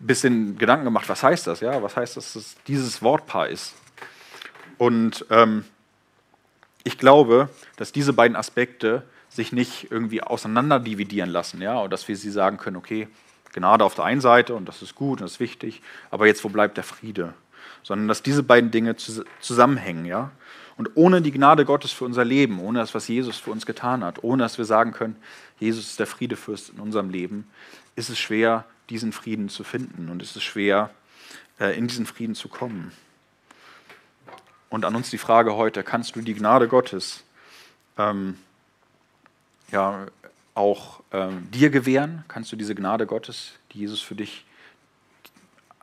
ein 0.00 0.06
bisschen 0.06 0.58
Gedanken 0.58 0.84
gemacht, 0.84 1.08
was 1.08 1.22
heißt 1.22 1.46
das? 1.46 1.60
Ja, 1.60 1.82
was 1.82 1.96
heißt 1.96 2.16
das, 2.16 2.34
dass 2.34 2.56
dieses 2.66 3.02
Wortpaar 3.02 3.48
ist? 3.48 3.74
Und 4.78 5.26
ähm, 5.30 5.64
ich 6.84 6.96
glaube, 6.96 7.50
dass 7.76 7.92
diese 7.92 8.12
beiden 8.12 8.36
Aspekte 8.36 9.02
sich 9.30 9.52
nicht 9.52 9.90
irgendwie 9.90 10.22
auseinander 10.22 10.78
dividieren 10.78 11.30
lassen, 11.30 11.62
ja, 11.62 11.78
und 11.78 11.90
dass 11.90 12.06
wir 12.08 12.16
sie 12.16 12.30
sagen 12.30 12.58
können, 12.58 12.76
okay, 12.76 13.08
Gnade 13.52 13.84
auf 13.84 13.94
der 13.94 14.04
einen 14.04 14.20
Seite 14.20 14.54
und 14.54 14.68
das 14.68 14.82
ist 14.82 14.94
gut 14.94 15.20
und 15.20 15.24
das 15.24 15.32
ist 15.32 15.40
wichtig, 15.40 15.82
aber 16.10 16.26
jetzt 16.26 16.44
wo 16.44 16.50
bleibt 16.50 16.76
der 16.76 16.84
Friede? 16.84 17.34
sondern 17.82 18.08
dass 18.08 18.22
diese 18.22 18.42
beiden 18.42 18.70
Dinge 18.70 18.96
zusammenhängen. 18.96 20.04
Ja? 20.04 20.30
Und 20.76 20.90
ohne 20.94 21.22
die 21.22 21.32
Gnade 21.32 21.64
Gottes 21.64 21.92
für 21.92 22.04
unser 22.04 22.24
Leben, 22.24 22.60
ohne 22.60 22.78
das, 22.78 22.94
was 22.94 23.08
Jesus 23.08 23.38
für 23.38 23.50
uns 23.50 23.66
getan 23.66 24.04
hat, 24.04 24.22
ohne 24.22 24.42
dass 24.42 24.58
wir 24.58 24.64
sagen 24.64 24.92
können, 24.92 25.16
Jesus 25.58 25.90
ist 25.90 25.98
der 25.98 26.06
Friedefürst 26.06 26.70
in 26.70 26.80
unserem 26.80 27.10
Leben, 27.10 27.48
ist 27.96 28.10
es 28.10 28.18
schwer, 28.18 28.64
diesen 28.88 29.12
Frieden 29.12 29.48
zu 29.48 29.64
finden 29.64 30.08
und 30.08 30.22
ist 30.22 30.36
es 30.36 30.42
schwer, 30.42 30.90
äh, 31.58 31.76
in 31.76 31.86
diesen 31.86 32.06
Frieden 32.06 32.34
zu 32.34 32.48
kommen. 32.48 32.92
Und 34.68 34.84
an 34.84 34.94
uns 34.94 35.10
die 35.10 35.18
Frage 35.18 35.54
heute, 35.54 35.82
kannst 35.82 36.16
du 36.16 36.20
die 36.20 36.34
Gnade 36.34 36.68
Gottes 36.68 37.24
ähm, 37.98 38.36
ja, 39.72 40.06
auch 40.54 41.00
ähm, 41.12 41.50
dir 41.50 41.70
gewähren? 41.70 42.24
Kannst 42.28 42.52
du 42.52 42.56
diese 42.56 42.74
Gnade 42.74 43.06
Gottes, 43.06 43.52
die 43.72 43.78
Jesus 43.78 44.00
für 44.00 44.14
dich 44.14 44.44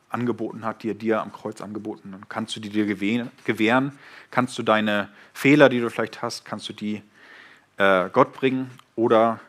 angeboten 0.09 0.63
hat, 0.63 0.83
die 0.83 0.91
er 0.91 0.95
dir 0.95 1.21
am 1.21 1.31
Kreuz 1.31 1.61
angeboten 1.61 2.13
hat. 2.13 2.29
Kannst 2.29 2.55
du 2.55 2.59
die 2.59 2.69
dir 2.69 2.85
gewähren? 2.85 3.91
Kannst 4.31 4.57
du 4.57 4.63
deine 4.63 5.09
Fehler, 5.33 5.69
die 5.69 5.79
du 5.79 5.89
vielleicht 5.89 6.21
hast, 6.21 6.45
kannst 6.45 6.69
du 6.69 6.73
die 6.73 7.01
äh, 7.77 8.09
Gott 8.09 8.33
bringen 8.33 8.71
oder 8.95 9.39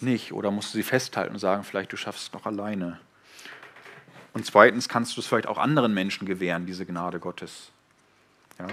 nicht? 0.00 0.32
Oder 0.32 0.50
musst 0.50 0.72
du 0.72 0.78
sie 0.78 0.82
festhalten 0.82 1.34
und 1.34 1.38
sagen, 1.38 1.64
vielleicht 1.64 1.92
du 1.92 1.96
schaffst 1.96 2.28
es 2.28 2.32
noch 2.32 2.46
alleine? 2.46 2.98
Und 4.32 4.46
zweitens 4.46 4.88
kannst 4.88 5.16
du 5.16 5.20
es 5.20 5.26
vielleicht 5.26 5.48
auch 5.48 5.58
anderen 5.58 5.92
Menschen 5.92 6.26
gewähren, 6.26 6.66
diese 6.66 6.86
Gnade 6.86 7.18
Gottes. 7.18 7.70
Ja? 8.58 8.68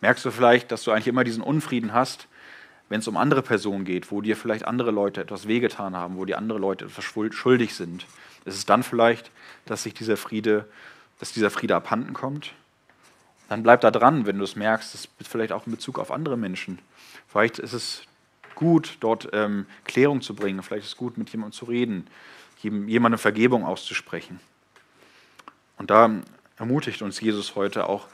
Merkst 0.00 0.24
du 0.24 0.30
vielleicht, 0.30 0.72
dass 0.72 0.82
du 0.84 0.90
eigentlich 0.90 1.06
immer 1.06 1.22
diesen 1.22 1.42
Unfrieden 1.42 1.92
hast, 1.92 2.26
wenn 2.92 3.00
es 3.00 3.08
um 3.08 3.16
andere 3.16 3.40
Personen 3.40 3.86
geht, 3.86 4.10
wo 4.12 4.20
dir 4.20 4.36
vielleicht 4.36 4.66
andere 4.66 4.90
Leute 4.90 5.22
etwas 5.22 5.48
wehgetan 5.48 5.96
haben, 5.96 6.18
wo 6.18 6.26
dir 6.26 6.36
andere 6.36 6.58
Leute 6.58 6.84
etwas 6.84 7.06
schuldig 7.06 7.74
sind? 7.74 8.06
Ist 8.44 8.54
es 8.54 8.66
dann 8.66 8.82
vielleicht, 8.82 9.30
dass 9.64 9.84
sich 9.84 9.94
dieser 9.94 10.18
Friede, 10.18 10.68
dass 11.18 11.32
dieser 11.32 11.48
Friede 11.48 11.74
abhanden 11.74 12.12
kommt? 12.12 12.52
Dann 13.48 13.62
bleib 13.62 13.80
da 13.80 13.90
dran, 13.90 14.26
wenn 14.26 14.36
du 14.36 14.44
es 14.44 14.56
merkst, 14.56 14.92
das 14.92 15.08
ist 15.18 15.26
vielleicht 15.26 15.52
auch 15.52 15.66
in 15.66 15.72
Bezug 15.72 15.98
auf 15.98 16.10
andere 16.10 16.36
Menschen. 16.36 16.80
Vielleicht 17.28 17.58
ist 17.58 17.72
es 17.72 18.02
gut, 18.56 18.98
dort 19.00 19.30
ähm, 19.32 19.64
Klärung 19.84 20.20
zu 20.20 20.34
bringen. 20.34 20.62
Vielleicht 20.62 20.84
ist 20.84 20.92
es 20.92 20.98
gut, 20.98 21.16
mit 21.16 21.30
jemandem 21.30 21.52
zu 21.52 21.64
reden, 21.64 22.06
jemandem 22.60 23.18
Vergebung 23.18 23.64
auszusprechen. 23.64 24.38
Und 25.78 25.90
da 25.90 26.10
ermutigt 26.58 27.00
uns 27.00 27.22
Jesus 27.22 27.56
heute 27.56 27.88
auch, 27.88 28.08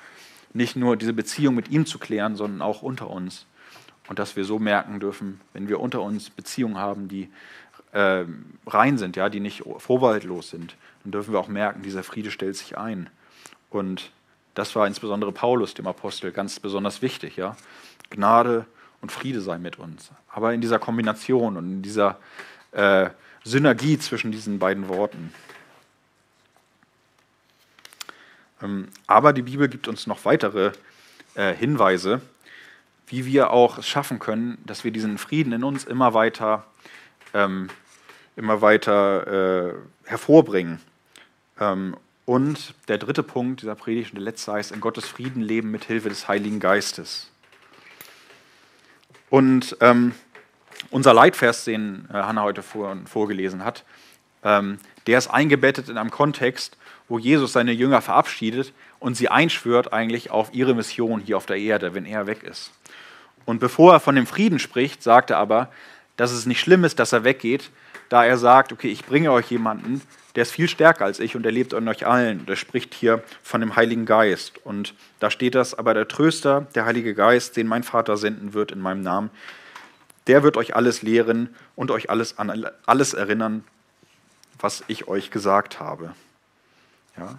nicht 0.52 0.76
nur 0.76 0.96
diese 0.96 1.14
Beziehung 1.14 1.56
mit 1.56 1.68
ihm 1.68 1.84
zu 1.84 1.98
klären, 1.98 2.36
sondern 2.36 2.62
auch 2.62 2.82
unter 2.82 3.10
uns. 3.10 3.44
Und 4.08 4.18
dass 4.18 4.36
wir 4.36 4.44
so 4.44 4.58
merken 4.58 5.00
dürfen, 5.00 5.40
wenn 5.52 5.68
wir 5.68 5.80
unter 5.80 6.02
uns 6.02 6.30
Beziehungen 6.30 6.78
haben, 6.78 7.08
die 7.08 7.30
äh, 7.92 8.24
rein 8.66 8.98
sind, 8.98 9.16
ja, 9.16 9.28
die 9.28 9.40
nicht 9.40 9.64
vorbehaltlos 9.78 10.50
sind, 10.50 10.76
dann 11.02 11.12
dürfen 11.12 11.32
wir 11.32 11.40
auch 11.40 11.48
merken, 11.48 11.82
dieser 11.82 12.02
Friede 12.02 12.30
stellt 12.30 12.56
sich 12.56 12.76
ein. 12.78 13.10
Und 13.70 14.10
das 14.54 14.74
war 14.74 14.86
insbesondere 14.86 15.32
Paulus, 15.32 15.74
dem 15.74 15.86
Apostel, 15.86 16.32
ganz 16.32 16.58
besonders 16.58 17.02
wichtig. 17.02 17.36
Ja? 17.36 17.56
Gnade 18.10 18.66
und 19.00 19.12
Friede 19.12 19.40
sei 19.40 19.58
mit 19.58 19.78
uns. 19.78 20.10
Aber 20.28 20.52
in 20.52 20.60
dieser 20.60 20.78
Kombination 20.78 21.56
und 21.56 21.64
in 21.70 21.82
dieser 21.82 22.18
äh, 22.72 23.10
Synergie 23.44 23.98
zwischen 23.98 24.32
diesen 24.32 24.58
beiden 24.58 24.88
Worten. 24.88 25.32
Ähm, 28.62 28.88
aber 29.06 29.32
die 29.32 29.42
Bibel 29.42 29.68
gibt 29.68 29.88
uns 29.88 30.06
noch 30.06 30.24
weitere 30.24 30.72
äh, 31.34 31.54
Hinweise, 31.54 32.20
wie 33.08 33.26
wir 33.26 33.50
auch 33.50 33.78
es 33.78 33.86
schaffen 33.86 34.18
können, 34.18 34.58
dass 34.64 34.84
wir 34.84 34.90
diesen 34.90 35.18
Frieden 35.18 35.52
in 35.52 35.64
uns 35.64 35.84
immer 35.84 36.14
weiter, 36.14 36.66
ähm, 37.34 37.68
immer 38.36 38.60
weiter 38.60 39.70
äh, 39.70 39.74
hervorbringen. 40.04 40.80
Ähm, 41.58 41.96
und 42.24 42.74
der 42.88 42.98
dritte 42.98 43.22
Punkt 43.22 43.62
dieser 43.62 43.74
Predigt 43.74 44.10
und 44.10 44.16
der 44.16 44.24
letzte 44.24 44.52
heißt, 44.52 44.72
in 44.72 44.80
Gottes 44.80 45.06
Frieden 45.08 45.40
leben 45.40 45.70
mit 45.70 45.84
Hilfe 45.84 46.10
des 46.10 46.28
Heiligen 46.28 46.60
Geistes. 46.60 47.30
Und 49.30 49.76
ähm, 49.80 50.12
unser 50.90 51.14
Leitvers, 51.14 51.64
den 51.64 52.06
äh, 52.10 52.14
Hanna 52.14 52.42
heute 52.42 52.62
vor, 52.62 52.96
vorgelesen 53.06 53.64
hat, 53.64 53.84
ähm, 54.44 54.78
der 55.06 55.18
ist 55.18 55.28
eingebettet 55.28 55.88
in 55.88 55.96
einem 55.96 56.10
Kontext, 56.10 56.76
wo 57.08 57.18
Jesus 57.18 57.52
seine 57.52 57.72
Jünger 57.72 58.02
verabschiedet 58.02 58.72
und 59.00 59.16
sie 59.16 59.28
einschwört 59.28 59.92
eigentlich 59.92 60.30
auf 60.30 60.52
ihre 60.52 60.74
Mission 60.74 61.20
hier 61.20 61.36
auf 61.36 61.46
der 61.46 61.56
Erde, 61.56 61.94
wenn 61.94 62.04
er 62.04 62.26
weg 62.26 62.42
ist. 62.42 62.70
Und 63.44 63.60
bevor 63.60 63.94
er 63.94 64.00
von 64.00 64.14
dem 64.14 64.26
Frieden 64.26 64.58
spricht, 64.58 65.02
sagt 65.02 65.30
er 65.30 65.38
aber, 65.38 65.70
dass 66.16 66.32
es 66.32 66.46
nicht 66.46 66.60
schlimm 66.60 66.84
ist, 66.84 66.98
dass 66.98 67.12
er 67.12 67.24
weggeht, 67.24 67.70
da 68.08 68.24
er 68.24 68.38
sagt, 68.38 68.72
okay, 68.72 68.88
ich 68.88 69.04
bringe 69.04 69.32
euch 69.32 69.50
jemanden, 69.50 70.02
der 70.34 70.42
ist 70.42 70.52
viel 70.52 70.68
stärker 70.68 71.04
als 71.04 71.20
ich 71.20 71.34
und 71.36 71.44
er 71.44 71.52
lebt 71.52 71.74
an 71.74 71.88
euch 71.88 72.06
allen. 72.06 72.46
Der 72.46 72.56
spricht 72.56 72.94
hier 72.94 73.22
von 73.42 73.60
dem 73.60 73.76
Heiligen 73.76 74.06
Geist. 74.06 74.64
Und 74.64 74.94
da 75.18 75.30
steht 75.30 75.54
das, 75.54 75.74
aber 75.74 75.94
der 75.94 76.06
Tröster, 76.06 76.66
der 76.74 76.84
Heilige 76.84 77.14
Geist, 77.14 77.56
den 77.56 77.66
mein 77.66 77.82
Vater 77.82 78.16
senden 78.16 78.54
wird 78.54 78.70
in 78.70 78.80
meinem 78.80 79.02
Namen, 79.02 79.30
der 80.26 80.42
wird 80.42 80.56
euch 80.56 80.76
alles 80.76 81.02
lehren 81.02 81.54
und 81.74 81.90
euch 81.90 82.10
alles 82.10 82.38
an 82.38 82.66
alles 82.86 83.14
erinnern, 83.14 83.64
was 84.60 84.84
ich 84.86 85.08
euch 85.08 85.30
gesagt 85.30 85.80
habe. 85.80 86.14
Ja? 87.16 87.38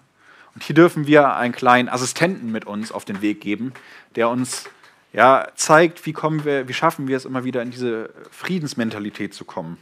Und 0.56 0.64
hier 0.64 0.76
dürfen 0.76 1.08
wir 1.08 1.36
einen 1.36 1.54
kleinen 1.54 1.88
Assistenten 1.88 2.52
mit 2.52 2.66
uns 2.66 2.92
auf 2.92 3.06
den 3.06 3.22
Weg 3.22 3.40
geben, 3.40 3.72
der 4.16 4.30
uns 4.30 4.66
ja, 5.14 5.48
zeigt, 5.56 6.06
wie, 6.06 6.14
kommen 6.14 6.46
wir, 6.46 6.68
wie 6.68 6.74
schaffen 6.74 7.08
wir 7.08 7.18
es 7.18 7.26
immer 7.26 7.44
wieder 7.44 7.62
in 7.62 7.72
diese 7.72 8.12
Friedensmentalität 8.32 9.34
zu 9.34 9.46
kommen. 9.46 9.78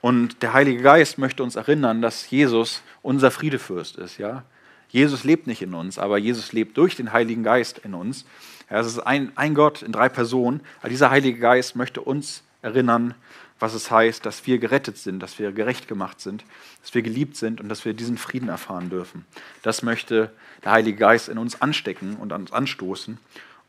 Und 0.00 0.42
der 0.42 0.52
Heilige 0.52 0.82
Geist 0.82 1.18
möchte 1.18 1.44
uns 1.44 1.54
erinnern, 1.54 2.02
dass 2.02 2.28
Jesus 2.28 2.82
unser 3.02 3.30
Friedefürst 3.30 3.96
ist. 3.96 4.18
Ja? 4.18 4.42
Jesus 4.88 5.22
lebt 5.22 5.46
nicht 5.46 5.62
in 5.62 5.74
uns, 5.74 5.98
aber 5.98 6.18
Jesus 6.18 6.52
lebt 6.52 6.76
durch 6.76 6.96
den 6.96 7.12
Heiligen 7.12 7.44
Geist 7.44 7.78
in 7.78 7.94
uns. 7.94 8.24
Ja, 8.68 8.80
es 8.80 8.88
ist 8.88 8.98
ein, 8.98 9.30
ein 9.36 9.54
Gott 9.54 9.82
in 9.82 9.92
drei 9.92 10.08
Personen. 10.08 10.60
Aber 10.80 10.88
dieser 10.88 11.10
Heilige 11.10 11.38
Geist 11.38 11.76
möchte 11.76 12.00
uns 12.00 12.42
erinnern, 12.62 13.14
was 13.60 13.74
es 13.74 13.92
heißt, 13.92 14.26
dass 14.26 14.44
wir 14.44 14.58
gerettet 14.58 14.98
sind, 14.98 15.20
dass 15.20 15.38
wir 15.38 15.52
gerecht 15.52 15.86
gemacht 15.86 16.20
sind, 16.20 16.44
dass 16.80 16.92
wir 16.94 17.02
geliebt 17.02 17.36
sind 17.36 17.60
und 17.60 17.68
dass 17.68 17.84
wir 17.84 17.94
diesen 17.94 18.18
Frieden 18.18 18.48
erfahren 18.48 18.90
dürfen. 18.90 19.24
Das 19.62 19.84
möchte 19.84 20.32
der 20.64 20.72
Heilige 20.72 20.98
Geist 20.98 21.28
in 21.28 21.38
uns 21.38 21.62
anstecken 21.62 22.16
und 22.16 22.32
uns 22.32 22.52
anstoßen. 22.52 23.18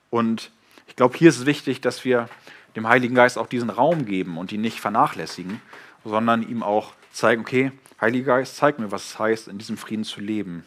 Und 0.09 0.49
ich 0.93 0.97
glaube, 0.97 1.17
hier 1.17 1.29
ist 1.29 1.39
es 1.39 1.47
wichtig, 1.47 1.81
dass 1.81 2.05
wir 2.05 2.29
dem 2.75 2.87
Heiligen 2.87 3.15
Geist 3.15 3.39
auch 3.39 3.47
diesen 3.47 3.71
Raum 3.71 4.05
geben 4.05 4.37
und 4.37 4.51
ihn 4.51 4.61
nicht 4.61 4.79
vernachlässigen, 4.79 5.59
sondern 6.05 6.47
ihm 6.47 6.61
auch 6.61 6.93
zeigen, 7.11 7.41
okay, 7.41 7.71
Heiliger 7.99 8.37
Geist, 8.37 8.57
zeig 8.57 8.77
mir, 8.77 8.91
was 8.91 9.05
es 9.05 9.17
heißt, 9.17 9.47
in 9.47 9.57
diesem 9.57 9.75
Frieden 9.75 10.03
zu 10.03 10.21
leben. 10.21 10.63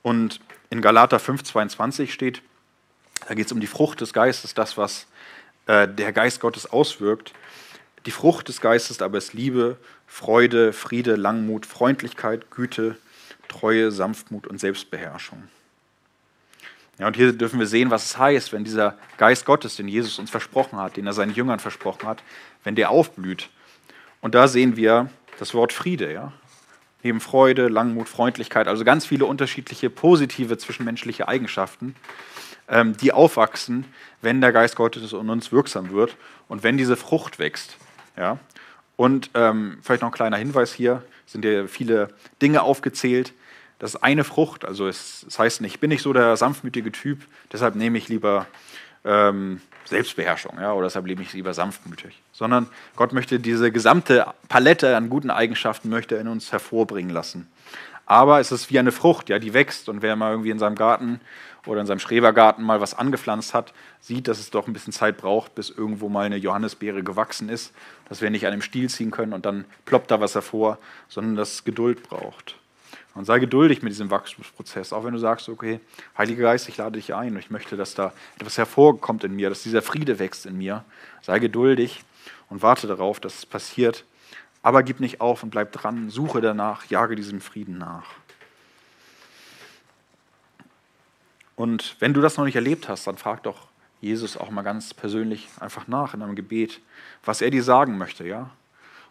Und 0.00 0.40
in 0.70 0.80
Galater 0.80 1.18
5,22 1.18 2.08
steht, 2.08 2.40
da 3.28 3.34
geht 3.34 3.44
es 3.44 3.52
um 3.52 3.60
die 3.60 3.66
Frucht 3.66 4.00
des 4.00 4.14
Geistes, 4.14 4.54
das, 4.54 4.78
was 4.78 5.08
äh, 5.66 5.86
der 5.86 6.14
Geist 6.14 6.40
Gottes 6.40 6.64
auswirkt. 6.64 7.34
Die 8.06 8.12
Frucht 8.12 8.48
des 8.48 8.62
Geistes 8.62 9.02
aber 9.02 9.18
ist 9.18 9.34
Liebe, 9.34 9.76
Freude, 10.06 10.72
Friede, 10.72 11.16
Langmut, 11.16 11.66
Freundlichkeit, 11.66 12.50
Güte, 12.50 12.96
Treue, 13.46 13.90
Sanftmut 13.90 14.46
und 14.46 14.58
Selbstbeherrschung. 14.58 15.42
Ja, 16.98 17.08
und 17.08 17.16
hier 17.16 17.32
dürfen 17.32 17.58
wir 17.58 17.66
sehen, 17.66 17.90
was 17.90 18.04
es 18.04 18.18
heißt, 18.18 18.52
wenn 18.52 18.64
dieser 18.64 18.96
Geist 19.16 19.46
Gottes, 19.46 19.76
den 19.76 19.88
Jesus 19.88 20.18
uns 20.18 20.30
versprochen 20.30 20.78
hat, 20.78 20.96
den 20.96 21.06
er 21.06 21.12
seinen 21.12 21.34
Jüngern 21.34 21.58
versprochen 21.58 22.06
hat, 22.06 22.22
wenn 22.62 22.76
der 22.76 22.90
aufblüht. 22.90 23.50
Und 24.20 24.34
da 24.34 24.46
sehen 24.48 24.76
wir 24.76 25.10
das 25.38 25.54
Wort 25.54 25.72
Friede, 25.72 26.12
ja. 26.12 26.32
Neben 27.02 27.20
Freude, 27.20 27.68
Langmut, 27.68 28.08
Freundlichkeit, 28.08 28.66
also 28.66 28.82
ganz 28.82 29.04
viele 29.04 29.26
unterschiedliche 29.26 29.90
positive 29.90 30.56
zwischenmenschliche 30.56 31.28
Eigenschaften, 31.28 31.94
ähm, 32.68 32.96
die 32.96 33.12
aufwachsen, 33.12 33.84
wenn 34.22 34.40
der 34.40 34.52
Geist 34.52 34.76
Gottes 34.76 35.12
in 35.12 35.28
uns 35.28 35.52
wirksam 35.52 35.90
wird 35.90 36.16
und 36.48 36.62
wenn 36.62 36.78
diese 36.78 36.96
Frucht 36.96 37.38
wächst. 37.38 37.76
Ja? 38.16 38.38
Und 38.96 39.30
ähm, 39.34 39.78
vielleicht 39.82 40.00
noch 40.00 40.08
ein 40.08 40.14
kleiner 40.14 40.38
Hinweis 40.38 40.72
hier, 40.72 41.02
sind 41.26 41.44
ja 41.44 41.66
viele 41.66 42.08
Dinge 42.40 42.62
aufgezählt. 42.62 43.32
Das 43.84 43.96
ist 43.96 44.02
eine 44.02 44.24
Frucht, 44.24 44.64
also 44.64 44.88
es, 44.88 45.26
es 45.28 45.38
heißt 45.38 45.60
nicht, 45.60 45.74
ich 45.74 45.78
bin 45.78 45.90
nicht 45.90 46.00
so 46.00 46.14
der 46.14 46.38
sanftmütige 46.38 46.90
Typ, 46.90 47.18
deshalb 47.52 47.74
nehme 47.74 47.98
ich 47.98 48.08
lieber 48.08 48.46
ähm, 49.04 49.60
Selbstbeherrschung 49.84 50.56
ja, 50.58 50.72
oder 50.72 50.86
deshalb 50.86 51.06
lebe 51.06 51.20
ich 51.20 51.34
lieber 51.34 51.52
sanftmütig. 51.52 52.22
Sondern 52.32 52.66
Gott 52.96 53.12
möchte 53.12 53.38
diese 53.38 53.70
gesamte 53.70 54.24
Palette 54.48 54.96
an 54.96 55.10
guten 55.10 55.28
Eigenschaften 55.28 55.90
möchte 55.90 56.14
in 56.14 56.28
uns 56.28 56.50
hervorbringen 56.50 57.10
lassen. 57.10 57.46
Aber 58.06 58.40
es 58.40 58.52
ist 58.52 58.70
wie 58.70 58.78
eine 58.78 58.90
Frucht, 58.90 59.28
ja, 59.28 59.38
die 59.38 59.52
wächst 59.52 59.90
und 59.90 60.00
wer 60.00 60.16
mal 60.16 60.30
irgendwie 60.30 60.48
in 60.48 60.58
seinem 60.58 60.76
Garten 60.76 61.20
oder 61.66 61.82
in 61.82 61.86
seinem 61.86 61.98
Schrebergarten 61.98 62.64
mal 62.64 62.80
was 62.80 62.94
angepflanzt 62.94 63.52
hat, 63.52 63.74
sieht, 64.00 64.28
dass 64.28 64.38
es 64.38 64.48
doch 64.48 64.66
ein 64.66 64.72
bisschen 64.72 64.94
Zeit 64.94 65.18
braucht, 65.18 65.54
bis 65.54 65.68
irgendwo 65.68 66.08
mal 66.08 66.24
eine 66.24 66.36
Johannisbeere 66.36 67.02
gewachsen 67.02 67.50
ist, 67.50 67.74
dass 68.08 68.22
wir 68.22 68.30
nicht 68.30 68.46
an 68.46 68.52
dem 68.52 68.62
Stiel 68.62 68.88
ziehen 68.88 69.10
können 69.10 69.34
und 69.34 69.44
dann 69.44 69.66
ploppt 69.84 70.10
da 70.10 70.22
was 70.22 70.34
hervor, 70.34 70.78
sondern 71.06 71.36
dass 71.36 71.52
es 71.52 71.64
Geduld 71.64 72.02
braucht. 72.02 72.56
Und 73.14 73.26
sei 73.26 73.38
geduldig 73.38 73.82
mit 73.82 73.92
diesem 73.92 74.10
Wachstumsprozess, 74.10 74.92
auch 74.92 75.04
wenn 75.04 75.12
du 75.12 75.20
sagst, 75.20 75.48
okay, 75.48 75.80
Heiliger 76.18 76.42
Geist, 76.42 76.68
ich 76.68 76.76
lade 76.76 76.98
dich 76.98 77.14
ein 77.14 77.32
und 77.32 77.38
ich 77.38 77.50
möchte, 77.50 77.76
dass 77.76 77.94
da 77.94 78.12
etwas 78.36 78.58
hervorkommt 78.58 79.22
in 79.22 79.36
mir, 79.36 79.48
dass 79.48 79.62
dieser 79.62 79.82
Friede 79.82 80.18
wächst 80.18 80.46
in 80.46 80.58
mir. 80.58 80.84
Sei 81.22 81.38
geduldig 81.38 82.04
und 82.50 82.62
warte 82.62 82.88
darauf, 82.88 83.20
dass 83.20 83.38
es 83.38 83.46
passiert. 83.46 84.04
Aber 84.62 84.82
gib 84.82 84.98
nicht 84.98 85.20
auf 85.20 85.42
und 85.42 85.50
bleib 85.50 85.70
dran, 85.72 86.10
suche 86.10 86.40
danach, 86.40 86.86
jage 86.86 87.14
diesem 87.14 87.40
Frieden 87.40 87.78
nach. 87.78 88.06
Und 91.54 91.96
wenn 92.00 92.14
du 92.14 92.20
das 92.20 92.36
noch 92.36 92.44
nicht 92.44 92.56
erlebt 92.56 92.88
hast, 92.88 93.06
dann 93.06 93.16
frag 93.16 93.44
doch 93.44 93.68
Jesus 94.00 94.36
auch 94.36 94.50
mal 94.50 94.62
ganz 94.62 94.92
persönlich 94.92 95.48
einfach 95.60 95.86
nach 95.86 96.14
in 96.14 96.22
einem 96.22 96.34
Gebet, 96.34 96.80
was 97.24 97.40
er 97.40 97.50
dir 97.50 97.62
sagen 97.62 97.96
möchte, 97.96 98.26
ja? 98.26 98.50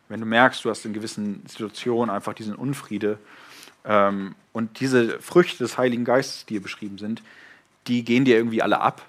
Wenn 0.10 0.20
du 0.20 0.26
merkst, 0.26 0.66
du 0.66 0.70
hast 0.70 0.86
in 0.86 0.94
gewissen 0.94 1.46
Situationen 1.48 2.14
einfach 2.14 2.34
diesen 2.34 2.56
Unfriede 2.56 3.18
ähm, 3.86 4.36
und 4.52 4.80
diese 4.80 5.20
Früchte 5.20 5.58
des 5.60 5.78
Heiligen 5.78 6.06
Geistes, 6.06 6.46
die 6.46 6.56
hier 6.56 6.62
beschrieben 6.62 6.98
sind, 6.98 7.22
die 7.88 8.04
gehen 8.04 8.26
dir 8.26 8.38
irgendwie 8.38 8.62
alle 8.62 8.80
ab, 8.80 9.02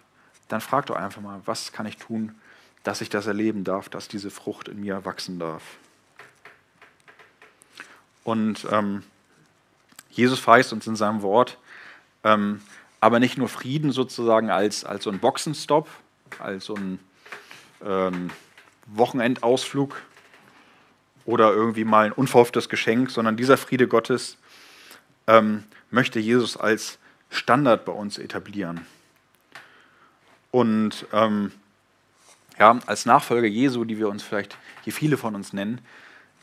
dann 0.48 0.60
frag 0.60 0.86
doch 0.86 0.96
einfach 0.96 1.22
mal, 1.22 1.40
was 1.44 1.72
kann 1.72 1.86
ich 1.86 1.96
tun, 1.96 2.34
dass 2.82 3.00
ich 3.00 3.08
das 3.08 3.26
erleben 3.26 3.64
darf, 3.64 3.88
dass 3.88 4.08
diese 4.08 4.30
Frucht 4.30 4.68
in 4.68 4.80
mir 4.80 5.04
wachsen 5.04 5.38
darf. 5.38 5.62
Und 8.24 8.66
ähm, 8.70 9.02
Jesus 10.10 10.38
verheißt 10.38 10.72
uns 10.72 10.86
in 10.86 10.96
seinem 10.96 11.22
Wort, 11.22 11.58
ähm, 12.22 12.60
aber 13.00 13.20
nicht 13.20 13.36
nur 13.36 13.48
Frieden 13.48 13.92
sozusagen 13.92 14.50
als, 14.50 14.84
als 14.84 15.04
so 15.04 15.10
ein 15.10 15.18
Boxenstopp, 15.18 15.88
als 16.38 16.64
so 16.64 16.74
ein 16.74 16.98
ähm, 17.84 18.30
Wochenendausflug 18.86 20.00
oder 21.26 21.52
irgendwie 21.52 21.84
mal 21.84 22.06
ein 22.06 22.12
unverhofftes 22.12 22.68
Geschenk, 22.68 23.10
sondern 23.10 23.36
dieser 23.36 23.56
Friede 23.56 23.88
Gottes 23.88 24.38
ähm, 25.26 25.64
möchte 25.90 26.20
Jesus 26.20 26.56
als 26.56 26.98
Standard 27.30 27.84
bei 27.84 27.92
uns 27.92 28.18
etablieren. 28.18 28.86
Und 30.50 31.06
ähm, 31.12 31.52
ja, 32.58 32.78
als 32.86 33.06
Nachfolger 33.06 33.48
Jesu, 33.48 33.84
die 33.84 33.98
wir 33.98 34.08
uns 34.08 34.22
vielleicht 34.22 34.56
hier 34.82 34.92
viele 34.92 35.16
von 35.16 35.34
uns 35.34 35.52
nennen, 35.52 35.80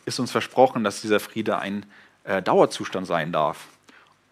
ist 0.05 0.19
uns 0.19 0.31
versprochen, 0.31 0.83
dass 0.83 1.01
dieser 1.01 1.19
Friede 1.19 1.59
ein 1.59 1.85
äh, 2.23 2.41
Dauerzustand 2.41 3.07
sein 3.07 3.31
darf. 3.31 3.67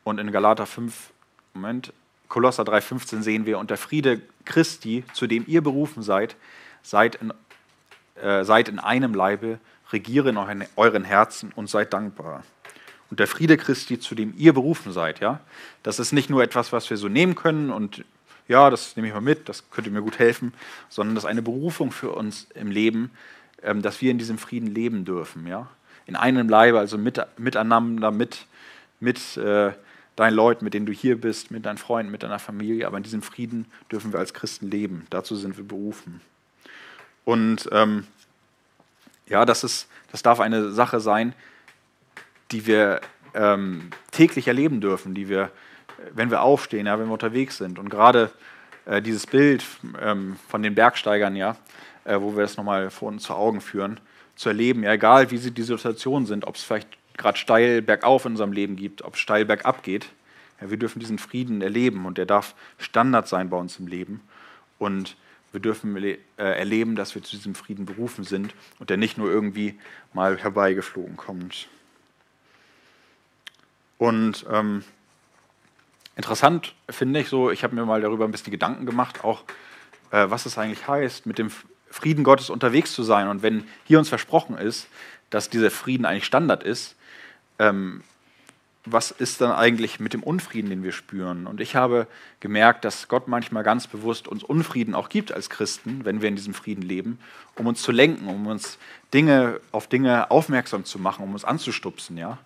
Und 0.04 0.20
in 0.20 0.32
Galater 0.32 0.66
5, 0.66 1.12
Moment, 1.54 1.94
Kolosser 2.28 2.64
3,15 2.64 3.22
sehen 3.22 3.46
wir, 3.46 3.58
und 3.60 3.70
der 3.70 3.78
Friede 3.78 4.22
Christi, 4.46 5.04
zu 5.14 5.28
dem 5.28 5.46
ihr 5.48 5.62
berufen 5.62 6.04
seid, 6.04 6.36
seid 6.84 7.16
in, 7.16 7.34
äh, 8.22 8.44
seid 8.44 8.70
in 8.70 8.80
einem 8.80 9.14
Leibe, 9.14 9.60
regiere 9.92 10.30
in 10.30 10.38
euren, 10.38 10.66
euren 10.76 11.04
Herzen 11.04 11.52
und 11.56 11.70
seid 11.70 11.94
dankbar. 11.94 12.44
Und 13.10 13.20
der 13.20 13.28
Friede 13.28 13.58
Christi, 13.58 14.00
zu 14.00 14.16
dem 14.16 14.34
ihr 14.38 14.54
berufen 14.54 14.92
seid, 14.92 15.20
ja, 15.20 15.40
das 15.84 16.00
ist 16.00 16.12
nicht 16.12 16.30
nur 16.30 16.44
etwas, 16.44 16.72
was 16.72 16.90
wir 16.90 16.98
so 16.98 17.08
nehmen 17.08 17.36
können 17.36 17.72
und 17.72 18.04
ja, 18.48 18.70
das 18.70 18.96
nehme 18.96 19.08
ich 19.08 19.14
mal 19.14 19.22
mit, 19.22 19.48
das 19.48 19.70
könnte 19.70 19.92
mir 19.92 20.02
gut 20.02 20.20
helfen, 20.20 20.54
sondern 20.90 21.16
das 21.16 21.24
ist 21.24 21.30
eine 21.30 21.42
Berufung 21.42 21.92
für 21.92 22.12
uns 22.12 22.48
im 22.56 22.72
Leben, 22.72 23.12
ähm, 23.64 23.82
dass 23.82 24.02
wir 24.02 24.12
in 24.12 24.18
diesem 24.18 24.38
Frieden 24.38 24.74
leben 24.74 25.06
dürfen, 25.06 25.48
ja. 25.48 25.68
In 26.08 26.16
einem 26.16 26.50
Leibe, 26.50 26.80
also 26.80 26.98
mit, 26.98 27.22
miteinander, 27.38 28.10
mit, 28.10 28.48
mit 29.00 29.38
äh, 29.38 29.72
deinen 30.16 30.34
Leuten, 30.34 30.66
mit 30.66 30.74
denen 30.74 30.88
du 30.88 30.92
hier 30.92 31.22
bist, 31.22 31.52
mit 31.52 31.66
deinen 31.66 31.78
Freunden, 31.78 32.12
mit 32.12 32.24
deiner 32.24 32.40
Familie, 32.40 32.88
aber 32.88 32.98
in 32.98 33.04
diesem 33.04 33.22
Frieden 33.22 33.66
dürfen 33.92 34.12
wir 34.12 34.20
als 34.20 34.34
Christen 34.34 34.72
leben. 34.72 35.06
Dazu 35.12 35.36
sind 35.36 35.56
wir 35.58 35.64
berufen. 35.64 36.20
Und 37.26 37.70
ähm, 37.72 38.08
ja, 39.28 39.46
das, 39.46 39.64
ist, 39.64 39.88
das 40.12 40.24
darf 40.24 40.40
eine 40.40 40.72
Sache 40.72 41.00
sein, 41.00 41.34
die 42.52 42.66
wir 42.66 43.02
ähm, 43.34 43.90
täglich 44.12 44.48
erleben 44.48 44.82
dürfen, 44.82 45.14
die 45.14 45.30
wir, 45.30 45.52
wenn 46.14 46.32
wir 46.32 46.42
aufstehen, 46.42 46.88
ja, 46.88 47.00
wenn 47.00 47.08
wir 47.08 47.14
unterwegs 47.14 47.58
sind. 47.58 47.80
Und 47.80 47.90
gerade 47.90 48.32
äh, 48.86 49.02
dieses 49.02 49.28
Bild 49.28 49.64
ähm, 50.02 50.38
von 50.48 50.64
den 50.64 50.76
Bergsteigern, 50.76 51.36
ja, 51.36 51.56
äh, 52.06 52.20
wo 52.20 52.36
wir 52.36 52.42
das 52.42 52.58
nochmal 52.58 52.90
vor 52.90 53.10
uns 53.10 53.24
zu 53.24 53.34
Augen 53.34 53.62
führen, 53.62 54.00
zu 54.36 54.50
erleben, 54.50 54.84
ja, 54.84 54.94
egal 54.94 55.32
wie 55.32 55.38
sie 55.38 55.52
die 55.52 55.64
Situationen 55.64 56.26
sind, 56.26 56.46
ob 56.46 56.56
es 56.56 56.64
vielleicht 56.64 56.88
gerade 57.18 57.38
steil 57.38 57.82
bergauf 57.82 58.26
in 58.26 58.32
unserem 58.32 58.54
Leben 58.54 58.76
gibt, 58.78 59.04
ob 59.04 59.16
es 59.16 59.20
steil 59.20 59.46
bergab 59.46 59.84
geht, 59.84 60.10
ja, 60.62 60.70
wir 60.70 60.78
dürfen 60.78 61.00
diesen 61.00 61.20
Frieden 61.20 61.62
erleben 61.62 62.06
und 62.06 62.18
der 62.18 62.26
darf 62.26 62.56
Standard 62.78 63.28
sein 63.28 63.50
bei 63.50 63.58
uns 63.58 63.80
im 63.80 63.88
Leben. 63.88 64.22
Und 64.78 65.18
wir 65.52 65.60
dürfen 65.60 65.96
äh, 65.98 66.18
erleben, 66.38 66.96
dass 66.96 67.16
wir 67.16 67.24
zu 67.24 67.36
diesem 67.36 67.56
Frieden 67.56 67.86
berufen 67.86 68.24
sind 68.24 68.54
und 68.78 68.90
der 68.90 68.98
nicht 68.98 69.18
nur 69.18 69.30
irgendwie 69.30 69.80
mal 70.14 70.38
herbeigeflogen 70.38 71.18
kommt. 71.18 71.68
Und 74.00 74.46
ähm, 74.52 74.84
interessant 76.16 76.74
finde 76.90 77.20
ich 77.20 77.30
so, 77.30 77.52
ich 77.52 77.64
habe 77.64 77.76
mir 77.76 77.86
mal 77.86 78.02
darüber 78.02 78.26
ein 78.26 78.32
bisschen 78.32 78.50
Gedanken 78.50 78.88
gemacht, 78.88 79.24
auch 79.24 79.44
äh, 80.10 80.26
was 80.30 80.48
es 80.48 80.58
eigentlich 80.58 80.88
heißt, 80.88 81.28
mit 81.28 81.38
dem 81.38 81.52
Frieden 81.92 82.24
Gottes 82.24 82.50
unterwegs 82.50 82.94
zu 82.94 83.04
sein. 83.04 83.28
Und 83.28 83.44
wenn 83.44 83.66
hier 83.84 84.00
uns 84.00 84.10
versprochen 84.10 84.58
ist, 84.58 84.88
dass 85.30 85.50
dieser 85.50 85.70
Frieden 85.70 86.06
eigentlich 86.06 86.26
Standard 86.26 86.64
ist, 86.64 86.96
ähm, 87.60 88.02
was 88.86 89.12
ist 89.12 89.42
dann 89.42 89.52
eigentlich 89.52 90.00
mit 90.00 90.14
dem 90.14 90.24
Unfrieden, 90.24 90.70
den 90.70 90.84
wir 90.84 90.94
spüren? 90.94 91.46
Und 91.46 91.60
ich 91.60 91.76
habe 91.76 92.08
gemerkt, 92.40 92.86
dass 92.86 93.10
Gott 93.10 93.28
manchmal 93.28 93.64
ganz 93.64 93.88
bewusst 93.88 94.28
uns 94.30 94.44
Unfrieden 94.44 94.96
auch 94.96 95.10
gibt 95.10 95.34
als 95.34 95.50
Christen, 95.50 96.06
wenn 96.06 96.22
wir 96.22 96.30
in 96.30 96.38
diesem 96.38 96.54
Frieden 96.54 96.82
leben, 96.82 97.20
um 97.56 97.68
uns 97.68 97.82
zu 97.82 97.92
lenken, 97.92 98.28
um 98.28 98.48
uns 98.48 98.78
Dinge 99.14 99.60
auf 99.74 99.88
Dinge 99.88 100.32
aufmerksam 100.32 100.86
zu 100.86 101.00
machen, 101.00 101.24
um 101.24 101.34
uns 101.34 101.44
anzustupsen, 101.44 102.18
ja. 102.18 102.38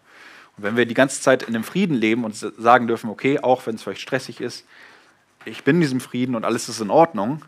Und 0.57 0.63
wenn 0.63 0.77
wir 0.77 0.85
die 0.85 0.93
ganze 0.93 1.21
Zeit 1.21 1.43
in 1.43 1.53
dem 1.53 1.63
Frieden 1.63 1.95
leben 1.95 2.23
und 2.23 2.35
sagen 2.35 2.87
dürfen, 2.87 3.09
okay, 3.09 3.39
auch 3.39 3.65
wenn 3.65 3.75
es 3.75 3.83
vielleicht 3.83 4.01
stressig 4.01 4.41
ist, 4.41 4.65
ich 5.45 5.63
bin 5.63 5.77
in 5.77 5.81
diesem 5.81 5.99
Frieden 5.99 6.35
und 6.35 6.45
alles 6.45 6.69
ist 6.69 6.79
in 6.79 6.89
Ordnung, 6.89 7.43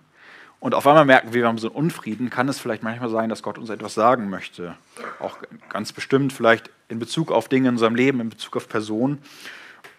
und 0.66 0.74
auf 0.74 0.88
einmal 0.88 1.06
merken 1.06 1.28
wir, 1.32 1.42
wir 1.42 1.48
haben 1.48 1.60
so 1.60 1.68
einen 1.68 1.76
Unfrieden, 1.76 2.32
kann 2.32 2.50
es 2.50 2.60
vielleicht 2.60 2.82
manchmal 2.82 3.10
sein, 3.10 3.30
dass 3.30 3.44
Gott 3.44 3.60
uns 3.60 3.70
etwas 3.70 3.94
sagen 3.94 4.32
möchte. 4.32 4.76
Auch 5.20 5.38
ganz 5.70 5.94
bestimmt 5.94 6.34
vielleicht 6.34 6.72
in 6.90 6.98
Bezug 6.98 7.32
auf 7.32 7.50
Dinge 7.50 7.68
in 7.68 7.76
unserem 7.76 7.94
Leben, 7.94 8.20
in 8.20 8.30
Bezug 8.30 8.58
auf 8.58 8.68
Personen. 8.68 9.22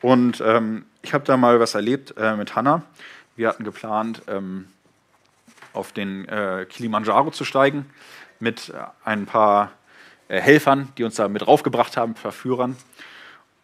Und 0.02 0.42
ähm, 0.44 0.84
ich 1.02 1.14
habe 1.14 1.24
da 1.24 1.36
mal 1.36 1.60
was 1.60 1.76
erlebt 1.76 2.14
äh, 2.16 2.34
mit 2.34 2.56
Hannah. 2.56 2.82
Wir 3.36 3.48
hatten 3.48 3.62
geplant, 3.62 4.22
ähm, 4.26 4.66
auf 5.72 5.92
den 5.92 6.26
äh, 6.26 6.66
Kilimanjaro 6.68 7.30
zu 7.30 7.44
steigen 7.44 7.86
mit 8.40 8.70
äh, 8.70 8.72
ein 9.04 9.26
paar 9.26 9.70
Helfern, 10.28 10.88
die 10.98 11.04
uns 11.04 11.16
da 11.16 11.28
mit 11.28 11.46
raufgebracht 11.46 11.96
haben, 11.96 12.14
Verführern. 12.14 12.76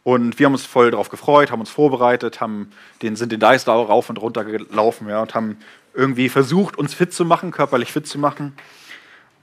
Und 0.05 0.39
wir 0.39 0.47
haben 0.47 0.53
uns 0.53 0.67
voll 0.67 0.91
darauf 0.91 1.09
gefreut, 1.09 1.51
haben 1.51 1.61
uns 1.61 1.71
vorbereitet, 1.71 2.41
haben 2.41 2.73
den, 3.03 3.15
sind 3.15 3.31
den 3.31 3.41
Deisdau 3.41 3.83
rauf 3.83 4.11
und 4.11 4.21
runter 4.21 4.45
gelaufen 4.45 5.09
ja, 5.09 5.23
und 5.23 5.35
haben 5.35 5.59
irgendwie 5.95 6.29
versucht, 6.29 6.77
uns 6.77 6.95
fit 6.95 7.13
zu 7.13 7.25
machen, 7.25 7.53
körperlich 7.53 7.93
fit 7.93 8.07
zu 8.07 8.19
machen. 8.19 8.55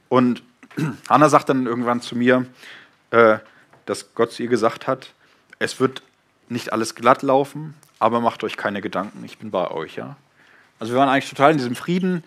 Und 0.10 0.44
Hannah 1.10 1.30
sagt 1.30 1.50
dann 1.50 1.66
irgendwann 1.66 2.02
zu 2.02 2.18
mir, 2.18 2.46
äh, 3.12 3.38
dass 3.86 4.14
Gott 4.16 4.32
zu 4.34 4.44
ihr 4.44 4.50
gesagt 4.50 4.88
hat, 4.88 5.14
es 5.60 5.80
wird 5.80 6.04
nicht 6.50 6.74
alles 6.74 6.96
glatt 6.96 7.22
laufen, 7.22 7.76
aber 8.00 8.20
macht 8.20 8.44
euch 8.44 8.58
keine 8.58 8.82
Gedanken, 8.82 9.24
ich 9.24 9.38
bin 9.38 9.52
bei 9.52 9.70
euch. 9.72 9.96
Ja? 9.96 10.18
Also 10.80 10.94
wir 10.94 11.00
waren 11.00 11.10
eigentlich 11.10 11.30
total 11.30 11.52
in 11.52 11.58
diesem 11.58 11.76
Frieden, 11.76 12.24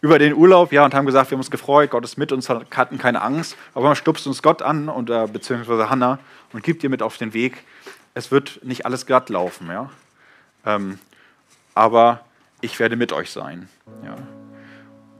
über 0.00 0.18
den 0.18 0.34
Urlaub, 0.34 0.72
ja, 0.72 0.84
und 0.84 0.94
haben 0.94 1.06
gesagt, 1.06 1.30
wir 1.30 1.36
haben 1.36 1.40
uns 1.40 1.50
gefreut, 1.50 1.90
Gott 1.90 2.04
ist 2.04 2.16
mit 2.16 2.30
uns, 2.30 2.48
hatten 2.48 2.98
keine 2.98 3.20
Angst. 3.20 3.56
Aber 3.74 3.86
man 3.86 3.96
stupst 3.96 4.26
uns 4.26 4.42
Gott 4.42 4.62
an, 4.62 4.88
und, 4.88 5.10
äh, 5.10 5.26
beziehungsweise 5.32 5.90
Hannah, 5.90 6.18
und 6.52 6.62
gibt 6.62 6.82
ihr 6.84 6.90
mit 6.90 7.02
auf 7.02 7.18
den 7.18 7.34
Weg, 7.34 7.64
es 8.14 8.30
wird 8.30 8.60
nicht 8.62 8.86
alles 8.86 9.06
glatt 9.06 9.28
laufen, 9.28 9.68
ja. 9.68 9.90
Ähm, 10.64 10.98
aber 11.74 12.24
ich 12.60 12.78
werde 12.78 12.96
mit 12.96 13.12
euch 13.12 13.30
sein, 13.30 13.68
ja. 14.04 14.16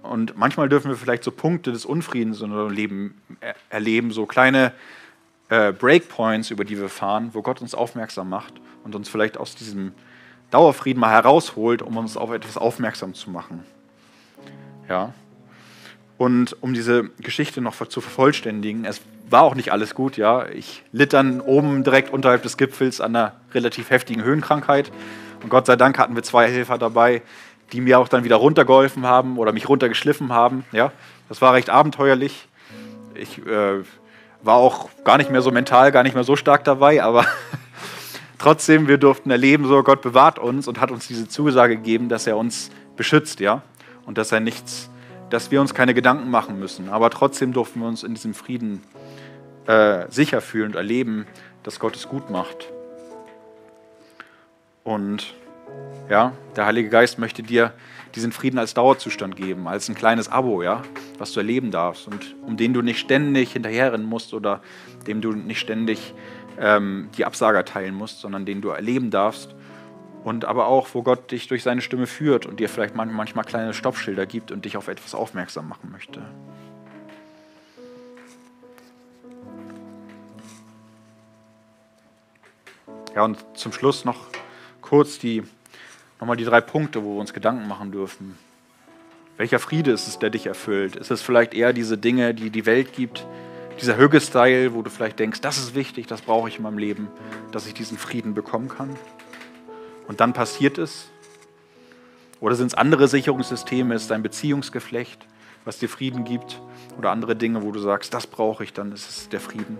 Und 0.02 0.38
manchmal 0.38 0.68
dürfen 0.68 0.90
wir 0.90 0.96
vielleicht 0.96 1.24
so 1.24 1.30
Punkte 1.30 1.70
des 1.70 1.84
Unfriedens 1.84 2.40
in 2.40 2.50
unserem 2.50 2.70
Leben 2.70 3.20
erleben, 3.68 4.10
so 4.10 4.26
kleine 4.26 4.72
äh, 5.50 5.72
Breakpoints, 5.72 6.50
über 6.50 6.64
die 6.64 6.78
wir 6.78 6.88
fahren, 6.88 7.30
wo 7.32 7.42
Gott 7.42 7.60
uns 7.60 7.74
aufmerksam 7.74 8.28
macht 8.30 8.54
und 8.84 8.94
uns 8.94 9.08
vielleicht 9.08 9.36
aus 9.36 9.54
diesem 9.54 9.92
Dauerfrieden 10.50 11.00
mal 11.00 11.10
herausholt, 11.10 11.82
um 11.82 11.96
uns 11.96 12.16
auf 12.16 12.30
etwas 12.30 12.56
aufmerksam 12.56 13.12
zu 13.12 13.30
machen. 13.30 13.64
Ja. 14.88 15.12
Und 16.18 16.56
um 16.60 16.74
diese 16.74 17.04
Geschichte 17.20 17.60
noch 17.60 17.74
zu 17.74 18.00
vervollständigen, 18.00 18.84
es 18.84 19.00
war 19.30 19.42
auch 19.42 19.54
nicht 19.54 19.72
alles 19.72 19.94
gut, 19.94 20.16
ja. 20.16 20.46
Ich 20.48 20.82
litt 20.90 21.12
dann 21.12 21.40
oben 21.40 21.84
direkt 21.84 22.12
unterhalb 22.12 22.42
des 22.42 22.56
Gipfels 22.56 23.00
an 23.00 23.14
einer 23.14 23.34
relativ 23.54 23.90
heftigen 23.90 24.22
Höhenkrankheit. 24.22 24.90
Und 25.42 25.48
Gott 25.48 25.66
sei 25.66 25.76
Dank 25.76 25.98
hatten 25.98 26.16
wir 26.16 26.24
zwei 26.24 26.50
Helfer 26.50 26.76
dabei, 26.76 27.22
die 27.72 27.80
mir 27.80 28.00
auch 28.00 28.08
dann 28.08 28.24
wieder 28.24 28.36
runtergeholfen 28.36 29.06
haben 29.06 29.38
oder 29.38 29.52
mich 29.52 29.68
runtergeschliffen 29.68 30.32
haben. 30.32 30.64
Ja. 30.72 30.92
Das 31.28 31.40
war 31.40 31.52
recht 31.52 31.70
abenteuerlich. 31.70 32.48
Ich 33.14 33.38
äh, 33.46 33.82
war 34.42 34.56
auch 34.56 34.88
gar 35.04 35.18
nicht 35.18 35.30
mehr 35.30 35.42
so 35.42 35.52
mental, 35.52 35.92
gar 35.92 36.02
nicht 36.02 36.14
mehr 36.14 36.24
so 36.24 36.34
stark 36.34 36.64
dabei, 36.64 37.02
aber 37.02 37.26
trotzdem, 38.38 38.88
wir 38.88 38.98
durften 38.98 39.30
erleben, 39.30 39.66
so 39.66 39.82
Gott 39.82 40.00
bewahrt 40.02 40.38
uns 40.38 40.66
und 40.66 40.80
hat 40.80 40.90
uns 40.90 41.06
diese 41.06 41.28
Zusage 41.28 41.76
gegeben, 41.76 42.08
dass 42.08 42.26
er 42.26 42.36
uns 42.36 42.70
beschützt, 42.96 43.38
ja 43.38 43.62
und 44.08 44.16
dass 44.16 44.32
er 44.32 44.40
nichts, 44.40 44.88
dass 45.28 45.50
wir 45.50 45.60
uns 45.60 45.74
keine 45.74 45.92
Gedanken 45.92 46.30
machen 46.30 46.58
müssen. 46.58 46.88
Aber 46.88 47.10
trotzdem 47.10 47.52
durften 47.52 47.80
wir 47.80 47.88
uns 47.88 48.02
in 48.02 48.14
diesem 48.14 48.32
Frieden 48.32 48.82
äh, 49.66 50.06
sicher 50.08 50.40
fühlen 50.40 50.70
und 50.70 50.76
erleben, 50.76 51.26
dass 51.62 51.78
Gott 51.78 51.94
es 51.94 52.08
gut 52.08 52.30
macht. 52.30 52.72
Und 54.82 55.34
ja, 56.08 56.32
der 56.56 56.64
Heilige 56.64 56.88
Geist 56.88 57.18
möchte 57.18 57.42
dir 57.42 57.74
diesen 58.14 58.32
Frieden 58.32 58.58
als 58.58 58.72
Dauerzustand 58.72 59.36
geben, 59.36 59.68
als 59.68 59.90
ein 59.90 59.94
kleines 59.94 60.32
Abo, 60.32 60.62
ja, 60.62 60.80
was 61.18 61.32
du 61.32 61.40
erleben 61.40 61.70
darfst 61.70 62.08
und 62.08 62.34
um 62.46 62.56
den 62.56 62.72
du 62.72 62.80
nicht 62.80 63.00
ständig 63.00 63.52
hinterherrennen 63.52 64.06
musst 64.06 64.32
oder 64.32 64.62
dem 65.06 65.20
du 65.20 65.32
nicht 65.32 65.58
ständig 65.58 66.14
ähm, 66.58 67.10
die 67.18 67.26
Absager 67.26 67.66
teilen 67.66 67.94
musst, 67.94 68.20
sondern 68.20 68.46
den 68.46 68.62
du 68.62 68.70
erleben 68.70 69.10
darfst 69.10 69.54
und 70.28 70.44
aber 70.44 70.66
auch, 70.66 70.88
wo 70.92 71.02
Gott 71.02 71.30
dich 71.30 71.48
durch 71.48 71.62
seine 71.62 71.80
Stimme 71.80 72.06
führt 72.06 72.44
und 72.44 72.60
dir 72.60 72.68
vielleicht 72.68 72.94
manchmal 72.94 73.44
kleine 73.44 73.72
Stoppschilder 73.72 74.26
gibt 74.26 74.52
und 74.52 74.66
dich 74.66 74.76
auf 74.76 74.88
etwas 74.88 75.14
aufmerksam 75.14 75.68
machen 75.68 75.90
möchte. 75.90 76.22
Ja, 83.14 83.24
und 83.24 83.38
zum 83.54 83.72
Schluss 83.72 84.04
noch 84.04 84.26
kurz 84.82 85.18
die, 85.18 85.42
nochmal 86.20 86.36
die 86.36 86.44
drei 86.44 86.60
Punkte, 86.60 87.02
wo 87.02 87.14
wir 87.14 87.20
uns 87.20 87.32
Gedanken 87.32 87.66
machen 87.66 87.90
dürfen. 87.90 88.38
Welcher 89.38 89.58
Friede 89.58 89.92
ist 89.92 90.08
es, 90.08 90.18
der 90.18 90.30
dich 90.30 90.46
erfüllt? 90.46 90.94
Ist 90.94 91.10
es 91.10 91.22
vielleicht 91.22 91.54
eher 91.54 91.72
diese 91.72 91.96
Dinge, 91.96 92.34
die 92.34 92.50
die 92.50 92.66
Welt 92.66 92.92
gibt, 92.92 93.26
dieser 93.80 93.96
Hügge-Style, 93.96 94.74
wo 94.74 94.82
du 94.82 94.90
vielleicht 94.90 95.18
denkst, 95.18 95.40
das 95.40 95.56
ist 95.58 95.74
wichtig, 95.74 96.06
das 96.06 96.20
brauche 96.20 96.48
ich 96.48 96.56
in 96.58 96.64
meinem 96.64 96.78
Leben, 96.78 97.08
dass 97.50 97.66
ich 97.66 97.74
diesen 97.74 97.96
Frieden 97.96 98.34
bekommen 98.34 98.68
kann. 98.68 98.94
Und 100.08 100.20
dann 100.20 100.32
passiert 100.32 100.78
es. 100.78 101.08
Oder 102.40 102.54
sind 102.54 102.68
es 102.68 102.74
andere 102.74 103.08
Sicherungssysteme, 103.08 103.94
ist 103.94 104.02
es 104.02 104.08
dein 104.08 104.22
Beziehungsgeflecht, 104.22 105.26
was 105.64 105.78
dir 105.78 105.88
Frieden 105.88 106.24
gibt? 106.24 106.60
Oder 106.96 107.10
andere 107.10 107.36
Dinge, 107.36 107.62
wo 107.62 107.70
du 107.70 107.78
sagst, 107.78 108.14
das 108.14 108.26
brauche 108.26 108.64
ich, 108.64 108.72
dann 108.72 108.90
ist 108.92 109.08
es 109.08 109.28
der 109.28 109.40
Frieden. 109.40 109.78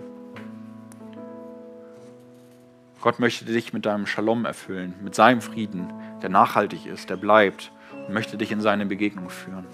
Gott 3.01 3.19
möchte 3.19 3.45
dich 3.45 3.71
mit 3.71 3.85
deinem 3.85 4.05
Shalom 4.05 4.45
erfüllen, 4.45 4.93
mit 5.01 5.15
seinem 5.15 5.41
Frieden, 5.41 5.91
der 6.21 6.29
nachhaltig 6.29 6.85
ist, 6.85 7.09
der 7.09 7.15
bleibt 7.15 7.71
und 8.07 8.13
möchte 8.13 8.37
dich 8.37 8.51
in 8.51 8.59
seine 8.59 8.85
Begegnung 8.85 9.29
führen. 9.29 9.65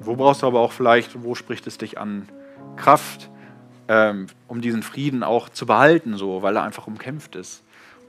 Wo 0.00 0.16
brauchst 0.16 0.42
du 0.42 0.46
aber 0.46 0.60
auch 0.60 0.72
vielleicht, 0.72 1.22
wo 1.22 1.34
spricht 1.34 1.66
es 1.66 1.78
dich 1.78 1.98
an? 1.98 2.28
Kraft, 2.76 3.30
ähm, 3.88 4.26
um 4.48 4.60
diesen 4.60 4.82
Frieden 4.82 5.22
auch 5.22 5.48
zu 5.48 5.64
behalten, 5.64 6.16
so, 6.16 6.42
weil 6.42 6.56
er 6.56 6.62
einfach 6.62 6.86
umkämpft 6.86 7.36
ist. 7.36 7.62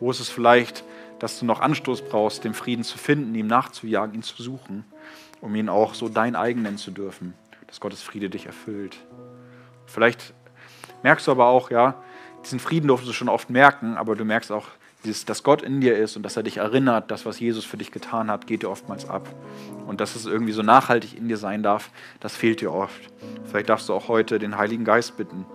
Wo 0.03 0.11
ist 0.11 0.19
es 0.19 0.27
vielleicht, 0.27 0.83
dass 1.19 1.39
du 1.39 1.45
noch 1.45 1.61
Anstoß 1.61 2.01
brauchst, 2.01 2.43
den 2.43 2.53
Frieden 2.53 2.83
zu 2.83 2.97
finden, 2.97 3.33
ihm 3.35 3.47
nachzujagen, 3.47 4.15
ihn 4.15 4.21
zu 4.21 4.43
suchen, 4.43 4.83
um 5.39 5.55
ihn 5.55 5.69
auch 5.69 5.93
so 5.93 6.09
dein 6.09 6.35
eigen 6.35 6.63
nennen 6.63 6.77
zu 6.77 6.91
dürfen, 6.91 7.35
dass 7.67 7.79
Gottes 7.79 8.01
Friede 8.01 8.29
dich 8.29 8.45
erfüllt. 8.45 8.97
Vielleicht 9.85 10.33
merkst 11.03 11.25
du 11.25 11.31
aber 11.31 11.45
auch, 11.45 11.71
ja, 11.71 12.03
diesen 12.43 12.59
Frieden 12.59 12.89
durftest 12.89 13.11
du 13.11 13.13
schon 13.13 13.29
oft 13.29 13.49
merken, 13.49 13.95
aber 13.95 14.17
du 14.17 14.25
merkst 14.25 14.51
auch, 14.51 14.67
dieses, 15.05 15.23
dass 15.23 15.41
Gott 15.41 15.61
in 15.61 15.79
dir 15.79 15.97
ist 15.97 16.17
und 16.17 16.23
dass 16.23 16.35
er 16.35 16.43
dich 16.43 16.57
erinnert, 16.57 17.09
das, 17.09 17.25
was 17.25 17.39
Jesus 17.39 17.63
für 17.63 17.77
dich 17.77 17.93
getan 17.93 18.29
hat, 18.29 18.45
geht 18.45 18.63
dir 18.63 18.69
oftmals 18.69 19.09
ab. 19.09 19.29
Und 19.87 20.01
dass 20.01 20.17
es 20.17 20.25
irgendwie 20.25 20.51
so 20.51 20.63
nachhaltig 20.63 21.17
in 21.17 21.29
dir 21.29 21.37
sein 21.37 21.63
darf, 21.63 21.91
das 22.19 22.35
fehlt 22.35 22.59
dir 22.59 22.73
oft. 22.73 22.99
Vielleicht 23.45 23.69
darfst 23.69 23.87
du 23.87 23.93
auch 23.93 24.09
heute 24.09 24.37
den 24.37 24.57
Heiligen 24.57 24.83
Geist 24.83 25.15
bitten, 25.15 25.45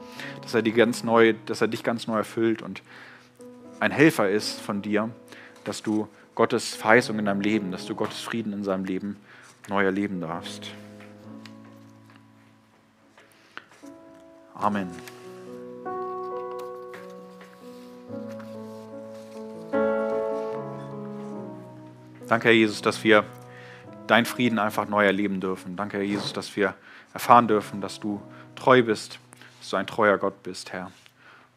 dass 0.41 0.55
er, 0.55 0.63
ganz 0.63 1.05
neu, 1.05 1.35
dass 1.45 1.61
er 1.61 1.69
dich 1.69 1.83
ganz 1.83 2.07
neu 2.07 2.17
erfüllt 2.17 2.63
und 2.63 2.83
ein 3.81 3.91
Helfer 3.91 4.29
ist 4.29 4.61
von 4.61 4.83
dir, 4.83 5.11
dass 5.64 5.83
du 5.83 6.09
Gottes 6.35 6.74
Verheißung 6.74 7.18
in 7.18 7.26
deinem 7.26 7.41
Leben, 7.41 7.70
dass 7.72 7.87
du 7.87 7.95
Gottes 7.95 8.20
Frieden 8.20 8.53
in 8.53 8.64
seinem 8.64 8.85
Leben 8.85 9.16
neu 9.68 9.85
erleben 9.85 10.20
darfst. 10.20 10.70
Amen. 14.55 14.89
Danke, 22.29 22.49
Herr 22.49 22.55
Jesus, 22.55 22.83
dass 22.83 23.03
wir 23.05 23.24
deinen 24.07 24.26
Frieden 24.26 24.59
einfach 24.59 24.89
neu 24.89 25.05
erleben 25.05 25.41
dürfen. 25.41 25.76
Danke, 25.76 25.99
Herr 25.99 26.05
Jesus, 26.05 26.33
dass 26.33 26.55
wir 26.57 26.74
erfahren 27.14 27.49
dürfen, 27.49 27.81
dass 27.81 28.01
du 28.01 28.20
treu 28.55 28.83
bist, 28.83 29.18
dass 29.61 29.70
du 29.70 29.76
ein 29.76 29.87
treuer 29.87 30.18
Gott 30.18 30.43
bist, 30.43 30.72
Herr. 30.72 30.91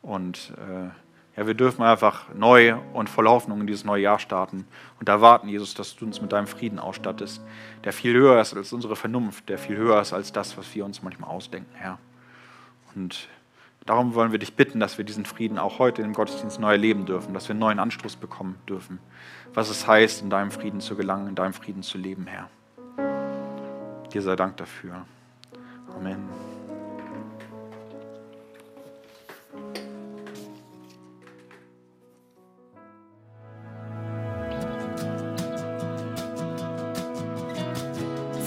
Und 0.01 0.53
äh, 0.57 0.89
ja, 1.42 1.48
wir 1.48 1.54
dürfen 1.54 1.84
einfach 1.84 2.26
neu 2.34 2.76
und 2.94 3.10
voller 3.10 3.32
Hoffnung 3.32 3.62
in 3.62 3.68
dieses 3.68 3.84
neue 3.84 4.04
Jahr 4.04 4.20
starten 4.20 4.66
und 5.00 5.10
erwarten, 5.10 5.50
Jesus, 5.50 5.74
dass 5.74 5.96
du 5.96 6.06
uns 6.06 6.22
mit 6.22 6.32
deinem 6.32 6.48
Frieden 6.48 6.80
ausstattest, 6.80 7.42
der 7.84 7.94
viel 7.94 8.14
höher 8.14 8.39
ist 8.39 8.56
als 8.56 8.72
unsere 8.74 8.96
Vernunft, 8.96 9.50
der 9.50 9.58
viel 9.58 9.78
höher 9.78 10.02
ist 10.02 10.14
als 10.14 10.32
das, 10.32 10.58
was 10.58 10.74
wir 10.76 10.86
uns 10.86 11.02
manchmal 11.04 11.30
ausdenken, 11.30 11.74
Herr. 11.74 11.98
Und 12.96 13.28
darum 13.86 14.16
wollen 14.16 14.32
wir 14.32 14.39
dich 14.39 14.56
bitten, 14.56 14.80
dass 14.80 14.98
wir 14.98 15.06
diesen 15.06 15.26
Frieden 15.26 15.58
auch 15.58 15.80
heute 15.80 16.02
im 16.02 16.14
Gottesdienst 16.14 16.60
neu 16.60 16.72
erleben 16.72 17.06
dürfen, 17.06 17.34
dass 17.34 17.48
wir 17.48 17.54
einen 17.54 17.60
neuen 17.60 17.80
Anstoß 17.80 18.18
bekommen 18.18 18.56
dürfen 18.68 19.00
was 19.54 19.70
es 19.70 19.88
heißt, 19.88 20.22
in 20.22 20.30
deinem 20.30 20.52
Frieden 20.52 20.82
zu 20.82 20.96
gelangen, 20.96 21.28
in 21.28 21.36
deinem 21.36 21.54
Frieden 21.54 21.84
zu 21.84 21.98
leben, 21.98 22.28
Herr. 22.28 22.50
Dir 24.14 24.22
sei 24.22 24.36
Dank 24.36 24.58
dafür. 24.58 25.06
Amen. 25.96 26.51